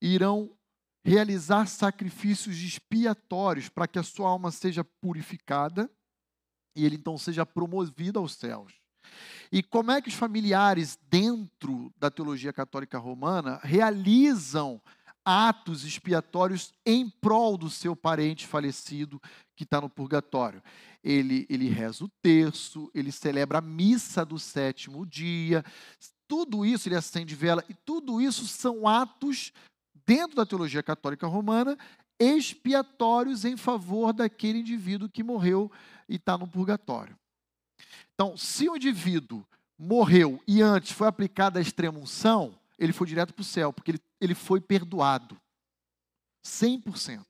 irão 0.00 0.56
realizar 1.04 1.66
sacrifícios 1.66 2.56
expiatórios 2.58 3.68
para 3.68 3.88
que 3.88 3.98
a 3.98 4.04
sua 4.04 4.28
alma 4.28 4.52
seja 4.52 4.84
purificada 4.84 5.90
e 6.76 6.86
ele 6.86 6.94
então 6.94 7.18
seja 7.18 7.44
promovido 7.44 8.20
aos 8.20 8.36
céus. 8.36 8.72
E 9.50 9.64
como 9.64 9.90
é 9.90 10.00
que 10.00 10.08
os 10.08 10.14
familiares, 10.14 10.96
dentro 11.10 11.92
da 11.98 12.08
teologia 12.08 12.52
católica 12.52 12.98
romana, 12.98 13.58
realizam 13.64 14.80
atos 15.24 15.84
expiatórios 15.84 16.72
em 16.84 17.08
prol 17.08 17.56
do 17.56 17.70
seu 17.70 17.94
parente 17.94 18.46
falecido 18.46 19.20
que 19.56 19.64
está 19.64 19.80
no 19.80 19.88
purgatório? 19.88 20.62
Ele, 21.02 21.46
ele 21.48 21.68
reza 21.68 22.04
o 22.04 22.10
terço, 22.22 22.90
ele 22.94 23.10
celebra 23.10 23.58
a 23.58 23.62
missa 23.62 24.24
do 24.24 24.38
sétimo 24.38 25.04
dia, 25.06 25.64
tudo 26.32 26.64
isso, 26.64 26.88
ele 26.88 26.96
acende 26.96 27.34
vela, 27.34 27.62
e 27.68 27.74
tudo 27.74 28.20
isso 28.20 28.46
são 28.46 28.88
atos, 28.88 29.52
dentro 30.06 30.36
da 30.36 30.46
teologia 30.46 30.82
católica 30.82 31.26
romana, 31.26 31.76
expiatórios 32.18 33.44
em 33.44 33.56
favor 33.56 34.12
daquele 34.12 34.60
indivíduo 34.60 35.08
que 35.08 35.22
morreu 35.22 35.70
e 36.08 36.16
está 36.16 36.38
no 36.38 36.46
purgatório. 36.46 37.18
Então, 38.14 38.36
se 38.36 38.68
o 38.68 38.76
indivíduo 38.76 39.44
morreu 39.78 40.40
e 40.46 40.62
antes 40.62 40.92
foi 40.92 41.08
aplicada 41.08 41.58
a 41.58 41.62
extrema 41.62 41.98
unção, 41.98 42.54
ele 42.82 42.92
foi 42.92 43.06
direto 43.06 43.32
para 43.32 43.42
o 43.42 43.44
céu, 43.44 43.72
porque 43.72 43.92
ele, 43.92 44.00
ele 44.20 44.34
foi 44.34 44.60
perdoado. 44.60 45.40
100%. 46.44 47.24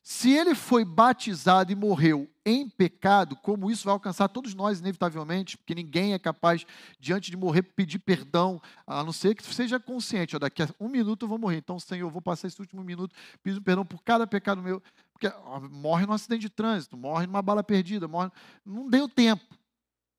Se 0.00 0.30
ele 0.30 0.54
foi 0.54 0.84
batizado 0.84 1.72
e 1.72 1.74
morreu 1.74 2.30
em 2.46 2.66
pecado, 2.68 3.36
como 3.36 3.70
isso 3.70 3.84
vai 3.84 3.92
alcançar 3.92 4.28
todos 4.28 4.54
nós, 4.54 4.78
inevitavelmente, 4.78 5.58
porque 5.58 5.74
ninguém 5.74 6.14
é 6.14 6.18
capaz, 6.18 6.64
diante 6.98 7.30
de 7.30 7.36
morrer, 7.36 7.62
pedir 7.62 7.98
perdão, 7.98 8.62
a 8.86 9.04
não 9.04 9.12
ser 9.12 9.34
que 9.34 9.42
seja 9.42 9.78
consciente. 9.78 10.36
Ó, 10.36 10.38
daqui 10.38 10.62
a 10.62 10.68
um 10.80 10.88
minuto 10.88 11.24
eu 11.24 11.28
vou 11.28 11.36
morrer. 11.36 11.58
Então, 11.58 11.78
Senhor, 11.78 12.06
eu 12.06 12.10
vou 12.10 12.22
passar 12.22 12.46
esse 12.46 12.60
último 12.60 12.82
minuto 12.82 13.14
pedindo 13.42 13.60
perdão 13.60 13.84
por 13.84 14.02
cada 14.02 14.26
pecado 14.26 14.62
meu. 14.62 14.80
Porque 15.12 15.26
ó, 15.26 15.60
morre 15.60 16.06
num 16.06 16.12
acidente 16.12 16.42
de 16.42 16.48
trânsito, 16.48 16.96
morre 16.96 17.26
numa 17.26 17.42
bala 17.42 17.62
perdida, 17.62 18.06
morre. 18.06 18.30
Não 18.64 18.88
deu 18.88 19.08
tempo 19.08 19.57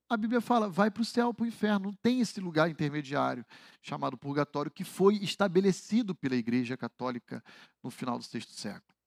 a 0.10 0.18
Bíblia 0.18 0.42
fala, 0.42 0.68
vai 0.68 0.90
para 0.90 1.04
o 1.04 1.06
céu, 1.06 1.32
para 1.32 1.44
o 1.44 1.48
inferno. 1.48 1.86
Não 1.86 1.94
tem 1.94 2.20
esse 2.20 2.40
lugar 2.40 2.70
intermediário 2.70 3.46
chamado 3.82 4.18
purgatório 4.18 4.72
que 4.72 4.84
foi 4.84 5.18
estabelecido 5.18 6.16
pela 6.16 6.36
Igreja 6.36 6.76
Católica 6.76 7.44
no 7.84 7.92
final 7.92 8.18
do 8.18 8.24
sexto 8.24 8.54
século. 8.54 8.98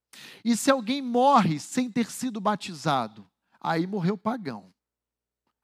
E 0.44 0.56
se 0.56 0.70
alguém 0.70 1.02
morre 1.02 1.58
sem 1.58 1.90
ter 1.90 2.08
sido 2.10 2.40
batizado, 2.40 3.28
aí 3.60 3.86
morreu 3.86 4.16
pagão. 4.16 4.72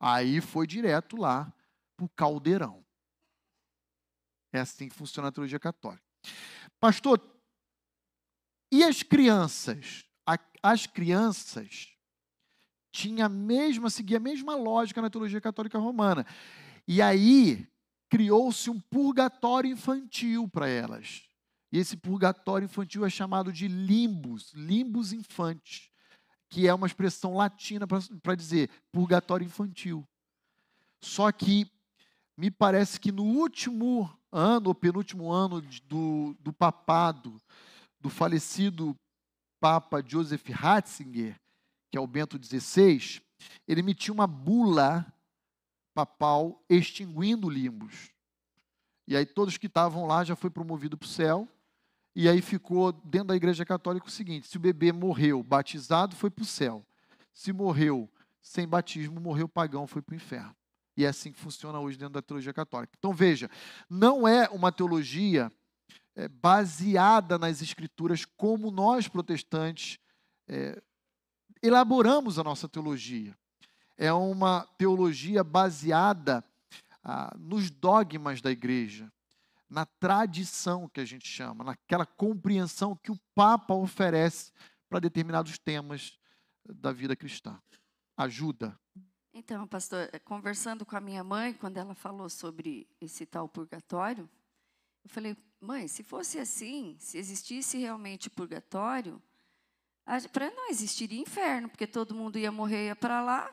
Aí 0.01 0.41
foi 0.41 0.67
direto 0.67 1.17
lá 1.17 1.53
para 1.97 2.07
o 2.07 2.09
caldeirão. 2.09 2.85
É 4.53 4.61
assim 4.61 4.89
que 4.89 4.97
funciona 4.97 5.29
a 5.29 5.33
teologia 5.33 5.61
católica. 5.61 6.03
Pastor, 6.81 7.21
e 8.73 8.83
as 8.83 9.03
crianças? 9.03 10.05
As 10.63 10.87
crianças 10.87 11.97
tinha 12.91 13.27
a 13.27 13.29
mesma, 13.29 13.91
seguia 13.91 14.17
a 14.17 14.21
mesma 14.21 14.55
lógica 14.55 15.03
na 15.03 15.11
teologia 15.11 15.41
católica 15.41 15.79
romana. 15.79 16.27
E 16.87 17.03
aí 17.03 17.67
criou-se 18.09 18.71
um 18.71 18.81
purgatório 18.81 19.71
infantil 19.71 20.49
para 20.49 20.69
elas. 20.69 21.23
E 21.71 21.79
esse 21.79 21.97
purgatório 21.97 22.65
infantil 22.65 23.05
é 23.05 23.11
chamado 23.11 23.53
de 23.53 23.69
limbus, 23.69 24.53
limbus 24.55 25.13
infantes, 25.13 25.91
que 26.49 26.67
é 26.67 26.73
uma 26.73 26.87
expressão 26.87 27.35
latina 27.37 27.87
para 27.87 28.35
dizer 28.35 28.71
purgatório 28.91 29.45
infantil. 29.45 30.07
Só 31.03 31.31
que 31.31 31.71
me 32.37 32.51
parece 32.51 32.99
que 32.99 33.13
no 33.13 33.25
último 33.25 34.11
ano, 34.33 34.69
ou 34.69 34.75
penúltimo 34.75 35.31
ano 35.31 35.61
do, 35.85 36.35
do 36.41 36.53
papado, 36.53 37.41
do 38.01 38.09
falecido 38.09 38.97
Papa 39.61 40.03
Joseph 40.07 40.49
Ratzinger, 40.49 41.37
que 41.91 41.99
é 41.99 42.01
o 42.01 42.07
Bento 42.07 42.39
XVI, 42.43 43.23
ele 43.67 43.81
emitiu 43.81 44.15
uma 44.15 44.27
bula 44.27 45.07
papal 45.95 46.63
extinguindo 46.69 47.49
limbos. 47.49 48.11
E 49.07 49.17
aí 49.17 49.25
todos 49.25 49.57
que 49.57 49.67
estavam 49.67 50.07
lá 50.07 50.23
já 50.23 50.37
foi 50.37 50.51
promovido 50.51 50.97
para 50.97 51.07
o 51.07 51.09
céu. 51.09 51.49
E 52.15 52.29
aí 52.29 52.43
ficou 52.43 52.93
dentro 52.93 53.29
da 53.29 53.37
igreja 53.37 53.65
católica 53.65 54.07
o 54.07 54.11
seguinte: 54.11 54.49
se 54.49 54.57
o 54.57 54.61
bebê 54.61 54.93
morreu 54.93 55.43
batizado, 55.43 56.15
foi 56.15 56.31
para 56.31 56.43
o 56.43 56.47
céu. 56.47 56.85
Se 57.33 57.53
morreu 57.53 58.11
sem 58.41 58.67
batismo, 58.67 59.21
morreu 59.21 59.49
pagão, 59.49 59.87
foi 59.87 60.03
para 60.03 60.13
o 60.13 60.17
inferno. 60.17 60.55
E 60.97 61.05
é 61.05 61.09
assim 61.09 61.33
que 61.33 61.39
funciona 61.39 61.79
hoje 61.79 61.97
dentro 61.97 62.15
da 62.15 62.23
teologia 62.23 62.53
católica. 62.53 62.93
Então 62.99 63.13
veja, 63.13 63.49
não 63.89 64.27
é 64.27 64.49
uma 64.49 64.73
teologia 64.73 65.51
é, 66.17 66.29
baseada 66.29 67.39
nas 67.39 67.63
escrituras 67.63 68.25
como 68.25 68.71
nós 68.71 69.07
protestantes 69.07 69.99
é, 70.49 70.83
elaboramos 71.63 72.39
a 72.39 72.45
nossa 72.45 72.69
teologia. 72.69 73.37
É 73.97 74.13
uma 74.13 74.67
teologia 74.79 75.43
baseada 75.43 76.45
ah, 77.03 77.35
nos 77.39 77.71
dogmas 77.71 78.41
da 78.41 78.51
igreja, 78.51 79.13
na 79.69 79.85
tradição 79.85 80.89
que 80.89 81.01
a 81.01 81.05
gente 81.05 81.27
chama, 81.29 81.65
naquela 81.65 82.07
compreensão 82.07 82.97
que 82.97 83.11
o 83.11 83.19
Papa 83.35 83.75
oferece 83.75 84.53
para 84.89 85.01
determinados 85.01 85.59
temas 85.59 86.19
da 86.65 86.93
vida 86.93 87.15
cristã. 87.17 87.61
Ajuda. 88.17 88.79
Então, 89.33 89.67
pastor, 89.67 90.09
eh, 90.13 90.19
conversando 90.19 90.85
com 90.85 90.97
a 90.97 91.01
minha 91.01 91.23
mãe, 91.23 91.55
quando 91.55 91.77
ela 91.77 91.95
falou 91.95 92.29
sobre 92.29 92.89
esse 93.01 93.25
tal 93.25 93.49
purgatório, 93.49 94.29
eu 95.05 95.11
falei, 95.11 95.37
mãe, 95.61 95.87
se 95.87 96.03
fosse 96.03 96.39
assim, 96.39 96.97
se 96.99 97.19
existisse 97.19 97.79
realmente 97.79 98.29
purgatório, 98.29 99.23
para 100.33 100.51
não 100.51 100.71
existir 100.71 101.13
inferno, 101.13 101.69
porque 101.69 101.87
todo 101.87 102.15
mundo 102.15 102.39
ia 102.39 102.51
morrer, 102.51 102.87
ia 102.87 102.97
para 102.97 103.21
lá, 103.23 103.51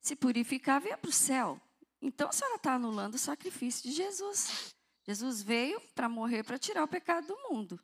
se 0.00 0.14
purificava 0.14 0.86
e 0.86 0.90
ia 0.90 0.98
para 0.98 1.08
o 1.10 1.12
céu. 1.12 1.60
Então 2.00 2.28
a 2.28 2.32
senhora 2.32 2.56
está 2.56 2.74
anulando 2.74 3.14
o 3.14 3.18
sacrifício 3.18 3.88
de 3.90 3.96
Jesus. 3.96 4.74
Jesus 5.06 5.42
veio 5.42 5.80
para 5.94 6.08
morrer 6.08 6.44
para 6.44 6.58
tirar 6.58 6.84
o 6.84 6.88
pecado 6.88 7.26
do 7.26 7.36
mundo. 7.50 7.80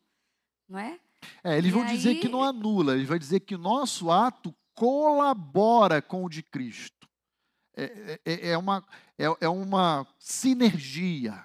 não 0.69 0.79
é? 0.79 0.99
É, 1.43 1.59
eles 1.59 1.71
E 1.71 1.75
vão 1.75 1.85
dizer 1.85 2.15
que 2.17 2.27
aí- 2.27 2.33
não 2.33 2.43
anula, 2.43 2.95
eles 2.95 3.07
vão 3.09 3.19
dizer 3.19 3.41
que 3.41 3.55
o 3.55 3.59
nosso 3.59 4.11
ato 4.11 4.55
colabora 4.75 6.01
com 6.01 6.25
o 6.25 6.29
de 6.29 6.43
Cristo. 6.43 7.07
É, 7.77 8.21
é- 8.25 8.49
é 8.51 8.59
uma, 8.59 8.83
é, 9.19 9.25
é 9.41 9.49
uma 9.49 10.07
sinergia. 10.19 11.45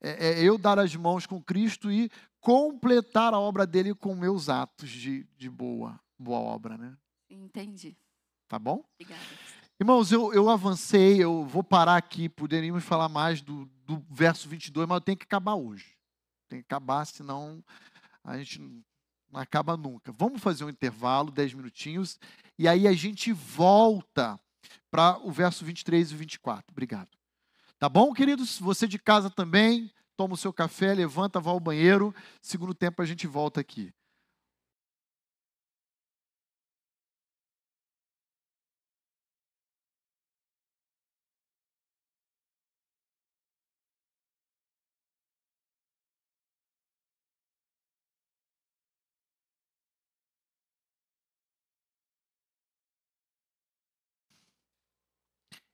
É, 0.00 0.40
é 0.40 0.42
eu 0.42 0.58
dar 0.58 0.78
as 0.78 0.94
mãos 0.96 1.26
com 1.26 1.42
Cristo 1.42 1.90
e 1.90 2.10
completar 2.40 3.34
a 3.34 3.38
obra 3.38 3.66
dele 3.66 3.94
com 3.94 4.14
meus 4.14 4.48
atos 4.48 4.88
de, 4.88 5.26
de 5.36 5.50
boa, 5.50 6.00
boa 6.18 6.38
obra, 6.38 6.76
né? 6.76 6.96
Entendi. 7.28 7.96
Tá 8.48 8.58
bom? 8.58 8.84
Obrigada. 8.94 9.22
Irmãos, 9.78 10.12
eu, 10.12 10.32
eu 10.34 10.50
avancei, 10.50 11.22
eu 11.22 11.44
vou 11.46 11.64
parar 11.64 11.96
aqui, 11.96 12.28
poderíamos 12.28 12.84
falar 12.84 13.08
mais 13.08 13.40
do, 13.40 13.64
do 13.86 14.04
verso 14.10 14.48
22, 14.48 14.86
mas 14.86 14.96
eu 14.96 15.00
tenho 15.00 15.16
que 15.16 15.24
acabar 15.24 15.54
hoje. 15.54 15.96
Tem 16.48 16.60
que 16.60 16.66
acabar, 16.66 17.06
senão 17.06 17.64
a 18.22 18.36
gente 18.36 18.60
não 18.60 19.40
acaba 19.40 19.76
nunca. 19.76 20.12
Vamos 20.12 20.42
fazer 20.42 20.64
um 20.64 20.68
intervalo, 20.68 21.30
10 21.30 21.54
minutinhos, 21.54 22.18
e 22.58 22.68
aí 22.68 22.86
a 22.86 22.92
gente 22.92 23.32
volta 23.32 24.38
para 24.90 25.18
o 25.24 25.30
verso 25.30 25.64
23 25.64 26.10
e 26.10 26.14
24. 26.14 26.66
Obrigado. 26.70 27.08
Tá 27.78 27.88
bom, 27.88 28.12
queridos? 28.12 28.58
Você 28.58 28.86
de 28.86 28.98
casa 28.98 29.30
também, 29.30 29.90
toma 30.20 30.34
o 30.34 30.36
seu 30.36 30.52
café, 30.52 30.92
levanta, 30.92 31.40
vá 31.40 31.50
ao 31.50 31.58
banheiro. 31.58 32.14
Segundo 32.42 32.74
tempo 32.74 33.00
a 33.00 33.06
gente 33.06 33.26
volta 33.26 33.58
aqui. 33.58 33.90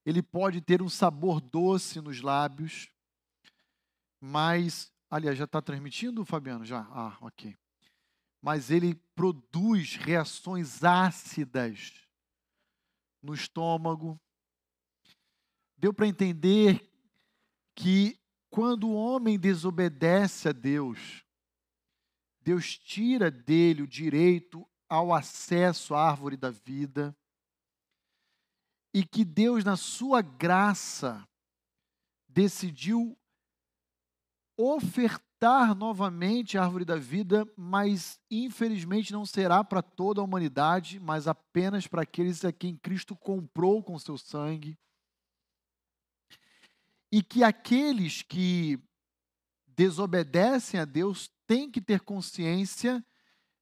ele 0.04 0.22
pode 0.22 0.60
ter 0.60 0.80
um 0.80 0.88
sabor 0.88 1.40
doce 1.40 2.00
nos 2.00 2.20
lábios, 2.22 2.88
mas, 4.20 4.92
aliás, 5.10 5.36
já 5.36 5.44
está 5.44 5.60
transmitindo, 5.60 6.24
Fabiano? 6.24 6.64
Já? 6.64 6.80
Ah, 6.90 7.16
ok. 7.20 7.56
Mas 8.40 8.70
ele 8.70 8.94
produz 9.14 9.96
reações 9.96 10.84
ácidas 10.84 11.94
no 13.22 13.34
estômago. 13.34 14.20
Deu 15.76 15.92
para 15.92 16.06
entender 16.06 16.90
que 17.74 18.18
quando 18.48 18.88
o 18.88 18.94
homem 18.94 19.38
desobedece 19.38 20.48
a 20.48 20.52
Deus, 20.52 21.24
Deus 22.40 22.78
tira 22.78 23.30
dele 23.30 23.82
o 23.82 23.88
direito 23.88 24.66
ao 24.88 25.12
acesso 25.12 25.94
à 25.94 26.08
árvore 26.08 26.36
da 26.36 26.50
vida 26.50 27.16
e 28.94 29.04
que 29.04 29.24
Deus, 29.24 29.62
na 29.62 29.76
sua 29.76 30.22
graça, 30.22 31.28
decidiu 32.26 33.18
ofertar 34.56 35.74
novamente 35.74 36.56
a 36.56 36.64
árvore 36.64 36.84
da 36.84 36.96
vida, 36.96 37.46
mas 37.56 38.18
infelizmente 38.30 39.12
não 39.12 39.26
será 39.26 39.62
para 39.62 39.82
toda 39.82 40.20
a 40.20 40.24
humanidade, 40.24 40.98
mas 40.98 41.28
apenas 41.28 41.86
para 41.86 42.02
aqueles 42.02 42.44
a 42.44 42.52
quem 42.52 42.76
Cristo 42.76 43.14
comprou 43.14 43.82
com 43.82 43.98
seu 43.98 44.16
sangue. 44.16 44.78
E 47.12 47.22
que 47.22 47.44
aqueles 47.44 48.22
que 48.22 48.78
desobedecem 49.66 50.80
a 50.80 50.84
Deus 50.84 51.30
têm 51.46 51.70
que 51.70 51.80
ter 51.80 52.00
consciência 52.00 53.04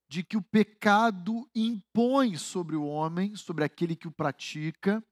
de 0.09 0.23
que 0.23 0.37
o 0.37 0.43
pecado 0.43 1.49
impõe 1.55 2.37
sobre 2.37 2.77
o 2.77 2.85
homem, 2.85 3.35
sobre 3.35 3.65
aquele 3.65 3.97
que 3.97 4.07
o 4.07 4.13
pratica, 4.13 5.05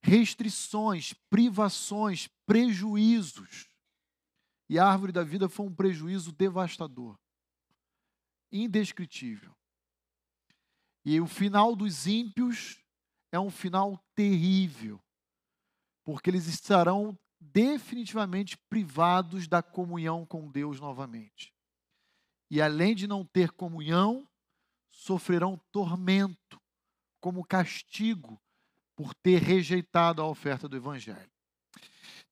restrições, 0.00 1.12
privações, 1.28 2.28
prejuízos. 2.46 3.68
E 4.68 4.78
a 4.78 4.86
árvore 4.86 5.12
da 5.12 5.22
vida 5.22 5.48
foi 5.48 5.66
um 5.66 5.74
prejuízo 5.74 6.32
devastador, 6.32 7.18
indescritível. 8.50 9.54
E 11.04 11.20
o 11.20 11.26
final 11.26 11.76
dos 11.76 12.06
ímpios 12.06 12.82
é 13.30 13.38
um 13.38 13.50
final 13.50 14.02
terrível, 14.14 15.00
porque 16.02 16.30
eles 16.30 16.46
estarão 16.46 17.16
definitivamente 17.38 18.56
privados 18.68 19.46
da 19.46 19.62
comunhão 19.62 20.26
com 20.26 20.50
Deus 20.50 20.80
novamente. 20.80 21.54
E 22.50 22.60
além 22.60 22.94
de 22.94 23.06
não 23.06 23.24
ter 23.24 23.52
comunhão, 23.52 24.28
sofrerão 24.90 25.60
tormento 25.70 26.60
como 27.20 27.44
castigo 27.44 28.40
por 28.94 29.14
ter 29.14 29.42
rejeitado 29.42 30.22
a 30.22 30.26
oferta 30.26 30.68
do 30.68 30.76
Evangelho. 30.76 31.30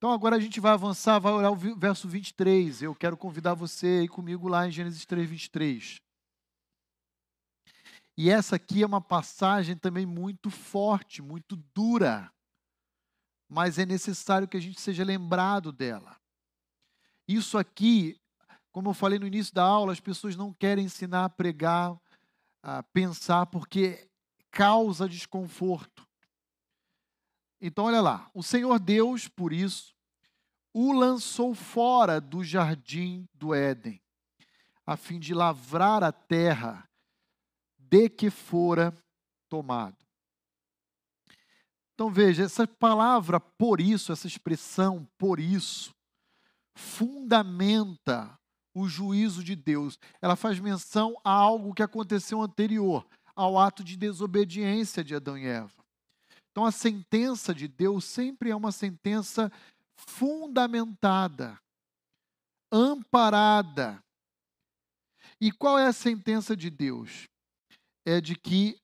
Então 0.05 0.12
agora 0.12 0.36
a 0.36 0.38
gente 0.38 0.61
vai 0.61 0.72
avançar, 0.72 1.18
vai 1.18 1.32
olhar 1.32 1.50
o 1.50 1.57
verso 1.57 2.07
23. 2.07 2.82
Eu 2.82 2.94
quero 2.94 3.16
convidar 3.16 3.55
você 3.55 3.86
a 3.86 4.02
ir 4.02 4.09
comigo 4.09 4.48
lá 4.48 4.68
em 4.68 4.70
Gênesis 4.70 5.07
3, 5.07 5.30
23. 5.30 6.02
E 8.14 8.28
essa 8.28 8.57
aqui 8.57 8.82
é 8.82 8.86
uma 8.86 9.00
passagem 9.00 9.74
também 9.74 10.05
muito 10.05 10.50
forte, 10.50 11.22
muito 11.22 11.57
dura, 11.74 12.30
mas 13.48 13.78
é 13.78 13.86
necessário 13.86 14.46
que 14.46 14.59
a 14.59 14.61
gente 14.61 14.78
seja 14.78 15.02
lembrado 15.02 15.72
dela. 15.72 16.20
Isso 17.26 17.57
aqui, 17.57 18.20
como 18.70 18.90
eu 18.90 18.94
falei 18.94 19.18
no 19.18 19.26
início 19.26 19.55
da 19.55 19.64
aula, 19.64 19.94
as 19.94 20.00
pessoas 20.00 20.36
não 20.36 20.52
querem 20.52 20.84
ensinar 20.84 21.24
a 21.24 21.30
pregar, 21.30 21.98
a 22.62 22.82
pensar, 22.82 23.46
porque 23.46 24.07
causa 24.50 25.09
desconforto. 25.09 26.07
Então, 27.59 27.86
olha 27.86 28.02
lá. 28.02 28.30
O 28.34 28.42
Senhor 28.42 28.78
Deus, 28.78 29.26
por 29.26 29.50
isso, 29.50 29.93
o 30.75 30.93
lançou 30.93 31.55
fora 31.55 32.20
do 32.20 32.43
jardim 32.43 33.29
do 33.33 33.55
Éden, 33.55 34.03
a 34.85 34.97
fim 34.97 35.20
de 35.20 35.33
lavrar 35.33 36.03
a 36.03 36.11
terra 36.11 36.87
de 37.79 38.09
que 38.09 38.29
fora 38.29 38.93
tomado. 39.49 40.05
Então, 41.95 42.11
veja, 42.11 42.43
essa 42.43 42.66
palavra 42.66 43.39
por 43.39 43.81
isso, 43.81 44.11
essa 44.11 44.27
expressão 44.27 45.09
por 45.16 45.39
isso, 45.39 45.95
fundamenta 46.75 48.37
o 48.75 48.89
juízo 48.89 49.45
de 49.45 49.55
Deus. 49.55 49.97
Ela 50.20 50.35
faz 50.35 50.59
menção 50.59 51.16
a 51.22 51.31
algo 51.31 51.72
que 51.72 51.85
aconteceu 51.85 52.43
anterior, 52.43 53.07
ao 53.37 53.57
ato 53.57 53.85
de 53.85 53.97
desobediência 53.97 55.05
de 55.05 55.14
Adão 55.14 55.39
e 55.39 55.47
Eva. 55.47 55.85
Então, 56.51 56.64
a 56.64 56.72
sentença 56.72 57.55
de 57.55 57.68
Deus 57.68 58.05
sempre 58.05 58.51
é 58.51 58.57
uma 58.57 58.72
sentença 58.72 59.51
fundamentada, 59.97 61.61
amparada. 62.70 64.03
E 65.40 65.51
qual 65.53 65.78
é 65.78 65.86
a 65.86 65.92
sentença 65.92 66.57
de 66.57 66.70
Deus? 66.70 67.28
É 68.05 68.20
de 68.20 68.34
que 68.36 68.80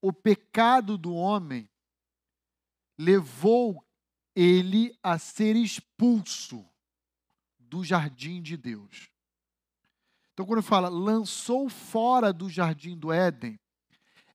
o 0.00 0.12
pecado 0.12 0.98
do 0.98 1.14
homem 1.14 1.68
levou 2.98 3.84
ele 4.34 4.96
a 5.02 5.18
ser 5.18 5.56
expulso 5.56 6.66
do 7.58 7.84
jardim 7.84 8.42
de 8.42 8.56
Deus. 8.56 9.08
Então, 10.32 10.46
quando 10.46 10.62
fala 10.62 10.88
lançou 10.88 11.68
fora 11.68 12.32
do 12.32 12.48
jardim 12.48 12.96
do 12.96 13.12
Éden, 13.12 13.58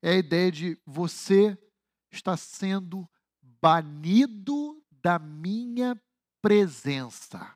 é 0.01 0.11
a 0.11 0.17
ideia 0.17 0.51
de 0.51 0.79
você 0.85 1.57
está 2.11 2.37
sendo 2.37 3.09
banido 3.41 4.81
da 5.01 5.19
minha 5.19 5.99
presença. 6.41 7.55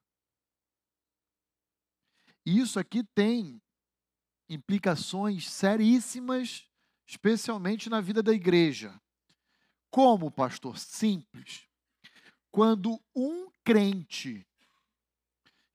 Isso 2.45 2.79
aqui 2.79 3.03
tem 3.03 3.61
implicações 4.49 5.49
seríssimas, 5.49 6.67
especialmente 7.07 7.89
na 7.89 8.01
vida 8.01 8.21
da 8.21 8.33
igreja. 8.33 8.99
Como, 9.89 10.31
pastor? 10.31 10.77
Simples. 10.77 11.67
Quando 12.51 12.99
um 13.15 13.49
crente 13.63 14.45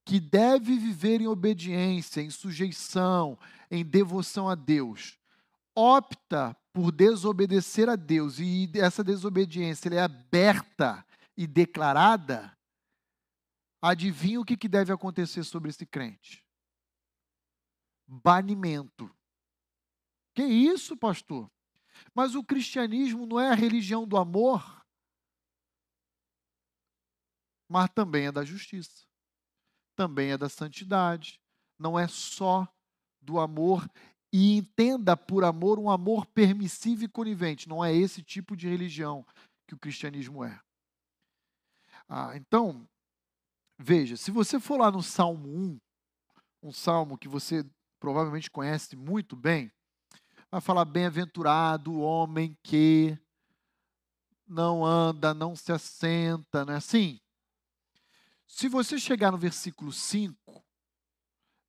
que 0.05 0.21
deve 0.21 0.77
viver 0.77 1.21
em 1.21 1.27
obediência, 1.27 2.21
em 2.21 2.31
sujeição, 2.31 3.39
em 3.71 3.85
devoção 3.85 4.49
a 4.49 4.55
Deus, 4.55 5.19
opta 5.75 6.57
por 6.73 6.93
desobedecer 6.93 7.89
a 7.89 7.97
Deus 7.97 8.39
e 8.39 8.71
essa 8.75 9.03
desobediência 9.03 9.89
é 9.95 10.03
aberta 10.03 11.06
e 11.37 11.47
declarada, 11.47 12.57
adivinha 13.81 14.41
o 14.41 14.45
que 14.45 14.57
que 14.57 14.69
deve 14.69 14.93
acontecer 14.93 15.45
sobre 15.45 15.71
esse 15.71 15.85
crente? 15.85 16.45
Banimento. 18.07 19.15
Que 20.35 20.45
isso, 20.45 20.97
pastor? 20.97 21.51
Mas 22.15 22.35
o 22.35 22.45
cristianismo 22.45 23.27
não 23.27 23.41
é 23.41 23.51
a 23.51 23.55
religião 23.55 24.07
do 24.07 24.17
amor, 24.17 24.85
mas 27.69 27.91
também 27.91 28.27
é 28.27 28.33
da 28.33 28.45
justiça, 28.45 29.07
também 29.97 30.31
é 30.31 30.39
da 30.39 30.49
santidade, 30.49 31.41
não 31.79 31.99
é 31.99 32.07
só 32.07 32.69
do 33.21 33.41
amor 33.41 33.89
e 34.33 34.57
entenda 34.57 35.17
por 35.17 35.45
amor 35.45 35.79
um 35.79 35.91
amor 35.91 36.27
permissivo 36.27 37.05
e 37.05 37.09
conivente. 37.09 37.69
Não 37.69 37.85
é 37.85 37.95
esse 37.95 38.23
tipo 38.23 38.57
de 38.57 38.69
religião 38.69 39.27
que 39.67 39.75
o 39.75 39.79
cristianismo 39.79 40.45
é. 40.45 40.61
Ah, 42.09 42.37
então, 42.37 42.89
veja, 43.79 44.17
se 44.17 44.31
você 44.31 44.61
for 44.61 44.79
lá 44.79 44.91
no 44.91 45.03
Salmo 45.03 45.49
1, 45.49 45.81
um 46.63 46.73
salmo 46.73 47.19
que 47.19 47.29
você 47.29 47.65
provavelmente 47.99 48.51
conhece 48.51 48.95
muito 48.97 49.35
bem, 49.35 49.71
vai 50.51 50.61
falar 50.61 50.85
bem-aventurado 50.85 51.93
o 51.93 52.01
homem 52.01 52.57
que 52.63 53.19
não 54.47 54.85
anda, 54.85 55.35
não 55.35 55.57
se 55.57 55.73
assenta, 55.73 56.65
não 56.65 56.75
é 56.75 56.77
assim? 56.77 57.21
Se 58.47 58.69
você 58.69 58.99
chegar 58.99 59.33
no 59.33 59.39
versículo 59.39 59.93
5, 59.93 60.65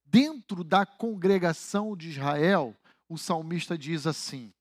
dentro 0.05 0.63
da 0.63 0.85
congregação 0.85 1.97
de 1.97 2.09
Israel, 2.09 2.75
o 3.09 3.17
salmista 3.17 3.77
diz 3.77 4.05
assim: 4.05 4.53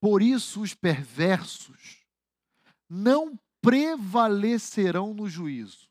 Por 0.00 0.20
isso 0.20 0.60
os 0.60 0.74
perversos 0.74 2.04
não 2.88 3.38
prevalecerão 3.66 5.12
no 5.12 5.28
juízo. 5.28 5.88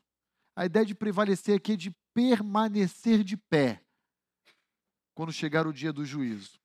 A 0.56 0.64
ideia 0.64 0.86
de 0.86 0.94
prevalecer 0.94 1.56
aqui 1.56 1.72
é 1.72 1.76
de 1.76 1.90
permanecer 2.14 3.22
de 3.22 3.36
pé 3.36 3.82
quando 5.14 5.30
chegar 5.30 5.66
o 5.66 5.74
dia 5.74 5.92
do 5.92 6.02
juízo. 6.02 6.58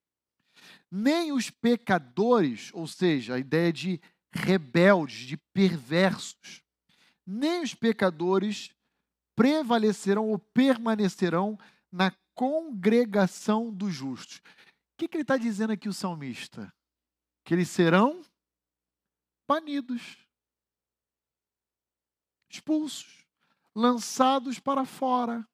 Nem 0.90 1.34
os 1.34 1.50
pecadores, 1.50 2.72
ou 2.74 2.88
seja, 2.88 3.36
a 3.36 3.40
ideia 3.40 3.74
de 3.74 4.00
rebeldes, 4.32 5.28
de 5.28 5.36
perversos, 5.36 6.64
nem 7.28 7.62
os 7.62 7.76
pecadores 7.76 8.74
prevalecerão 9.36 10.30
ou 10.30 10.40
permanecerão 10.40 11.60
na 11.92 12.14
congregação 12.34 13.70
dos 13.70 13.94
justos. 13.94 14.38
O 14.38 14.42
que, 14.98 15.10
que 15.10 15.18
ele 15.18 15.24
está 15.24 15.36
dizendo 15.36 15.74
aqui, 15.74 15.90
o 15.90 15.94
salmista? 15.94 16.74
Que 17.44 17.54
eles 17.54 17.68
serão 17.68 18.22
banidos, 19.46 20.18
expulsos, 22.52 23.26
lançados 23.76 24.60
para 24.60 24.86
fora. 24.86 25.48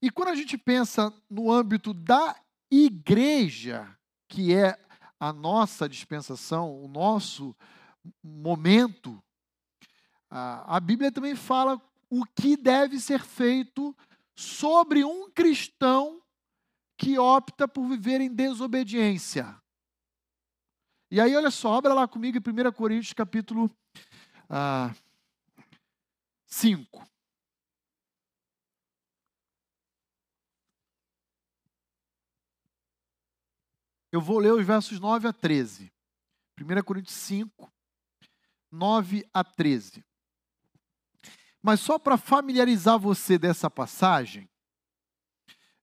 E 0.00 0.10
quando 0.10 0.28
a 0.28 0.34
gente 0.34 0.58
pensa 0.58 1.12
no 1.30 1.50
âmbito 1.50 1.94
da 1.94 2.36
igreja, 2.70 3.96
que 4.28 4.54
é 4.54 4.78
a 5.18 5.32
nossa 5.32 5.88
dispensação, 5.88 6.82
o 6.82 6.88
nosso 6.88 7.54
momento 8.22 9.22
a 10.34 10.80
Bíblia 10.80 11.12
também 11.12 11.36
fala 11.36 11.80
o 12.08 12.24
que 12.24 12.56
deve 12.56 12.98
ser 12.98 13.20
feito 13.22 13.94
sobre 14.34 15.04
um 15.04 15.30
cristão 15.30 16.22
que 16.96 17.18
opta 17.18 17.68
por 17.68 17.86
viver 17.86 18.22
em 18.22 18.32
desobediência. 18.32 19.54
E 21.10 21.20
aí, 21.20 21.36
olha 21.36 21.50
só, 21.50 21.74
abra 21.74 21.92
lá 21.92 22.08
comigo 22.08 22.38
em 22.38 22.68
1 22.68 22.72
Coríntios 22.72 23.12
capítulo 23.12 23.70
ah, 24.54 24.94
5. 26.44 27.08
Eu 34.12 34.20
vou 34.20 34.38
ler 34.38 34.52
os 34.52 34.66
versos 34.66 35.00
9 35.00 35.26
a 35.28 35.32
13. 35.32 35.90
1 36.60 36.82
Coríntios 36.84 37.16
5, 37.16 37.72
9 38.70 39.26
a 39.32 39.42
13. 39.42 40.04
Mas 41.62 41.80
só 41.80 41.98
para 41.98 42.18
familiarizar 42.18 42.98
você 42.98 43.38
dessa 43.38 43.70
passagem, 43.70 44.46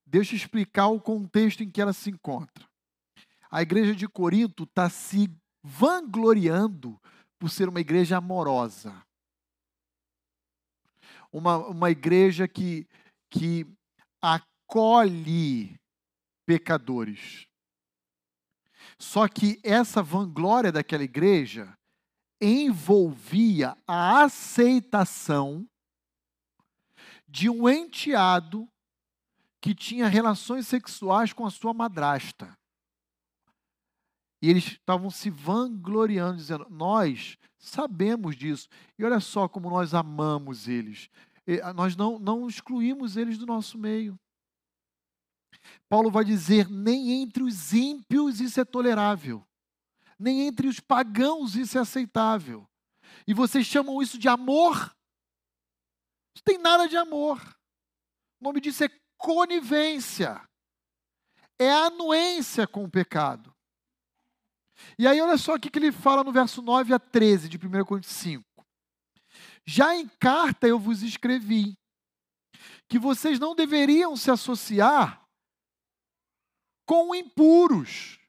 deixa 0.06 0.34
eu 0.34 0.36
explicar 0.36 0.86
o 0.86 1.00
contexto 1.00 1.64
em 1.64 1.70
que 1.70 1.80
ela 1.80 1.92
se 1.92 2.08
encontra. 2.08 2.68
A 3.50 3.62
igreja 3.62 3.96
de 3.96 4.06
Corinto 4.06 4.62
está 4.62 4.88
se 4.88 5.28
vangloriando 5.60 7.00
por 7.40 7.48
ser 7.50 7.70
uma 7.70 7.80
igreja 7.80 8.18
amorosa. 8.18 9.02
Uma, 11.32 11.56
uma 11.68 11.90
igreja 11.90 12.46
que, 12.46 12.86
que 13.30 13.66
acolhe 14.20 15.74
pecadores. 16.44 17.46
Só 18.98 19.26
que 19.26 19.58
essa 19.64 20.02
vanglória 20.02 20.70
daquela 20.70 21.02
igreja 21.02 21.72
envolvia 22.38 23.74
a 23.86 24.24
aceitação 24.24 25.66
de 27.26 27.48
um 27.48 27.68
enteado 27.68 28.68
que 29.62 29.74
tinha 29.74 30.08
relações 30.08 30.66
sexuais 30.66 31.32
com 31.32 31.46
a 31.46 31.50
sua 31.50 31.72
madrasta. 31.72 32.59
E 34.42 34.48
eles 34.48 34.64
estavam 34.64 35.10
se 35.10 35.30
vangloriando, 35.30 36.36
dizendo: 36.36 36.66
Nós 36.70 37.36
sabemos 37.58 38.36
disso. 38.36 38.68
E 38.98 39.04
olha 39.04 39.20
só 39.20 39.48
como 39.48 39.70
nós 39.70 39.94
amamos 39.94 40.68
eles. 40.68 41.10
Nós 41.74 41.96
não, 41.96 42.18
não 42.18 42.46
excluímos 42.46 43.16
eles 43.16 43.36
do 43.36 43.46
nosso 43.46 43.76
meio. 43.76 44.18
Paulo 45.88 46.10
vai 46.10 46.24
dizer: 46.24 46.68
nem 46.68 47.22
entre 47.22 47.42
os 47.42 47.72
ímpios 47.72 48.40
isso 48.40 48.60
é 48.60 48.64
tolerável 48.64 49.44
nem 50.20 50.46
entre 50.46 50.68
os 50.68 50.78
pagãos 50.78 51.56
isso 51.56 51.78
é 51.78 51.80
aceitável. 51.80 52.68
E 53.26 53.32
vocês 53.32 53.66
chamam 53.66 54.02
isso 54.02 54.18
de 54.18 54.28
amor? 54.28 54.94
Não 56.36 56.42
tem 56.44 56.58
nada 56.58 56.86
de 56.86 56.96
amor. 56.96 57.40
O 58.38 58.44
nome 58.44 58.60
disso 58.60 58.84
é 58.84 58.90
conivência. 59.16 60.46
É 61.58 61.72
anuência 61.72 62.66
com 62.66 62.84
o 62.84 62.90
pecado. 62.90 63.54
E 64.98 65.06
aí, 65.06 65.20
olha 65.20 65.38
só 65.38 65.54
o 65.54 65.60
que 65.60 65.76
ele 65.78 65.92
fala 65.92 66.22
no 66.22 66.32
verso 66.32 66.62
9 66.62 66.92
a 66.92 66.98
13 66.98 67.48
de 67.48 67.56
1 67.56 67.84
Coríntios 67.84 68.14
5. 68.14 68.44
Já 69.64 69.94
em 69.94 70.08
carta 70.08 70.66
eu 70.66 70.78
vos 70.78 71.02
escrevi 71.02 71.78
que 72.88 72.98
vocês 72.98 73.38
não 73.38 73.54
deveriam 73.54 74.16
se 74.16 74.30
associar 74.30 75.24
com 76.86 77.14
impuros 77.14 78.20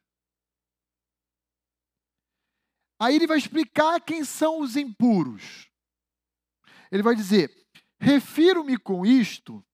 Aí 3.01 3.15
ele 3.15 3.25
vai 3.25 3.39
explicar 3.39 3.99
quem 3.99 4.23
são 4.23 4.59
os 4.59 4.75
impuros. 4.75 5.67
Ele 6.91 7.01
vai 7.01 7.15
dizer: 7.15 7.51
refiro-me 7.99 8.77
com 8.77 9.03
isto 9.03 9.65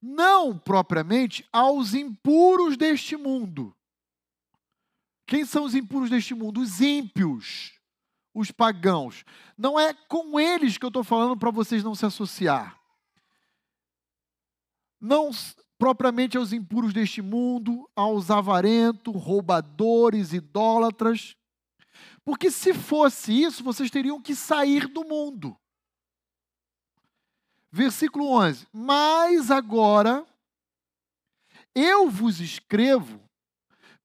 não 0.00 0.56
propriamente 0.56 1.44
aos 1.52 1.94
impuros 1.94 2.76
deste 2.76 3.16
mundo. 3.16 3.75
Quem 5.26 5.44
são 5.44 5.64
os 5.64 5.74
impuros 5.74 6.08
deste 6.08 6.34
mundo? 6.34 6.60
Os 6.60 6.80
ímpios, 6.80 7.72
os 8.32 8.50
pagãos. 8.50 9.24
Não 9.58 9.78
é 9.78 9.92
com 9.92 10.38
eles 10.38 10.78
que 10.78 10.84
eu 10.84 10.88
estou 10.88 11.02
falando 11.02 11.36
para 11.36 11.50
vocês 11.50 11.82
não 11.82 11.94
se 11.94 12.06
associar. 12.06 12.78
Não 15.00 15.30
propriamente 15.78 16.36
aos 16.36 16.52
impuros 16.52 16.92
deste 16.92 17.20
mundo, 17.20 17.90
aos 17.94 18.30
avarentos, 18.30 19.14
roubadores, 19.14 20.32
idólatras 20.32 21.36
porque 22.26 22.50
se 22.50 22.74
fosse 22.74 23.32
isso, 23.44 23.62
vocês 23.62 23.88
teriam 23.88 24.20
que 24.20 24.34
sair 24.34 24.88
do 24.88 25.04
mundo. 25.04 25.56
Versículo 27.70 28.26
11: 28.32 28.66
Mas 28.72 29.48
agora 29.48 30.26
eu 31.72 32.10
vos 32.10 32.40
escrevo 32.40 33.25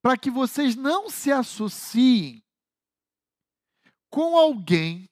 para 0.02 0.18
que 0.18 0.32
vocês 0.32 0.76
não 0.76 1.10
se 1.10 1.32
associem 1.32 2.44
com 4.10 4.36
alguém 4.36 5.10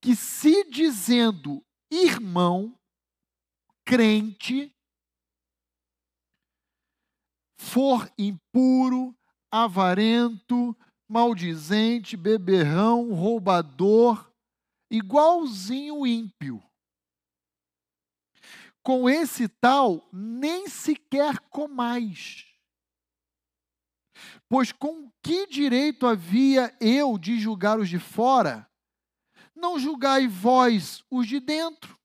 que, 0.00 0.16
se 0.16 0.64
dizendo 0.64 1.64
irmão, 1.90 2.78
crente, 3.84 4.74
for 7.58 8.10
impuro, 8.18 9.16
avarento, 9.50 10.76
maldizente, 11.08 12.16
beberrão, 12.16 13.12
roubador, 13.12 14.30
igualzinho 14.90 16.06
ímpio. 16.06 16.62
Com 18.82 19.08
esse 19.08 19.48
tal, 19.48 20.08
nem 20.12 20.68
sequer 20.68 21.38
comais. 21.50 22.46
Pois 24.48 24.72
com 24.72 25.10
que 25.22 25.46
direito 25.46 26.06
havia 26.06 26.74
eu 26.80 27.18
de 27.18 27.38
julgar 27.38 27.78
os 27.78 27.88
de 27.88 27.98
fora? 27.98 28.68
Não 29.54 29.78
julgai 29.78 30.26
vós 30.26 31.04
os 31.10 31.26
de 31.26 31.40
dentro. 31.40 31.98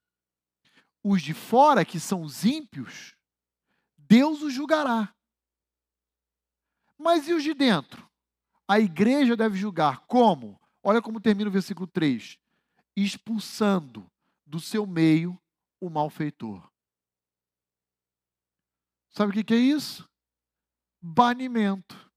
Os 1.04 1.22
de 1.22 1.34
fora, 1.34 1.84
que 1.84 2.00
são 2.00 2.22
os 2.22 2.46
ímpios, 2.46 3.16
Deus 3.98 4.42
os 4.42 4.54
julgará. 4.54 5.14
Mas 6.98 7.28
e 7.28 7.34
os 7.34 7.44
de 7.44 7.54
dentro? 7.54 8.10
A 8.68 8.80
igreja 8.80 9.36
deve 9.36 9.58
julgar 9.58 10.00
como? 10.08 10.60
Olha 10.82 11.02
como 11.02 11.20
termina 11.20 11.50
o 11.50 11.54
versículo 11.54 11.88
3: 11.88 12.38
expulsando 12.96 14.10
do 14.46 14.60
seu 14.60 14.86
meio 14.86 15.40
o 15.80 15.90
malfeitor. 15.90 16.70
Sabe 19.10 19.38
o 19.38 19.44
que, 19.44 19.54
é 19.54 19.58
isso? 19.58 20.10
Banimento. 21.06 22.10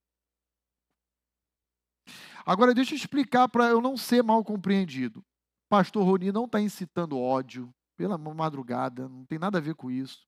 Agora, 2.45 2.72
deixa 2.72 2.95
eu 2.95 2.97
explicar 2.97 3.49
para 3.49 3.64
eu 3.66 3.80
não 3.80 3.97
ser 3.97 4.22
mal 4.22 4.45
compreendido. 4.45 5.24
Pastor 5.68 6.05
Roni 6.05 6.30
não 6.30 6.45
está 6.45 6.61
incitando 6.61 7.18
ódio 7.18 7.74
pela 7.97 8.16
madrugada, 8.16 9.09
não 9.09 9.24
tem 9.24 9.37
nada 9.37 9.59
a 9.59 9.61
ver 9.61 9.74
com 9.74 9.91
isso. 9.91 10.24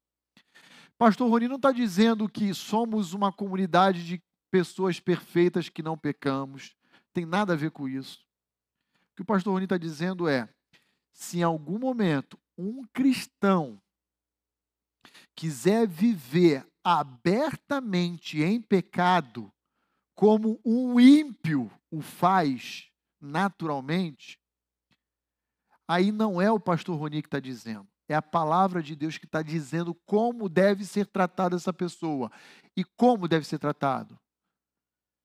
Pastor 0.98 1.30
Roni 1.30 1.46
não 1.46 1.54
está 1.54 1.70
dizendo 1.70 2.28
que 2.28 2.52
somos 2.52 3.14
uma 3.14 3.32
comunidade 3.32 4.04
de 4.04 4.20
pessoas 4.50 4.98
perfeitas 4.98 5.68
que 5.68 5.80
não 5.80 5.96
pecamos, 5.96 6.74
tem 7.12 7.24
nada 7.24 7.52
a 7.52 7.56
ver 7.56 7.70
com 7.70 7.88
isso. 7.88 8.18
O 9.12 9.16
que 9.16 9.22
o 9.22 9.24
pastor 9.24 9.52
Roni 9.52 9.66
está 9.66 9.78
dizendo 9.78 10.26
é: 10.26 10.48
se 11.12 11.38
em 11.38 11.42
algum 11.44 11.78
momento 11.78 12.36
um 12.56 12.82
cristão 12.92 13.80
quiser 15.36 15.86
viver 15.86 16.66
abertamente 16.90 18.40
em 18.42 18.62
pecado, 18.62 19.52
como 20.14 20.58
um 20.64 20.98
ímpio 20.98 21.70
o 21.90 22.00
faz 22.00 22.90
naturalmente, 23.20 24.40
aí 25.86 26.10
não 26.10 26.40
é 26.40 26.50
o 26.50 26.58
pastor 26.58 26.98
Roni 26.98 27.20
que 27.20 27.28
está 27.28 27.40
dizendo. 27.40 27.86
É 28.08 28.14
a 28.14 28.22
palavra 28.22 28.82
de 28.82 28.96
Deus 28.96 29.18
que 29.18 29.26
está 29.26 29.42
dizendo 29.42 29.94
como 29.94 30.48
deve 30.48 30.82
ser 30.86 31.06
tratada 31.06 31.56
essa 31.56 31.74
pessoa. 31.74 32.32
E 32.74 32.82
como 32.82 33.28
deve 33.28 33.44
ser 33.44 33.58
tratado? 33.58 34.18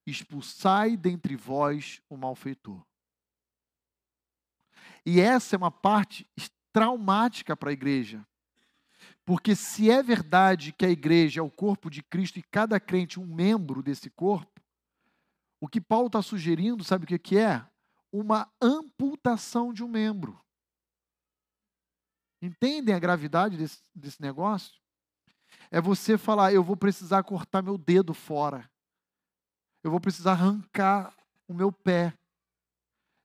Expulsai 0.05 0.97
dentre 0.97 1.33
vós 1.37 2.01
o 2.09 2.17
malfeitor. 2.17 2.85
E 5.05 5.21
essa 5.21 5.55
é 5.55 5.57
uma 5.57 5.71
parte 5.71 6.29
traumática 6.73 7.55
para 7.55 7.69
a 7.69 7.73
igreja. 7.73 8.27
Porque 9.25 9.55
se 9.55 9.89
é 9.89 10.03
verdade 10.03 10.73
que 10.73 10.85
a 10.85 10.89
igreja 10.89 11.39
é 11.39 11.43
o 11.43 11.49
corpo 11.49 11.89
de 11.89 12.03
Cristo 12.03 12.39
e 12.39 12.43
cada 12.43 12.79
crente 12.79 13.19
um 13.19 13.25
membro 13.25 13.81
desse 13.81 14.09
corpo, 14.09 14.61
o 15.61 15.67
que 15.67 15.79
Paulo 15.79 16.07
está 16.07 16.21
sugerindo, 16.21 16.83
sabe 16.83 17.05
o 17.05 17.19
que, 17.19 17.37
é? 17.37 17.65
Uma 18.11 18.51
amputação 18.61 19.71
de 19.71 19.81
um 19.81 19.87
membro. 19.87 20.37
Entendem 22.41 22.93
a 22.93 22.99
gravidade 22.99 23.55
desse, 23.55 23.79
desse 23.95 24.21
negócio? 24.21 24.73
É 25.71 25.79
você 25.79 26.17
falar: 26.17 26.53
eu 26.53 26.61
vou 26.61 26.75
precisar 26.75 27.23
cortar 27.23 27.61
meu 27.61 27.77
dedo 27.77 28.13
fora. 28.13 28.69
Eu 29.81 29.89
vou 29.89 30.01
precisar 30.01 30.33
arrancar 30.33 31.15
o 31.47 31.53
meu 31.53 31.71
pé. 31.71 32.13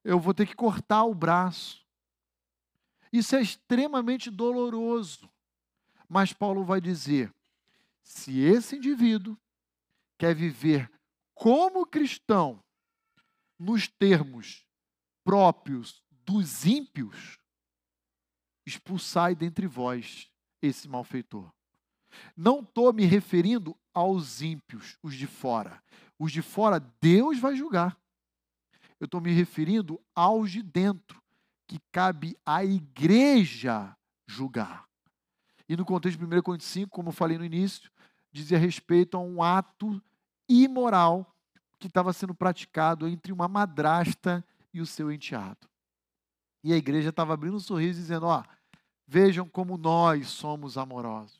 Eu 0.05 0.20
vou 0.20 0.32
ter 0.32 0.46
que 0.46 0.55
cortar 0.55 1.03
o 1.05 1.14
braço. 1.14 1.84
Isso 3.12 3.34
é 3.34 3.40
extremamente 3.40 4.30
doloroso. 4.30 5.28
Mas 6.09 6.32
Paulo 6.32 6.64
vai 6.64 6.80
dizer: 6.80 7.32
se 8.02 8.40
esse 8.40 8.76
indivíduo 8.76 9.36
quer 10.16 10.34
viver 10.34 10.90
como 11.34 11.86
cristão, 11.86 12.62
nos 13.59 13.86
termos 13.86 14.64
próprios 15.24 16.02
dos 16.24 16.64
ímpios, 16.64 17.38
expulsai 18.64 19.34
dentre 19.34 19.66
vós 19.66 20.30
esse 20.62 20.88
malfeitor. 20.88 21.52
Não 22.36 22.61
estou 22.61 22.92
me 22.92 23.04
referindo 23.04 23.76
aos 23.92 24.40
ímpios, 24.40 24.96
os 25.02 25.14
de 25.14 25.26
fora. 25.26 25.82
Os 26.18 26.32
de 26.32 26.42
fora, 26.42 26.80
Deus 27.00 27.38
vai 27.38 27.54
julgar. 27.54 27.96
Eu 28.98 29.04
estou 29.04 29.20
me 29.20 29.32
referindo 29.32 30.00
aos 30.14 30.50
de 30.50 30.62
dentro, 30.62 31.22
que 31.66 31.78
cabe 31.92 32.36
à 32.44 32.64
igreja 32.64 33.96
julgar. 34.26 34.88
E 35.68 35.76
no 35.76 35.84
contexto 35.84 36.18
de 36.18 36.24
1 36.24 36.42
Coríntios 36.42 36.70
5, 36.70 36.90
como 36.90 37.10
eu 37.10 37.12
falei 37.12 37.36
no 37.36 37.44
início, 37.44 37.90
dizia 38.32 38.58
respeito 38.58 39.16
a 39.16 39.20
um 39.20 39.42
ato 39.42 40.02
imoral 40.48 41.34
que 41.78 41.86
estava 41.86 42.12
sendo 42.12 42.34
praticado 42.34 43.06
entre 43.06 43.32
uma 43.32 43.46
madrasta 43.46 44.44
e 44.72 44.80
o 44.80 44.86
seu 44.86 45.12
enteado. 45.12 45.68
E 46.64 46.72
a 46.72 46.76
igreja 46.76 47.10
estava 47.10 47.34
abrindo 47.34 47.56
um 47.56 47.60
sorriso 47.60 48.00
dizendo: 48.00 48.26
Ó, 48.26 48.42
vejam 49.06 49.48
como 49.48 49.76
nós 49.76 50.28
somos 50.28 50.78
amorosos. 50.78 51.38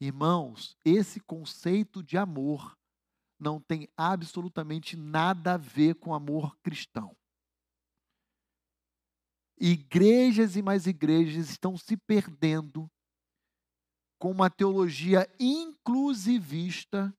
Irmãos, 0.00 0.76
esse 0.84 1.20
conceito 1.20 2.02
de 2.02 2.16
amor 2.16 2.76
não 3.38 3.60
tem 3.60 3.88
absolutamente 3.96 4.96
nada 4.96 5.54
a 5.54 5.56
ver 5.56 5.94
com 5.94 6.14
amor 6.14 6.56
cristão. 6.62 7.16
Igrejas 9.58 10.56
e 10.56 10.62
mais 10.62 10.86
igrejas 10.86 11.50
estão 11.50 11.76
se 11.76 11.96
perdendo 11.96 12.90
com 14.20 14.30
uma 14.30 14.50
teologia 14.50 15.26
inclusivista 15.40 17.12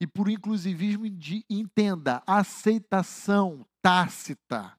e 0.00 0.06
por 0.06 0.28
inclusivismo, 0.28 1.06
entenda, 1.48 2.22
aceitação 2.26 3.64
tácita 3.80 4.76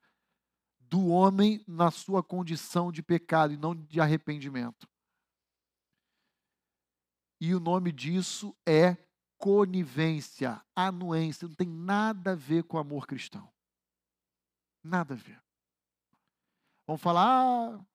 do 0.79 1.07
homem 1.07 1.63
na 1.65 1.89
sua 1.89 2.21
condição 2.21 2.91
de 2.91 3.01
pecado 3.01 3.53
e 3.53 3.57
não 3.57 3.73
de 3.73 4.01
arrependimento. 4.01 4.85
E 7.39 7.55
o 7.55 7.59
nome 7.59 7.91
disso 7.93 8.53
é 8.67 8.97
conivência, 9.37 10.61
anuência, 10.75 11.47
não 11.47 11.55
tem 11.55 11.69
nada 11.69 12.33
a 12.33 12.35
ver 12.35 12.65
com 12.65 12.77
amor 12.77 13.07
cristão. 13.07 13.49
Nada 14.83 15.13
a 15.13 15.17
ver. 15.17 15.41
Vamos 16.85 17.01
falar, 17.01 17.75
ah, 17.75 17.85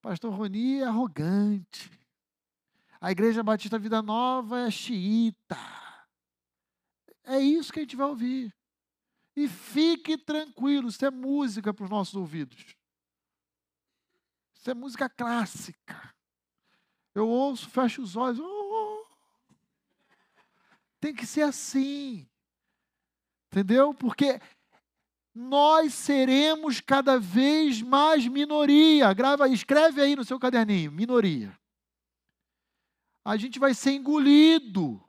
pastor 0.00 0.32
Roni 0.32 0.80
é 0.80 0.84
arrogante. 0.84 1.90
A 3.00 3.10
igreja 3.10 3.42
Batista 3.42 3.78
Vida 3.78 4.02
Nova 4.02 4.60
é 4.60 4.70
xiita. 4.70 5.56
É 7.24 7.38
isso 7.38 7.72
que 7.72 7.80
a 7.80 7.82
gente 7.82 7.96
vai 7.96 8.06
ouvir. 8.06 8.54
E 9.36 9.48
fique 9.48 10.18
tranquilo, 10.18 10.88
isso 10.88 11.04
é 11.04 11.10
música 11.10 11.72
para 11.72 11.84
os 11.84 11.90
nossos 11.90 12.14
ouvidos. 12.14 12.76
Isso 14.54 14.70
é 14.70 14.74
música 14.74 15.08
clássica. 15.08 16.14
Eu 17.14 17.28
ouço, 17.28 17.70
fecho 17.70 18.02
os 18.02 18.16
olhos. 18.16 18.38
Oh, 18.40 19.06
tem 21.00 21.14
que 21.14 21.26
ser 21.26 21.42
assim. 21.42 22.28
Entendeu? 23.46 23.94
Porque 23.94 24.40
nós 25.34 25.94
seremos 25.94 26.80
cada 26.80 27.18
vez 27.18 27.80
mais 27.80 28.26
minoria. 28.26 29.12
Grava, 29.12 29.48
escreve 29.48 30.00
aí 30.00 30.16
no 30.16 30.24
seu 30.24 30.38
caderninho, 30.38 30.90
minoria. 30.92 31.56
A 33.24 33.36
gente 33.36 33.58
vai 33.58 33.74
ser 33.74 33.92
engolido 33.92 35.02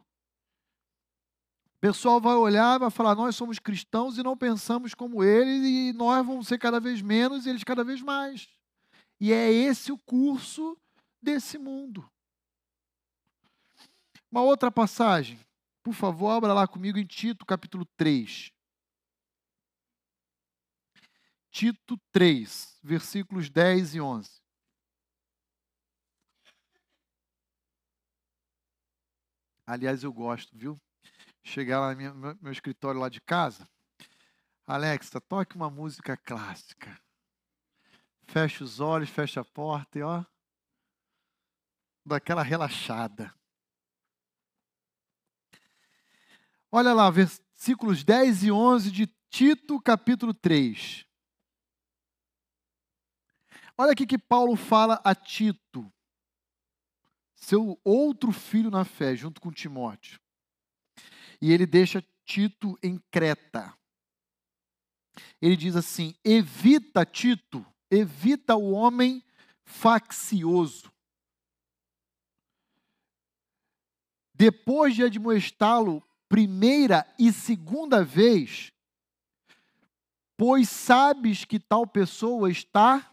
pessoal 1.82 2.22
vai 2.22 2.36
olhar 2.36 2.78
vai 2.78 2.92
falar: 2.92 3.16
nós 3.16 3.36
somos 3.36 3.58
cristãos 3.58 4.18
e 4.18 4.24
não 4.24 4.38
pensamos 4.38 4.94
como 4.94 5.24
eles, 5.24 5.64
e 5.66 5.94
nós 5.94 6.26
vamos 6.26 6.48
ser 6.48 6.60
cada 6.60 6.80
vez 6.80 7.02
menos 7.02 7.46
e 7.46 7.50
eles 7.50 7.64
cada 7.64 7.84
vez 7.84 8.02
mais. 8.02 8.48
E 9.20 9.34
é 9.34 9.52
esse 9.52 9.92
o 9.92 9.98
curso 9.98 10.78
desse 11.22 11.58
mundo. 11.58 12.08
Uma 14.32 14.44
outra 14.44 14.72
passagem, 14.72 15.40
por 15.84 15.94
favor, 15.94 16.30
abra 16.30 16.54
lá 16.54 16.68
comigo 16.68 16.98
em 16.98 17.06
Tito, 17.06 17.46
capítulo 17.46 17.86
3. 17.98 18.52
Tito 21.52 22.00
3, 22.12 22.80
versículos 22.82 23.50
10 23.50 23.96
e 23.96 24.02
11. 24.02 24.42
Aliás, 29.68 30.04
eu 30.04 30.12
gosto, 30.12 30.58
viu? 30.58 30.82
chegar 31.44 31.80
lá 31.80 31.96
no 31.96 32.36
meu, 32.42 32.52
escritório 32.52 33.00
lá 33.00 33.10
de 33.10 33.22
casa, 33.22 33.68
Alexa, 34.66 35.20
toque 35.20 35.56
uma 35.56 35.70
música 35.70 36.16
clássica. 36.16 37.00
Fecha 38.24 38.64
os 38.64 38.80
olhos, 38.80 39.10
fecha 39.10 39.42
a 39.42 39.46
porta 39.46 40.00
e 40.00 40.02
ó, 40.02 40.24
daquela 42.06 42.44
relaxada. 42.44 43.34
Olha 46.72 46.94
lá, 46.94 47.10
versículos 47.10 48.04
10 48.04 48.44
e 48.44 48.52
11 48.52 48.92
de 48.92 49.08
Tito, 49.30 49.82
capítulo 49.82 50.34
3. 50.34 51.06
Olha 53.82 53.94
aqui 53.94 54.06
que 54.06 54.18
Paulo 54.18 54.56
fala 54.56 55.02
a 55.04 55.16
Tito, 55.16 55.92
seu 57.36 57.80
outro 57.84 58.32
filho 58.32 58.70
na 58.70 58.86
fé, 58.86 59.16
junto 59.16 59.42
com 59.42 59.52
Timóteo 59.52 60.20
e 61.42 61.52
ele 61.52 61.66
deixa 61.66 62.06
Tito 62.24 62.78
em 62.84 63.00
Creta. 63.10 63.74
Ele 65.42 65.58
diz 65.58 65.76
assim: 65.76 66.14
evita 66.24 67.04
Tito, 67.04 67.66
evita 67.90 68.56
o 68.56 68.72
homem 68.72 69.24
faccioso. 69.66 70.92
Depois 74.34 74.96
de 74.96 75.04
admoestá-lo 75.04 76.02
primeira 76.30 77.06
e 77.20 77.34
segunda 77.34 78.04
vez, 78.04 78.72
pois 80.38 80.70
sabes 80.70 81.44
que 81.44 81.60
tal 81.60 81.86
pessoa 81.86 82.50
está 82.50 83.11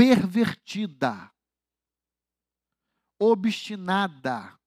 pervertida. 0.00 1.30
obstinada, 3.22 4.58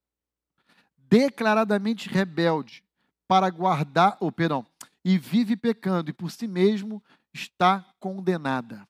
declaradamente 0.95 2.07
rebelde, 2.07 2.83
para 3.27 3.49
guardar, 3.49 4.15
ou 4.19 4.27
oh, 4.27 4.31
perdão, 4.31 4.63
e 5.03 5.17
vive 5.17 5.57
pecando 5.57 6.11
e 6.11 6.13
por 6.13 6.29
si 6.29 6.47
mesmo 6.47 7.03
está 7.33 7.83
condenada. 7.99 8.87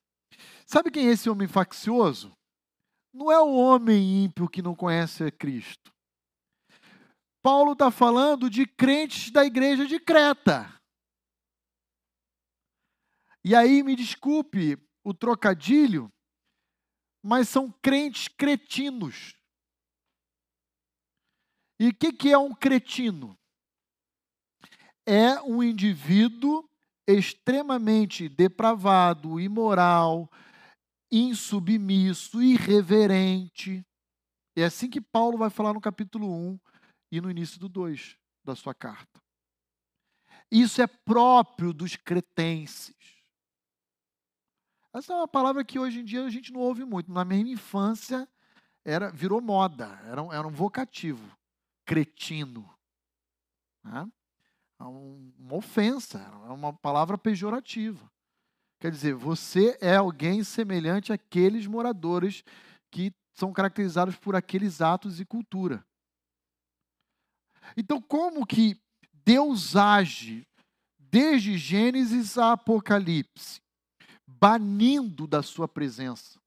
Sabe 0.66 0.90
quem 0.90 1.08
é 1.08 1.12
esse 1.12 1.30
homem 1.30 1.48
faccioso? 1.48 2.30
Não 3.10 3.32
é 3.32 3.40
o 3.40 3.54
homem 3.54 4.24
ímpio 4.24 4.46
que 4.46 4.60
não 4.60 4.74
conhece 4.74 5.30
Cristo. 5.30 5.90
Paulo 7.42 7.72
está 7.72 7.90
falando 7.90 8.50
de 8.50 8.66
crentes 8.66 9.30
da 9.30 9.46
igreja 9.46 9.86
de 9.86 9.98
Creta. 9.98 10.70
E 13.42 13.54
aí, 13.54 13.82
me 13.82 13.96
desculpe 13.96 14.78
o 15.02 15.14
trocadilho, 15.14 16.12
mas 17.24 17.48
são 17.48 17.72
crentes 17.80 18.28
cretinos. 18.28 19.34
E 21.80 21.88
o 21.88 21.94
que, 21.94 22.12
que 22.12 22.30
é 22.30 22.36
um 22.36 22.54
cretino? 22.54 23.34
É 25.06 25.40
um 25.40 25.62
indivíduo 25.62 26.68
extremamente 27.06 28.28
depravado, 28.28 29.40
imoral, 29.40 30.30
insubmisso, 31.10 32.42
irreverente. 32.42 33.82
É 34.54 34.64
assim 34.64 34.90
que 34.90 35.00
Paulo 35.00 35.38
vai 35.38 35.48
falar 35.48 35.72
no 35.72 35.80
capítulo 35.80 36.30
1 36.30 36.60
e 37.10 37.20
no 37.22 37.30
início 37.30 37.58
do 37.58 37.70
2 37.70 38.18
da 38.44 38.54
sua 38.54 38.74
carta. 38.74 39.18
Isso 40.50 40.82
é 40.82 40.86
próprio 40.86 41.72
dos 41.72 41.96
cretenses. 41.96 43.13
Essa 44.94 45.12
é 45.12 45.16
uma 45.16 45.26
palavra 45.26 45.64
que 45.64 45.76
hoje 45.76 46.00
em 46.00 46.04
dia 46.04 46.24
a 46.24 46.30
gente 46.30 46.52
não 46.52 46.60
ouve 46.60 46.84
muito. 46.84 47.10
Na 47.10 47.24
minha 47.24 47.52
infância 47.52 48.28
era 48.84 49.10
virou 49.10 49.40
moda, 49.40 49.86
era 50.04 50.22
um, 50.22 50.32
era 50.32 50.46
um 50.46 50.52
vocativo. 50.52 51.36
Cretino. 51.84 52.72
Né? 53.82 54.08
É 54.80 54.84
uma 54.84 55.54
ofensa, 55.56 56.18
é 56.46 56.52
uma 56.52 56.72
palavra 56.72 57.18
pejorativa. 57.18 58.08
Quer 58.78 58.92
dizer, 58.92 59.14
você 59.14 59.76
é 59.80 59.96
alguém 59.96 60.44
semelhante 60.44 61.12
àqueles 61.12 61.66
moradores 61.66 62.44
que 62.90 63.12
são 63.32 63.52
caracterizados 63.52 64.16
por 64.16 64.36
aqueles 64.36 64.80
atos 64.80 65.18
e 65.18 65.24
cultura. 65.24 65.84
Então, 67.76 68.00
como 68.00 68.46
que 68.46 68.80
Deus 69.24 69.74
age 69.74 70.46
desde 70.98 71.56
Gênesis 71.56 72.36
a 72.36 72.52
Apocalipse, 72.52 73.63
banindo 74.40 75.26
da 75.26 75.42
sua 75.42 75.68
presença 75.68 76.40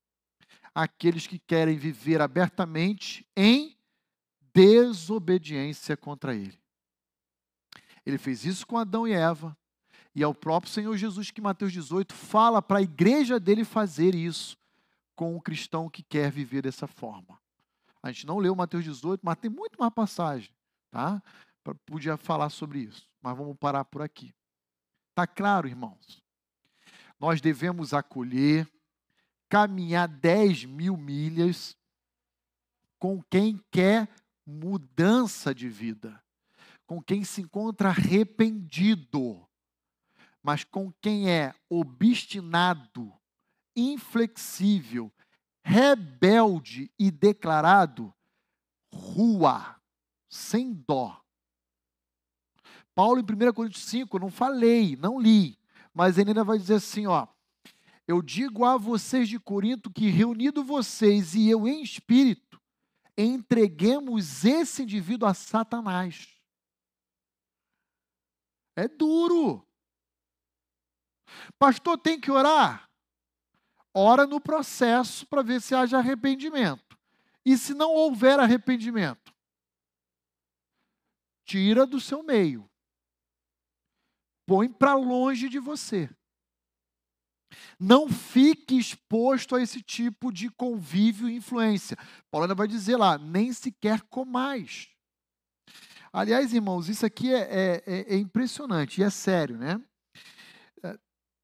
aqueles 0.74 1.26
que 1.26 1.40
querem 1.40 1.78
viver 1.78 2.22
abertamente 2.22 3.28
em 3.36 3.78
desobediência 4.54 5.98
contra 5.98 6.36
Ele? 6.36 6.60
Ele 8.06 8.18
fez 8.18 8.46
isso 8.46 8.66
com 8.66 8.78
Adão 8.78 9.08
e 9.08 9.14
Eva, 9.14 9.58
e 10.16 10.24
é 10.24 10.28
o 10.28 10.34
próprio 10.34 10.72
Senhor 10.72 10.96
Jesus 10.98 11.30
que, 11.30 11.42
Mateus 11.42 11.72
18, 11.72 12.14
fala 12.14 12.62
para 12.62 12.80
a 12.80 12.82
igreja 12.82 13.40
dele 13.40 13.64
fazer 13.64 14.16
isso 14.16 14.58
com 15.16 15.36
o 15.36 15.42
cristão 15.42 15.90
que 15.90 16.02
quer 16.02 16.32
viver 16.32 16.62
dessa 16.62 16.88
forma. 16.88 17.40
A 18.02 18.12
gente 18.12 18.26
não 18.26 18.38
leu 18.38 18.56
Mateus 18.56 18.84
18, 18.84 19.22
mas 19.24 19.38
tem 19.38 19.50
muito 19.50 19.78
mais 19.80 19.94
passagem. 19.94 20.50
Tá? 20.90 21.22
Podia 21.86 22.16
falar 22.18 22.50
sobre 22.50 22.80
isso, 22.80 23.10
mas 23.22 23.38
vamos 23.38 23.58
parar 23.58 23.84
por 23.84 24.02
aqui. 24.02 24.34
Tá 25.14 25.28
claro, 25.28 25.68
irmãos? 25.68 26.24
Nós 27.20 27.42
devemos 27.42 27.94
acolher, 27.94 28.70
caminhar 29.50 30.08
10 30.08 30.66
mil 30.66 30.96
milhas 30.96 31.76
com 33.00 33.22
quem 33.24 33.64
quer 33.72 34.10
mudança 34.46 35.54
de 35.54 35.70
vida, 35.70 36.22
com 36.86 37.02
quem 37.02 37.24
se 37.24 37.42
encontra 37.42 37.90
arrependido, 37.90 39.48
mas 40.42 40.64
com 40.64 40.92
quem 41.02 41.30
é 41.30 41.54
obstinado, 41.70 43.14
inflexível, 43.76 45.12
rebelde 45.64 46.92
e 46.98 47.12
declarado, 47.12 48.14
rua 48.92 49.76
sem 50.30 50.74
dó. 50.74 51.22
Paulo, 52.96 53.20
em 53.20 53.24
1 53.50 53.54
Coríntios 53.54 53.86
5, 53.86 54.16
eu 54.16 54.22
não 54.22 54.32
falei, 54.32 54.96
não 54.96 55.20
li, 55.20 55.60
mas 55.98 56.20
ele 56.20 56.30
ainda 56.30 56.44
vai 56.44 56.60
dizer 56.60 56.76
assim: 56.76 57.08
ó, 57.08 57.28
eu 58.08 58.22
digo 58.22 58.64
a 58.64 58.78
vocês 58.78 59.28
de 59.28 59.40
Corinto 59.40 59.90
que, 59.90 60.10
reunido 60.10 60.64
vocês 60.64 61.34
e 61.34 61.50
eu 61.50 61.68
em 61.68 61.82
espírito, 61.82 62.62
entreguemos 63.18 64.46
esse 64.46 64.84
indivíduo 64.84 65.28
a 65.28 65.34
Satanás. 65.34 66.28
É 68.76 68.88
duro. 68.88 69.68
Pastor, 71.58 71.98
tem 71.98 72.20
que 72.20 72.30
orar? 72.30 72.88
Ora 73.92 74.28
no 74.28 74.40
processo 74.40 75.26
para 75.26 75.42
ver 75.42 75.60
se 75.60 75.74
haja 75.74 75.98
arrependimento. 75.98 76.96
E 77.44 77.58
se 77.58 77.74
não 77.74 77.90
houver 77.90 78.40
arrependimento? 78.40 79.28
tira 81.48 81.88
do 81.88 82.00
seu 82.00 82.22
meio, 82.22 82.70
põe 84.48 84.70
para 84.70 84.96
longe 84.96 85.50
de 85.50 85.60
você. 85.60 86.10
Não 87.80 88.10
fique 88.10 88.78
exposto 88.78 89.56
a 89.56 89.62
esse 89.62 89.82
tipo 89.82 90.32
de 90.32 90.50
convívio 90.50 91.30
e 91.30 91.36
influência. 91.36 91.98
Paulo 92.32 92.46
ainda 92.46 92.56
vai 92.56 92.68
dizer 92.68 92.98
lá, 92.98 93.18
nem 93.18 93.54
sequer 93.54 94.02
comais. 94.04 94.90
Aliás, 96.12 96.54
irmãos, 96.54 96.90
isso 96.90 97.06
aqui 97.06 97.32
é, 97.32 97.42
é, 97.42 97.84
é, 97.86 98.16
é 98.16 98.18
impressionante 98.18 99.00
e 99.00 99.04
é 99.04 99.10
sério, 99.10 99.58
né? 99.58 99.80
É, 100.84 100.98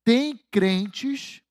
tem 0.03 0.37
crentes 0.49 1.41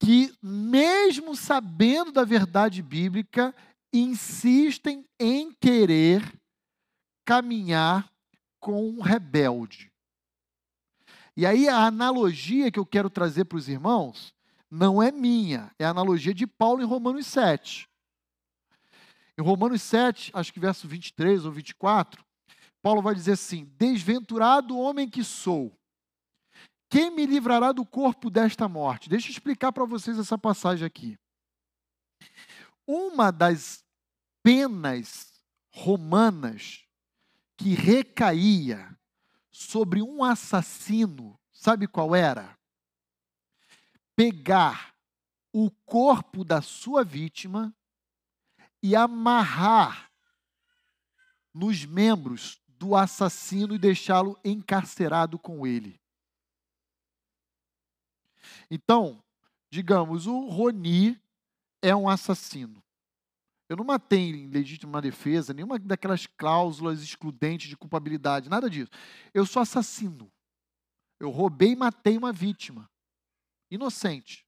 que, 0.00 0.32
mesmo 0.42 1.36
sabendo 1.36 2.12
da 2.12 2.24
verdade 2.24 2.82
bíblica, 2.82 3.54
insistem 3.92 5.04
em 5.18 5.52
querer 5.52 6.22
caminhar 7.24 8.10
com 8.60 8.88
um 8.88 9.00
rebelde. 9.00 9.93
E 11.36 11.44
aí 11.44 11.68
a 11.68 11.86
analogia 11.86 12.70
que 12.70 12.78
eu 12.78 12.86
quero 12.86 13.10
trazer 13.10 13.44
para 13.44 13.58
os 13.58 13.68
irmãos 13.68 14.32
não 14.70 15.02
é 15.02 15.10
minha, 15.10 15.72
é 15.78 15.84
a 15.84 15.90
analogia 15.90 16.34
de 16.34 16.46
Paulo 16.46 16.82
em 16.82 16.86
Romanos 16.86 17.26
7. 17.26 17.88
Em 19.36 19.42
Romanos 19.42 19.82
7, 19.82 20.30
acho 20.32 20.52
que 20.52 20.60
verso 20.60 20.86
23 20.86 21.44
ou 21.44 21.52
24, 21.52 22.24
Paulo 22.80 23.02
vai 23.02 23.14
dizer 23.14 23.32
assim: 23.32 23.64
Desventurado 23.76 24.78
homem 24.78 25.08
que 25.08 25.24
sou, 25.24 25.76
quem 26.88 27.10
me 27.10 27.26
livrará 27.26 27.72
do 27.72 27.84
corpo 27.84 28.30
desta 28.30 28.68
morte? 28.68 29.08
Deixa 29.08 29.28
eu 29.28 29.32
explicar 29.32 29.72
para 29.72 29.84
vocês 29.84 30.18
essa 30.18 30.38
passagem 30.38 30.86
aqui. 30.86 31.18
Uma 32.86 33.32
das 33.32 33.84
penas 34.42 35.32
romanas 35.72 36.84
que 37.56 37.74
recaía 37.74 38.93
sobre 39.54 40.02
um 40.02 40.24
assassino, 40.24 41.38
sabe 41.52 41.86
qual 41.86 42.12
era? 42.12 42.58
Pegar 44.16 44.92
o 45.52 45.70
corpo 45.70 46.44
da 46.44 46.60
sua 46.60 47.04
vítima 47.04 47.72
e 48.82 48.96
amarrar 48.96 50.10
nos 51.54 51.84
membros 51.84 52.60
do 52.66 52.96
assassino 52.96 53.76
e 53.76 53.78
deixá-lo 53.78 54.36
encarcerado 54.44 55.38
com 55.38 55.64
ele. 55.64 56.00
Então, 58.68 59.22
digamos, 59.70 60.26
o 60.26 60.48
Roni 60.48 61.16
é 61.80 61.94
um 61.94 62.08
assassino. 62.08 62.83
Eu 63.74 63.78
não 63.78 63.84
matei 63.84 64.30
em 64.30 64.46
legítima 64.46 65.02
defesa, 65.02 65.52
nenhuma 65.52 65.80
daquelas 65.80 66.28
cláusulas 66.28 67.02
excludentes 67.02 67.68
de 67.68 67.76
culpabilidade, 67.76 68.48
nada 68.48 68.70
disso. 68.70 68.88
Eu 69.34 69.44
sou 69.44 69.60
assassino. 69.60 70.30
Eu 71.18 71.28
roubei 71.28 71.72
e 71.72 71.76
matei 71.76 72.16
uma 72.16 72.32
vítima. 72.32 72.88
Inocente. 73.68 74.46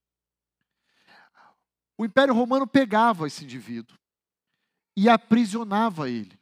O 1.98 2.04
Império 2.04 2.32
Romano 2.32 2.68
pegava 2.68 3.26
esse 3.26 3.42
indivíduo 3.42 3.98
e 4.96 5.08
aprisionava 5.08 6.08
ele. 6.08 6.38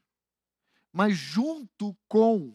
Mas 0.93 1.17
junto 1.17 1.97
com 2.07 2.55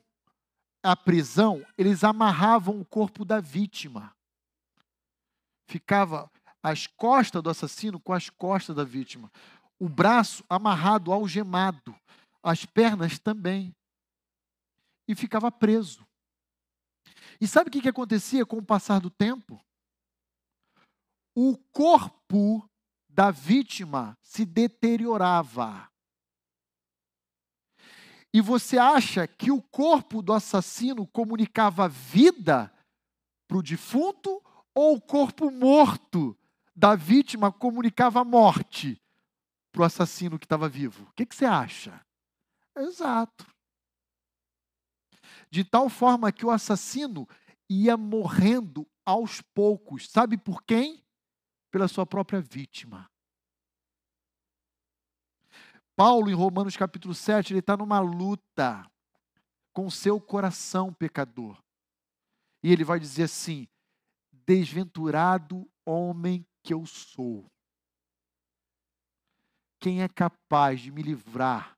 a 0.84 0.96
prisão, 0.96 1.66
eles 1.76 2.04
amarravam 2.04 2.80
o 2.80 2.86
corpo 2.86 3.26
da 3.26 3.40
vítima. 3.42 4.16
Ficava 5.68 6.32
as 6.62 6.86
costas 6.86 7.42
do 7.42 7.50
assassino 7.50 8.00
com 8.00 8.14
as 8.14 8.30
costas 8.30 8.76
da 8.76 8.84
vítima 8.84 9.32
o 9.80 9.88
braço 9.88 10.44
amarrado, 10.50 11.14
algemado, 11.14 11.96
as 12.44 12.66
pernas 12.66 13.18
também. 13.18 13.74
E 15.08 15.16
ficava 15.16 15.50
preso. 15.50 16.06
E 17.40 17.48
sabe 17.48 17.70
o 17.70 17.72
que, 17.72 17.82
que 17.82 17.90
acontecia 17.90 18.46
com 18.46 18.58
o 18.58 18.66
passar 18.66 19.00
do 19.00 19.10
tempo? 19.10 19.60
O 21.34 21.58
corpo 21.72 22.70
da 23.08 23.32
vítima 23.32 24.18
se 24.22 24.46
deteriorava. 24.46 25.90
E 28.32 28.42
você 28.42 28.78
acha 28.78 29.26
que 29.26 29.50
o 29.50 29.62
corpo 29.62 30.22
do 30.22 30.34
assassino 30.34 31.08
comunicava 31.08 31.88
vida 31.90 32.72
para 33.48 33.58
o 33.58 33.64
defunto 33.64 34.44
ou 34.76 34.98
o 34.98 35.02
corpo 35.02 35.50
morto 35.50 36.38
da 36.76 36.96
vítima 36.96 37.52
comunicava 37.52 38.24
morte 38.24 39.02
para 39.72 39.82
o 39.82 39.86
assassino 39.86 40.40
que 40.40 40.46
estava 40.46 40.68
vivo? 40.68 41.04
O 41.04 41.14
que, 41.14 41.26
que 41.26 41.36
você 41.36 41.46
acha? 41.46 42.06
Exato. 42.76 43.46
De 45.50 45.64
tal 45.64 45.90
forma 45.90 46.32
que 46.32 46.46
o 46.46 46.52
assassino 46.52 47.28
ia 47.70 47.96
morrendo 47.96 48.88
aos 49.06 49.42
poucos. 49.42 50.10
Sabe 50.10 50.38
por 50.38 50.64
quem? 50.64 51.04
Pela 51.72 51.88
sua 51.88 52.06
própria 52.06 52.42
vítima. 52.42 53.10
Paulo, 55.96 56.30
em 56.30 56.34
Romanos 56.34 56.78
capítulo 56.78 57.14
7, 57.14 57.52
ele 57.52 57.60
está 57.60 57.76
numa 57.76 58.00
luta 58.00 58.90
com 59.74 59.90
seu 59.90 60.20
coração 60.20 60.94
pecador. 60.94 61.62
E 62.64 62.72
ele 62.72 62.84
vai 62.84 63.00
dizer 63.00 63.24
assim: 63.24 63.68
Desventurado 64.32 65.70
homem 65.86 66.46
que 66.64 66.74
eu 66.74 66.86
sou. 66.86 67.46
Quem 69.80 70.02
é 70.02 70.10
capaz 70.10 70.82
de 70.82 70.92
me 70.92 71.02
livrar 71.02 71.78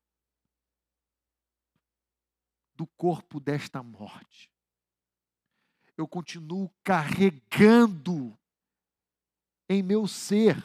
do 2.76 2.88
corpo 2.88 3.40
desta 3.40 3.84
morte? 3.84 4.52
Eu 5.96 6.08
continuo 6.08 6.72
carregando 6.84 8.36
em 9.70 9.84
meu 9.84 10.08
ser 10.08 10.58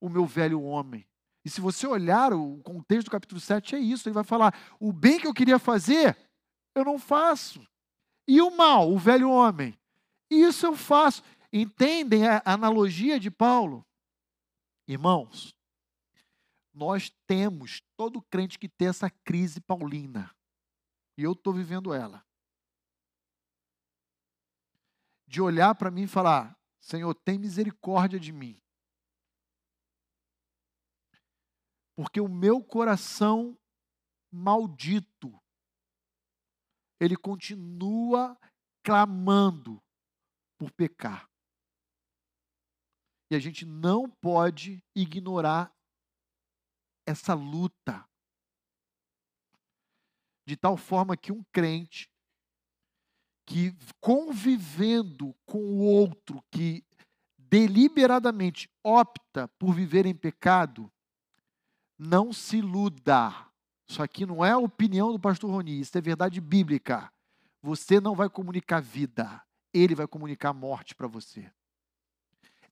o 0.00 0.08
meu 0.08 0.26
velho 0.26 0.62
homem. 0.62 1.06
E 1.44 1.50
se 1.50 1.60
você 1.60 1.86
olhar 1.86 2.32
o 2.32 2.58
contexto 2.62 3.06
do 3.06 3.10
capítulo 3.10 3.40
7, 3.40 3.76
é 3.76 3.78
isso. 3.78 4.08
Ele 4.08 4.14
vai 4.14 4.24
falar: 4.24 4.54
o 4.80 4.92
bem 4.92 5.20
que 5.20 5.26
eu 5.26 5.34
queria 5.34 5.58
fazer, 5.58 6.16
eu 6.74 6.84
não 6.84 6.98
faço. 6.98 7.66
E 8.26 8.40
o 8.40 8.50
mal, 8.50 8.90
o 8.90 8.98
velho 8.98 9.30
homem, 9.30 9.78
isso 10.30 10.66
eu 10.66 10.74
faço. 10.74 11.22
Entendem 11.52 12.26
a 12.26 12.42
analogia 12.44 13.20
de 13.20 13.30
Paulo? 13.30 13.86
Irmãos, 14.88 15.53
nós 16.74 17.08
temos, 17.26 17.80
todo 17.96 18.20
crente 18.20 18.58
que 18.58 18.68
tem 18.68 18.88
essa 18.88 19.08
crise 19.08 19.60
paulina, 19.60 20.34
e 21.16 21.22
eu 21.22 21.32
estou 21.32 21.52
vivendo 21.54 21.94
ela, 21.94 22.26
de 25.26 25.40
olhar 25.40 25.74
para 25.76 25.90
mim 25.90 26.02
e 26.02 26.08
falar: 26.08 26.58
Senhor, 26.80 27.14
tem 27.14 27.38
misericórdia 27.38 28.18
de 28.18 28.32
mim. 28.32 28.60
Porque 31.96 32.20
o 32.20 32.28
meu 32.28 32.62
coração 32.62 33.56
maldito, 34.30 35.40
ele 37.00 37.16
continua 37.16 38.36
clamando 38.82 39.80
por 40.58 40.72
pecar. 40.72 41.30
E 43.30 43.36
a 43.36 43.38
gente 43.38 43.64
não 43.64 44.10
pode 44.10 44.82
ignorar 44.94 45.72
essa 47.06 47.34
luta. 47.34 48.04
De 50.46 50.56
tal 50.56 50.76
forma 50.76 51.16
que 51.16 51.32
um 51.32 51.42
crente 51.52 52.10
que 53.46 53.74
convivendo 54.00 55.34
com 55.44 55.58
o 55.58 55.78
outro 55.80 56.42
que 56.50 56.84
deliberadamente 57.38 58.70
opta 58.82 59.48
por 59.58 59.74
viver 59.74 60.06
em 60.06 60.14
pecado, 60.14 60.90
não 61.98 62.32
se 62.32 62.58
iluda. 62.58 63.32
Isso 63.86 64.02
aqui 64.02 64.26
não 64.26 64.44
é 64.44 64.50
a 64.50 64.58
opinião 64.58 65.12
do 65.12 65.20
pastor 65.20 65.50
Roni, 65.50 65.80
isso 65.80 65.96
é 65.96 66.00
verdade 66.00 66.40
bíblica. 66.40 67.12
Você 67.62 68.00
não 68.00 68.14
vai 68.14 68.28
comunicar 68.28 68.80
vida, 68.80 69.42
ele 69.72 69.94
vai 69.94 70.06
comunicar 70.06 70.52
morte 70.52 70.94
para 70.94 71.06
você. 71.06 71.50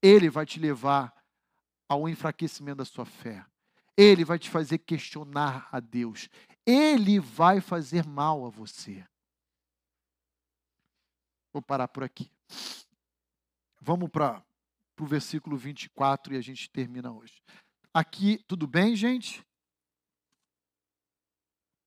Ele 0.00 0.28
vai 0.28 0.44
te 0.44 0.58
levar 0.58 1.14
ao 1.88 2.08
enfraquecimento 2.08 2.78
da 2.78 2.84
sua 2.84 3.04
fé. 3.04 3.44
Ele 3.96 4.24
vai 4.24 4.38
te 4.38 4.48
fazer 4.48 4.78
questionar 4.78 5.68
a 5.70 5.80
Deus. 5.80 6.28
Ele 6.66 7.18
vai 7.18 7.60
fazer 7.60 8.06
mal 8.06 8.46
a 8.46 8.50
você. 8.50 9.06
Vou 11.52 11.62
parar 11.62 11.88
por 11.88 12.02
aqui. 12.02 12.30
Vamos 13.80 14.08
para 14.10 14.42
o 14.98 15.06
versículo 15.06 15.56
24 15.56 16.34
e 16.34 16.36
a 16.36 16.40
gente 16.40 16.70
termina 16.70 17.12
hoje. 17.12 17.42
Aqui, 17.92 18.42
tudo 18.46 18.66
bem, 18.66 18.96
gente? 18.96 19.44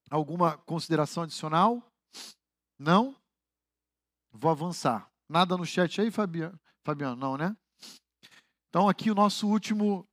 Alguma 0.08 0.56
consideração 0.58 1.24
adicional? 1.24 1.82
Não? 2.78 3.16
Vou 4.30 4.50
avançar. 4.50 5.10
Nada 5.28 5.56
no 5.56 5.66
chat 5.66 6.00
aí, 6.00 6.10
Fabiano? 6.10 6.60
Fabiano, 6.84 7.16
não, 7.16 7.36
né? 7.36 7.56
Então, 8.68 8.88
aqui 8.88 9.10
o 9.10 9.14
nosso 9.14 9.48
último 9.48 10.06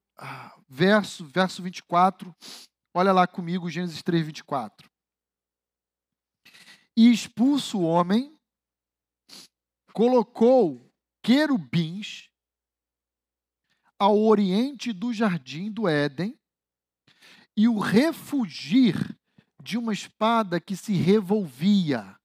verso, 0.68 1.26
verso 1.26 1.62
24. 1.62 2.36
Olha 2.94 3.12
lá 3.12 3.28
comigo, 3.28 3.70
Gênesis 3.70 4.02
3, 4.02 4.26
24. 4.26 4.90
E 6.96 7.12
expulso 7.12 7.80
o 7.80 7.84
homem, 7.84 8.38
colocou 9.94 10.92
querubins 11.24 12.30
ao 13.98 14.20
oriente 14.20 14.92
do 14.92 15.14
jardim 15.14 15.72
do 15.72 15.88
Éden 15.88 16.38
e 17.56 17.68
o 17.68 17.80
refugir 17.80 19.18
de 19.62 19.78
uma 19.78 19.94
espada 19.94 20.60
que 20.60 20.76
se 20.76 20.94
revolvia 20.94 22.20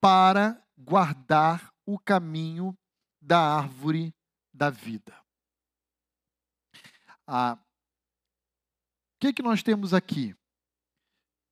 para 0.00 0.62
guardar 0.76 1.72
o 1.86 1.98
caminho 1.98 2.76
da 3.22 3.38
árvore 3.38 4.14
da 4.52 4.70
vida. 4.70 5.23
Ah, 7.26 7.58
o 9.16 9.18
que, 9.20 9.32
que 9.32 9.42
nós 9.42 9.62
temos 9.62 9.94
aqui? 9.94 10.36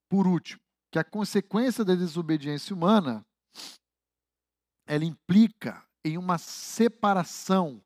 Por 0.09 0.27
último, 0.27 0.63
que 0.91 0.99
a 0.99 1.05
consequência 1.05 1.85
da 1.85 1.95
desobediência 1.95 2.75
humana 2.75 3.25
ela 4.87 5.05
implica 5.05 5.87
em 6.05 6.19
uma 6.19 6.37
separação 6.37 7.83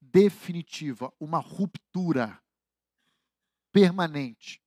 definitiva, 0.00 1.12
uma 1.20 1.38
ruptura 1.38 2.40
permanente 3.72 4.62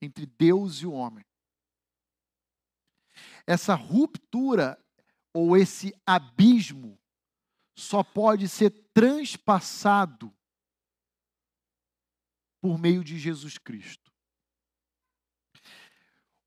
entre 0.00 0.24
Deus 0.24 0.76
e 0.76 0.86
o 0.86 0.92
homem. 0.92 1.24
Essa 3.46 3.74
ruptura 3.74 4.82
ou 5.34 5.56
esse 5.56 5.94
abismo 6.06 6.98
só 7.76 8.02
pode 8.02 8.48
ser 8.48 8.70
transpassado 8.94 10.34
por 12.66 12.78
meio 12.78 13.04
de 13.04 13.18
Jesus 13.18 13.58
Cristo. 13.58 14.12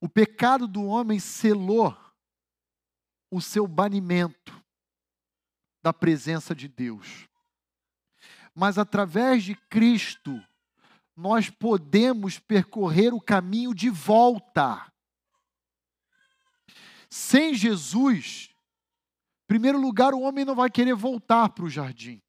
O 0.01 0.09
pecado 0.09 0.67
do 0.67 0.85
homem 0.85 1.19
selou 1.19 1.97
o 3.31 3.41
seu 3.41 3.67
banimento 3.67 4.63
da 5.81 5.93
presença 5.93 6.55
de 6.55 6.67
Deus 6.67 7.29
mas 8.59 8.77
através 8.77 9.45
de 9.45 9.55
Cristo, 9.55 10.37
nós 11.15 11.49
podemos 11.49 12.39
percorrer 12.39 13.13
o 13.13 13.21
caminho 13.21 13.73
de 13.73 13.89
volta. 13.89 14.85
Sem 17.09 17.53
Jesus, 17.53 18.49
em 18.51 19.47
primeiro 19.47 19.79
lugar, 19.79 20.13
o 20.13 20.19
homem 20.19 20.43
não 20.43 20.55
vai 20.55 20.69
querer 20.69 20.93
voltar 20.93 21.47
para 21.49 21.63
o 21.63 21.69
jardim. 21.69 22.21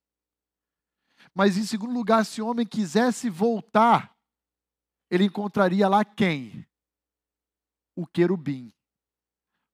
Mas 1.34 1.56
em 1.56 1.64
segundo 1.64 1.92
lugar, 1.92 2.24
se 2.24 2.42
o 2.42 2.46
homem 2.46 2.66
quisesse 2.66 3.30
voltar, 3.30 4.16
ele 5.10 5.24
encontraria 5.24 5.88
lá 5.88 6.04
quem? 6.04 6.66
O 7.94 8.06
querubim, 8.06 8.72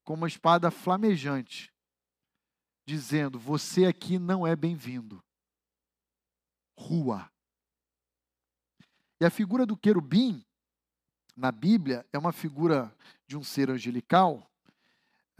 com 0.05 0.15
uma 0.15 0.28
espada 0.28 0.70
flamejante, 0.70 1.73
dizendo: 2.87 3.39
Você 3.39 3.85
aqui 3.85 4.19
não 4.19 4.47
é 4.47 4.55
bem-vindo 4.55 5.23
rua. 6.78 7.31
E 9.20 9.24
a 9.24 9.31
figura 9.31 9.65
do 9.65 9.77
querubim, 9.77 10.45
na 11.35 11.51
Bíblia, 11.51 12.07
é 12.12 12.19
uma 12.19 12.33
figura 12.33 12.95
de 13.27 13.37
um 13.37 13.43
ser 13.43 13.70
angelical 13.70 14.51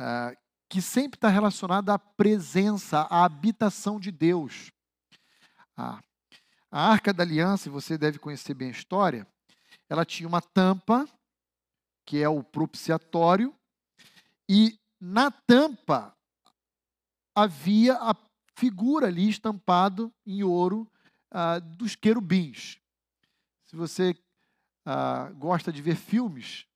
uh, 0.01 0.37
que 0.69 0.81
sempre 0.81 1.17
está 1.17 1.29
relacionada 1.29 1.95
à 1.95 1.99
presença, 1.99 3.03
à 3.03 3.25
habitação 3.25 4.01
de 4.01 4.11
Deus. 4.11 4.73
Ah, 5.77 6.03
a 6.71 6.91
Arca 6.91 7.13
da 7.13 7.23
Aliança, 7.23 7.71
você 7.71 7.99
deve 7.99 8.19
conhecer 8.19 8.55
bem 8.55 8.69
a 8.69 8.73
história, 8.73 9.27
ela 9.89 10.05
tinha 10.05 10.29
uma 10.29 10.41
tampa, 10.41 11.07
que 12.05 12.23
é 12.23 12.29
o 12.29 12.43
propiciatório, 12.43 13.55
e 14.49 14.79
na 15.01 15.31
tampa 15.31 16.17
havia 17.35 17.95
a 17.97 18.15
figura 18.55 19.09
ali 19.09 19.29
estampado 19.29 20.13
em 20.25 20.43
ouro 20.43 20.91
ah, 21.31 21.59
dos 21.59 21.95
querubins. 21.95 22.81
Se 23.67 23.77
você 23.77 24.17
ah, 24.85 25.31
gosta 25.35 25.73
de 25.73 25.83
ver 25.83 25.97
filmes, 25.97 26.67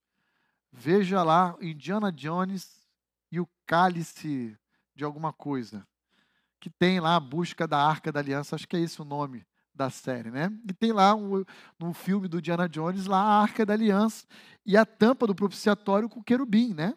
veja 0.71 1.23
lá 1.23 1.57
Indiana 1.61 2.13
Jones 2.13 2.87
e 3.33 3.41
o 3.41 3.49
cálice 3.67 4.59
de 4.95 5.05
alguma 5.05 5.33
coisa, 5.33 5.87
que 6.61 6.69
tem 6.69 7.01
lá 7.01 7.17
a 7.17 7.21
busca 7.21 7.67
da 7.67 7.79
Arca 7.79 8.13
da 8.13 8.21
Aliança, 8.21 8.55
acho 8.55 8.69
que 8.69 8.77
é 8.77 8.81
esse 8.81 9.01
o 9.01 9.05
nome 9.05 9.47
da 9.75 9.89
série, 9.89 10.31
né? 10.31 10.53
E 10.69 10.73
tem 10.75 10.93
lá 10.93 11.15
um, 11.15 11.43
no 11.79 11.95
filme 11.95 12.29
do 12.29 12.39
Indiana 12.39 12.69
Jones 12.69 13.07
lá 13.07 13.19
a 13.19 13.41
Arca 13.41 13.65
da 13.65 13.73
Aliança 13.73 14.27
e 14.67 14.77
a 14.77 14.85
tampa 14.85 15.27
do 15.27 15.35
propiciatório 15.35 16.09
com 16.09 16.21
o 16.21 16.25
querubim, 16.25 16.75
né? 16.75 16.95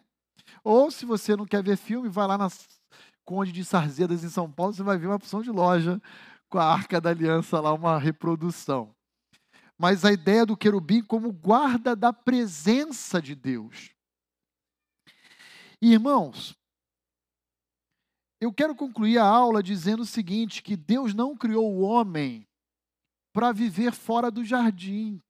Ou 0.62 0.90
se 0.90 1.06
você 1.06 1.34
não 1.34 1.46
quer 1.46 1.62
ver 1.62 1.76
filme, 1.76 2.08
vai 2.08 2.26
lá 2.26 2.36
na 2.36 2.48
Conde 3.24 3.52
de 3.52 3.64
Sarzedas 3.64 4.22
em 4.22 4.28
São 4.28 4.50
Paulo, 4.50 4.74
você 4.74 4.82
vai 4.82 4.98
ver 4.98 5.06
uma 5.06 5.16
opção 5.16 5.40
de 5.40 5.50
loja 5.50 6.00
com 6.50 6.58
a 6.58 6.64
Arca 6.64 7.00
da 7.00 7.10
Aliança 7.10 7.58
lá, 7.58 7.72
uma 7.72 7.98
reprodução. 7.98 8.94
Mas 9.78 10.04
a 10.04 10.12
ideia 10.12 10.44
do 10.44 10.56
querubim 10.56 11.02
como 11.02 11.32
guarda 11.32 11.96
da 11.96 12.12
presença 12.12 13.20
de 13.20 13.34
Deus. 13.34 13.90
Irmãos, 15.80 16.54
eu 18.44 18.52
quero 18.52 18.74
concluir 18.74 19.16
a 19.16 19.24
aula 19.24 19.62
dizendo 19.62 20.02
o 20.02 20.06
seguinte: 20.06 20.62
que 20.62 20.76
Deus 20.76 21.14
não 21.14 21.34
criou 21.34 21.72
o 21.72 21.80
homem 21.80 22.46
para 23.32 23.52
viver 23.52 23.92
fora 23.92 24.30
do 24.30 24.44
jardim. 24.44 25.20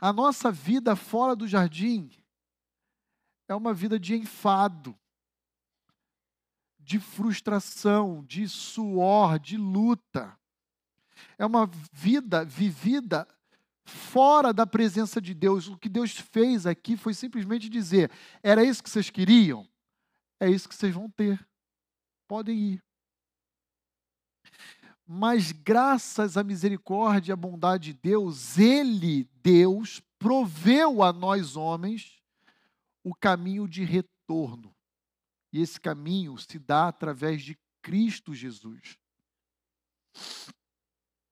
A 0.00 0.12
nossa 0.12 0.50
vida 0.50 0.96
fora 0.96 1.36
do 1.36 1.46
jardim 1.46 2.10
é 3.48 3.54
uma 3.54 3.72
vida 3.72 3.98
de 3.98 4.14
enfado, 4.16 4.98
de 6.80 6.98
frustração, 6.98 8.24
de 8.24 8.48
suor, 8.48 9.38
de 9.38 9.56
luta. 9.56 10.36
É 11.38 11.46
uma 11.46 11.66
vida 11.92 12.44
vivida 12.44 13.26
fora 13.84 14.52
da 14.52 14.66
presença 14.66 15.20
de 15.20 15.32
Deus. 15.32 15.68
O 15.68 15.78
que 15.78 15.88
Deus 15.88 16.18
fez 16.18 16.66
aqui 16.66 16.96
foi 16.96 17.14
simplesmente 17.14 17.68
dizer: 17.68 18.10
era 18.42 18.64
isso 18.64 18.82
que 18.82 18.90
vocês 18.90 19.10
queriam? 19.10 19.68
É 20.40 20.48
isso 20.48 20.68
que 20.68 20.74
vocês 20.74 20.94
vão 20.94 21.10
ter. 21.10 21.46
Podem 22.26 22.58
ir. 22.58 22.84
Mas 25.06 25.52
graças 25.52 26.36
à 26.36 26.42
misericórdia 26.42 27.32
e 27.32 27.34
à 27.34 27.36
bondade 27.36 27.92
de 27.92 28.00
Deus, 28.00 28.58
Ele, 28.58 29.24
Deus, 29.42 30.00
proveu 30.18 31.02
a 31.02 31.12
nós 31.12 31.56
homens 31.56 32.22
o 33.02 33.14
caminho 33.14 33.68
de 33.68 33.84
retorno. 33.84 34.74
E 35.52 35.60
esse 35.60 35.78
caminho 35.78 36.36
se 36.38 36.58
dá 36.58 36.88
através 36.88 37.42
de 37.42 37.58
Cristo 37.82 38.34
Jesus. 38.34 38.98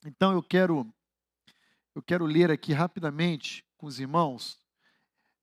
Então 0.05 0.33
eu 0.33 0.43
quero 0.43 0.93
eu 1.95 2.03
quero 2.03 2.25
ler 2.25 2.51
aqui 2.51 2.73
rapidamente 2.73 3.65
com 3.77 3.87
os 3.87 3.99
irmãos 3.99 4.59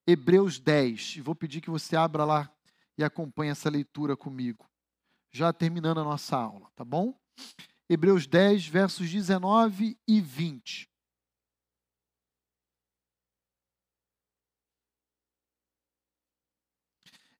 Hebreus 0.05 0.59
10. 0.59 1.17
Vou 1.17 1.35
pedir 1.35 1.61
que 1.61 1.69
você 1.69 1.95
abra 1.95 2.25
lá 2.25 2.51
e 2.99 3.03
acompanhe 3.03 3.49
essa 3.49 3.69
leitura 3.69 4.17
comigo. 4.17 4.69
Já 5.31 5.53
terminando 5.53 6.01
a 6.01 6.03
nossa 6.03 6.35
aula, 6.35 6.69
tá 6.75 6.83
bom? 6.83 7.17
Hebreus 7.87 8.27
10, 8.27 8.67
versos 8.67 9.09
19 9.09 9.97
e 10.05 10.19
20. 10.19 10.91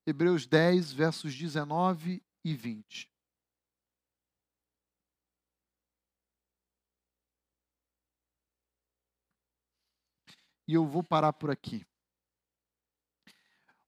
Hebreus 0.06 0.48
10, 0.48 0.94
versos 0.94 1.36
19 1.36 2.24
e 2.46 2.54
20. 2.56 3.12
E 10.66 10.74
eu 10.74 10.88
vou 10.88 11.04
parar 11.04 11.34
por 11.34 11.52
aqui. 11.52 11.86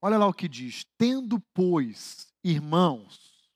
Olha 0.02 0.18
lá 0.18 0.28
o 0.28 0.34
que 0.34 0.50
diz: 0.50 0.86
Tendo, 0.98 1.40
pois, 1.54 2.34
irmãos, 2.44 3.50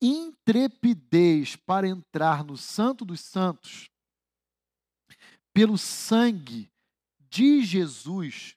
intrepidez 0.00 1.54
para 1.54 1.86
entrar 1.86 2.44
no 2.44 2.56
Santo 2.56 3.04
dos 3.04 3.20
Santos, 3.20 3.88
pelo 5.52 5.78
sangue 5.78 6.70
de 7.20 7.62
Jesus, 7.62 8.56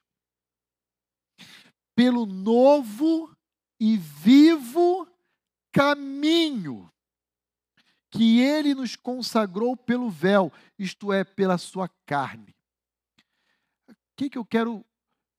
pelo 1.95 2.25
novo 2.25 3.35
e 3.79 3.97
vivo 3.97 5.07
caminho 5.71 6.91
que 8.09 8.39
ele 8.39 8.73
nos 8.73 8.95
consagrou 8.95 9.77
pelo 9.77 10.09
véu, 10.09 10.51
isto 10.77 11.13
é, 11.13 11.23
pela 11.23 11.57
sua 11.57 11.87
carne. 12.05 12.55
O 13.87 13.95
que, 14.15 14.29
que 14.31 14.37
eu 14.37 14.43
quero 14.43 14.83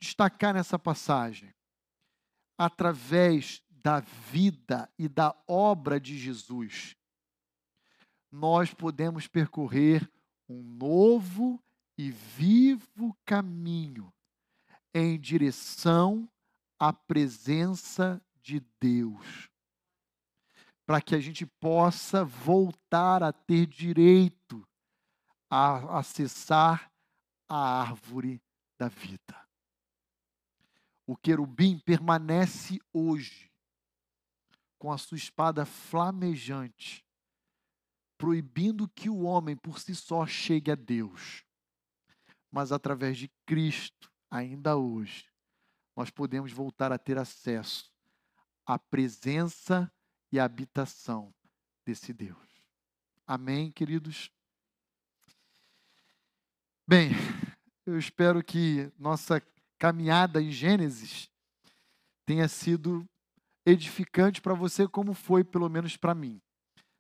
destacar 0.01 0.55
nessa 0.55 0.79
passagem? 0.79 1.55
Através 2.57 3.63
da 3.71 4.01
vida 4.01 4.91
e 4.99 5.09
da 5.09 5.35
obra 5.47 6.01
de 6.01 6.19
Jesus, 6.19 6.97
nós 8.31 8.73
podemos 8.73 9.27
percorrer 9.27 10.11
um 10.49 10.63
novo 10.63 11.63
e 11.97 12.11
vivo 12.11 13.17
caminho 13.25 14.13
em 14.95 15.19
direção 15.19 16.29
à 16.79 16.93
presença 16.93 18.21
de 18.43 18.61
Deus. 18.81 19.49
Para 20.87 21.01
que 21.01 21.15
a 21.15 21.21
gente 21.21 21.47
possa 21.47 22.25
voltar 22.25 23.23
a 23.23 23.33
ter 23.33 23.67
direito 23.67 24.67
a 25.49 25.99
acessar 25.99 26.91
a 27.49 27.81
árvore 27.81 28.41
da 28.79 28.89
vida. 28.89 29.50
O 31.11 31.17
querubim 31.17 31.77
permanece 31.77 32.79
hoje 32.93 33.51
com 34.79 34.93
a 34.93 34.97
sua 34.97 35.17
espada 35.17 35.67
flamejante, 35.67 37.05
proibindo 38.17 38.89
que 38.89 39.11
o 39.11 39.23
homem 39.23 39.57
por 39.57 39.81
si 39.81 39.93
só 39.93 40.25
chegue 40.25 40.71
a 40.71 40.77
Deus. 40.77 41.45
Mas 42.49 42.71
através 42.71 43.19
de 43.19 43.27
Cristo, 43.45 44.09
ainda 44.31 44.77
hoje, 44.77 45.29
nós 45.97 46.11
podemos 46.11 46.53
voltar 46.53 46.93
a 46.93 46.99
ter 46.99 47.19
acesso 47.19 47.93
à 48.65 48.79
presença 48.79 49.93
e 50.31 50.39
à 50.39 50.45
habitação 50.45 51.35
desse 51.85 52.13
Deus. 52.13 52.65
Amém, 53.27 53.73
queridos? 53.73 54.31
Bem, 56.87 57.11
eu 57.85 57.99
espero 57.99 58.45
que 58.45 58.93
nossa 58.97 59.43
caminhada 59.81 60.43
em 60.43 60.53
Gênesis 60.53 61.31
tenha 62.27 62.47
sido 62.47 63.05
edificante 63.65 64.41
para 64.41 64.53
você, 64.53 64.87
como 64.87 65.15
foi, 65.15 65.43
pelo 65.43 65.69
menos 65.71 65.97
para 65.97 66.15
mim. 66.15 66.39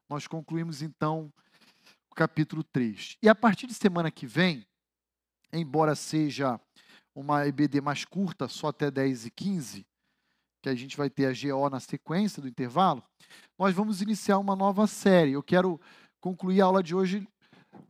Nós 0.08 0.26
concluímos 0.26 0.80
então 0.80 1.30
o 2.10 2.14
capítulo 2.14 2.64
3. 2.64 3.18
E 3.22 3.28
a 3.28 3.34
partir 3.34 3.66
de 3.66 3.74
semana 3.74 4.10
que 4.10 4.26
vem, 4.26 4.66
embora 5.52 5.94
seja 5.94 6.58
uma 7.14 7.46
EBD 7.46 7.82
mais 7.82 8.06
curta, 8.06 8.48
só 8.48 8.68
até 8.68 8.90
10 8.90 9.26
e 9.26 9.30
15, 9.30 9.86
que 10.62 10.68
a 10.68 10.74
gente 10.74 10.96
vai 10.96 11.10
ter 11.10 11.26
a 11.26 11.32
GO 11.32 11.68
na 11.68 11.80
sequência 11.80 12.40
do 12.40 12.48
intervalo, 12.48 13.04
nós 13.58 13.74
vamos 13.74 14.00
iniciar 14.00 14.38
uma 14.38 14.56
nova 14.56 14.86
série. 14.86 15.32
Eu 15.32 15.42
quero 15.42 15.78
concluir 16.18 16.62
a 16.62 16.64
aula 16.64 16.82
de 16.82 16.94
hoje 16.94 17.28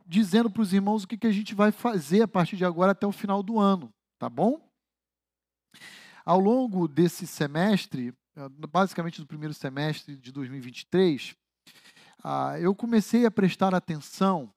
dizendo 0.05 0.49
para 0.49 0.61
os 0.61 0.73
irmãos 0.73 1.03
o 1.03 1.07
que, 1.07 1.17
que 1.17 1.27
a 1.27 1.31
gente 1.31 1.55
vai 1.55 1.71
fazer 1.71 2.23
a 2.23 2.27
partir 2.27 2.57
de 2.57 2.65
agora 2.65 2.91
até 2.91 3.07
o 3.07 3.11
final 3.11 3.41
do 3.41 3.57
ano, 3.57 3.89
tá 4.19 4.29
bom? 4.29 4.70
Ao 6.25 6.39
longo 6.39 6.87
desse 6.87 7.25
semestre, 7.25 8.13
eh, 8.35 8.49
basicamente 8.69 9.19
do 9.19 9.27
primeiro 9.27 9.53
semestre 9.53 10.15
de 10.15 10.31
2023, 10.31 11.35
ah, 12.23 12.59
eu 12.59 12.75
comecei 12.75 13.25
a 13.25 13.31
prestar 13.31 13.73
atenção, 13.73 14.53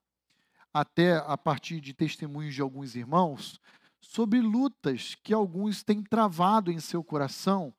até 0.73 1.17
a 1.17 1.37
partir 1.37 1.79
de 1.79 1.93
testemunhos 1.93 2.53
de 2.53 2.61
alguns 2.61 2.95
irmãos, 2.95 3.59
sobre 3.99 4.39
lutas 4.41 5.15
que 5.23 5.33
alguns 5.33 5.83
têm 5.83 6.03
travado 6.03 6.71
em 6.71 6.79
seu 6.79 7.03
coração 7.03 7.73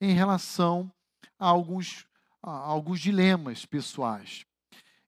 em 0.00 0.12
relação 0.12 0.92
a 1.38 1.48
alguns, 1.48 2.06
a 2.42 2.50
alguns 2.50 3.00
dilemas 3.00 3.66
pessoais. 3.66 4.44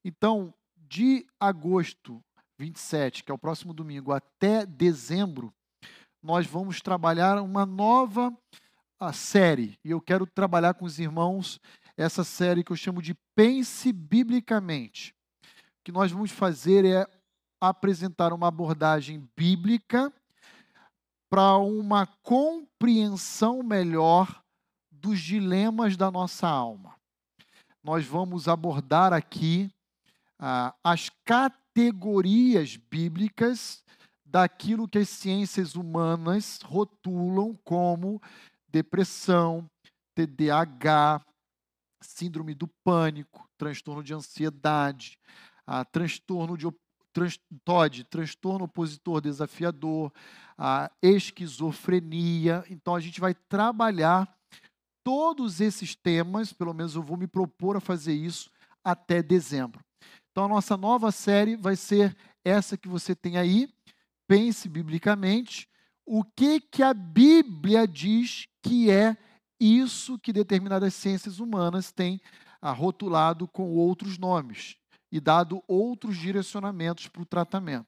Então, 0.05 0.53
de 0.77 1.27
agosto 1.39 2.23
27, 2.59 3.23
que 3.23 3.31
é 3.31 3.35
o 3.35 3.39
próximo 3.39 3.73
domingo, 3.73 4.13
até 4.13 4.67
dezembro, 4.67 5.53
nós 6.25 6.47
vamos 6.47 6.81
trabalhar 6.81 7.39
uma 7.43 7.67
nova 7.67 8.35
série, 9.13 9.79
e 9.85 9.91
eu 9.91 10.01
quero 10.01 10.27
trabalhar 10.27 10.73
com 10.73 10.87
os 10.87 10.99
irmãos 10.99 11.61
essa 11.99 12.25
série 12.25 12.65
que 12.65 12.73
eu 12.73 12.77
chamo 12.77 13.03
de 13.03 13.15
Pense 13.35 13.93
Biblicamente. 13.93 15.15
O 15.45 15.85
que 15.85 15.93
nós 15.93 16.11
vamos 16.11 16.31
fazer 16.31 16.87
é 16.87 17.07
apresentar 17.61 18.33
uma 18.33 18.49
abordagem 18.49 19.29
bíblica 19.37 20.11
para 21.29 21.59
uma 21.59 22.07
compreensão 22.23 23.63
melhor 23.63 24.43
dos 24.91 25.21
dilemas 25.21 25.95
da 25.95 26.11
nossa 26.11 26.49
alma. 26.49 26.95
Nós 27.83 28.07
vamos 28.07 28.49
abordar 28.49 29.13
aqui 29.13 29.71
ah, 30.39 30.75
as 30.83 31.11
categorias 31.23 32.77
bíblicas 32.77 33.84
daquilo 34.35 34.89
que 34.89 34.99
as 34.99 35.09
ciências 35.09 35.77
humanas 35.77 36.59
rotulam 36.65 37.57
como 37.63 38.21
depressão, 38.69 39.71
TDAH, 40.13 41.25
síndrome 42.03 42.53
do 42.53 42.67
pânico, 42.83 43.49
transtorno 43.57 44.03
de 44.03 44.13
ansiedade, 44.13 45.21
a 45.65 45.85
transtorno 45.85 46.59
de 46.59 46.67
trans, 47.13 47.39
TOD, 47.65 48.03
transtorno 48.11 48.65
opositor 48.65 49.21
desafiador, 49.21 50.13
a 50.59 50.91
esquizofrenia. 51.01 52.65
Então 52.69 52.97
a 52.97 53.01
gente 53.01 53.21
vai 53.21 53.35
trabalhar 53.35 54.29
todos 55.05 55.61
esses 55.61 55.95
temas, 55.95 56.53
pelo 56.53 56.75
menos 56.75 56.97
eu 56.97 57.03
vou 57.05 57.17
me 57.17 57.29
propor 57.29 57.77
a 57.77 57.81
fazer 57.81 58.15
isso 58.15 58.51
até 58.83 59.23
dezembro. 59.23 59.81
Então 60.33 60.47
a 60.47 60.49
nossa 60.49 60.77
nova 60.77 61.13
série 61.13 61.55
vai 61.55 61.77
ser 61.77 62.17
essa 62.45 62.77
que 62.77 62.89
você 62.89 63.15
tem 63.15 63.39
aí. 63.39 63.73
Pense 64.27 64.69
biblicamente 64.69 65.69
o 66.07 66.23
que 66.25 66.61
que 66.61 66.83
a 66.83 66.93
Bíblia 66.93 67.87
diz 67.87 68.47
que 68.63 68.91
é 68.91 69.17
isso 69.59 70.19
que 70.19 70.33
determinadas 70.33 70.95
ciências 70.95 71.39
humanas 71.39 71.93
têm 71.93 72.21
rotulado 72.63 73.47
com 73.47 73.73
outros 73.75 74.19
nomes 74.19 74.77
e 75.11 75.21
dado 75.21 75.63
outros 75.69 76.17
direcionamentos 76.17 77.09
para 77.09 77.23
o 77.23 77.27
tratamento. 77.27 77.87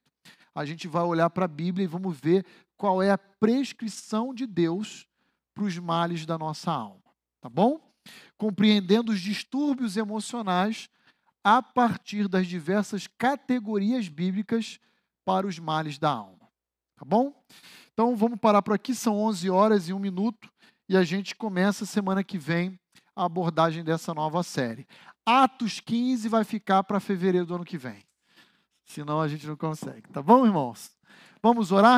A 0.53 0.65
gente 0.65 0.87
vai 0.87 1.03
olhar 1.03 1.29
para 1.29 1.45
a 1.45 1.47
Bíblia 1.47 1.83
e 1.83 1.87
vamos 1.87 2.17
ver 2.19 2.45
qual 2.75 3.01
é 3.01 3.11
a 3.11 3.17
prescrição 3.17 4.33
de 4.33 4.45
Deus 4.45 5.07
para 5.53 5.63
os 5.63 5.77
males 5.77 6.25
da 6.25 6.37
nossa 6.37 6.71
alma. 6.71 7.03
Tá 7.41 7.49
bom? 7.49 7.79
Compreendendo 8.37 9.11
os 9.11 9.19
distúrbios 9.19 9.97
emocionais 9.97 10.89
a 11.43 11.61
partir 11.61 12.27
das 12.27 12.47
diversas 12.47 13.07
categorias 13.07 14.07
bíblicas 14.07 14.79
para 15.27 15.45
os 15.45 15.59
males 15.59 15.99
da 15.99 16.09
alma. 16.09 16.47
Tá 16.95 17.03
bom? 17.03 17.33
Então 17.91 18.15
vamos 18.15 18.39
parar 18.39 18.61
por 18.61 18.73
aqui, 18.73 18.95
são 18.95 19.17
11 19.17 19.49
horas 19.49 19.89
e 19.89 19.93
1 19.93 19.99
minuto 19.99 20.49
e 20.87 20.95
a 20.95 21.03
gente 21.03 21.35
começa 21.35 21.85
semana 21.85 22.23
que 22.23 22.37
vem 22.37 22.79
a 23.13 23.25
abordagem 23.25 23.83
dessa 23.83 24.13
nova 24.13 24.41
série. 24.41 24.87
Atos 25.25 25.81
15 25.81 26.29
vai 26.29 26.45
ficar 26.45 26.81
para 26.85 27.01
fevereiro 27.01 27.45
do 27.45 27.55
ano 27.55 27.65
que 27.65 27.77
vem. 27.77 28.01
Senão 28.85 29.19
a 29.19 29.27
gente 29.27 29.45
não 29.45 29.57
consegue. 29.57 30.09
Tá 30.13 30.21
bom, 30.21 30.45
irmãos? 30.45 30.95
Vamos 31.43 31.73
orar? 31.73 31.95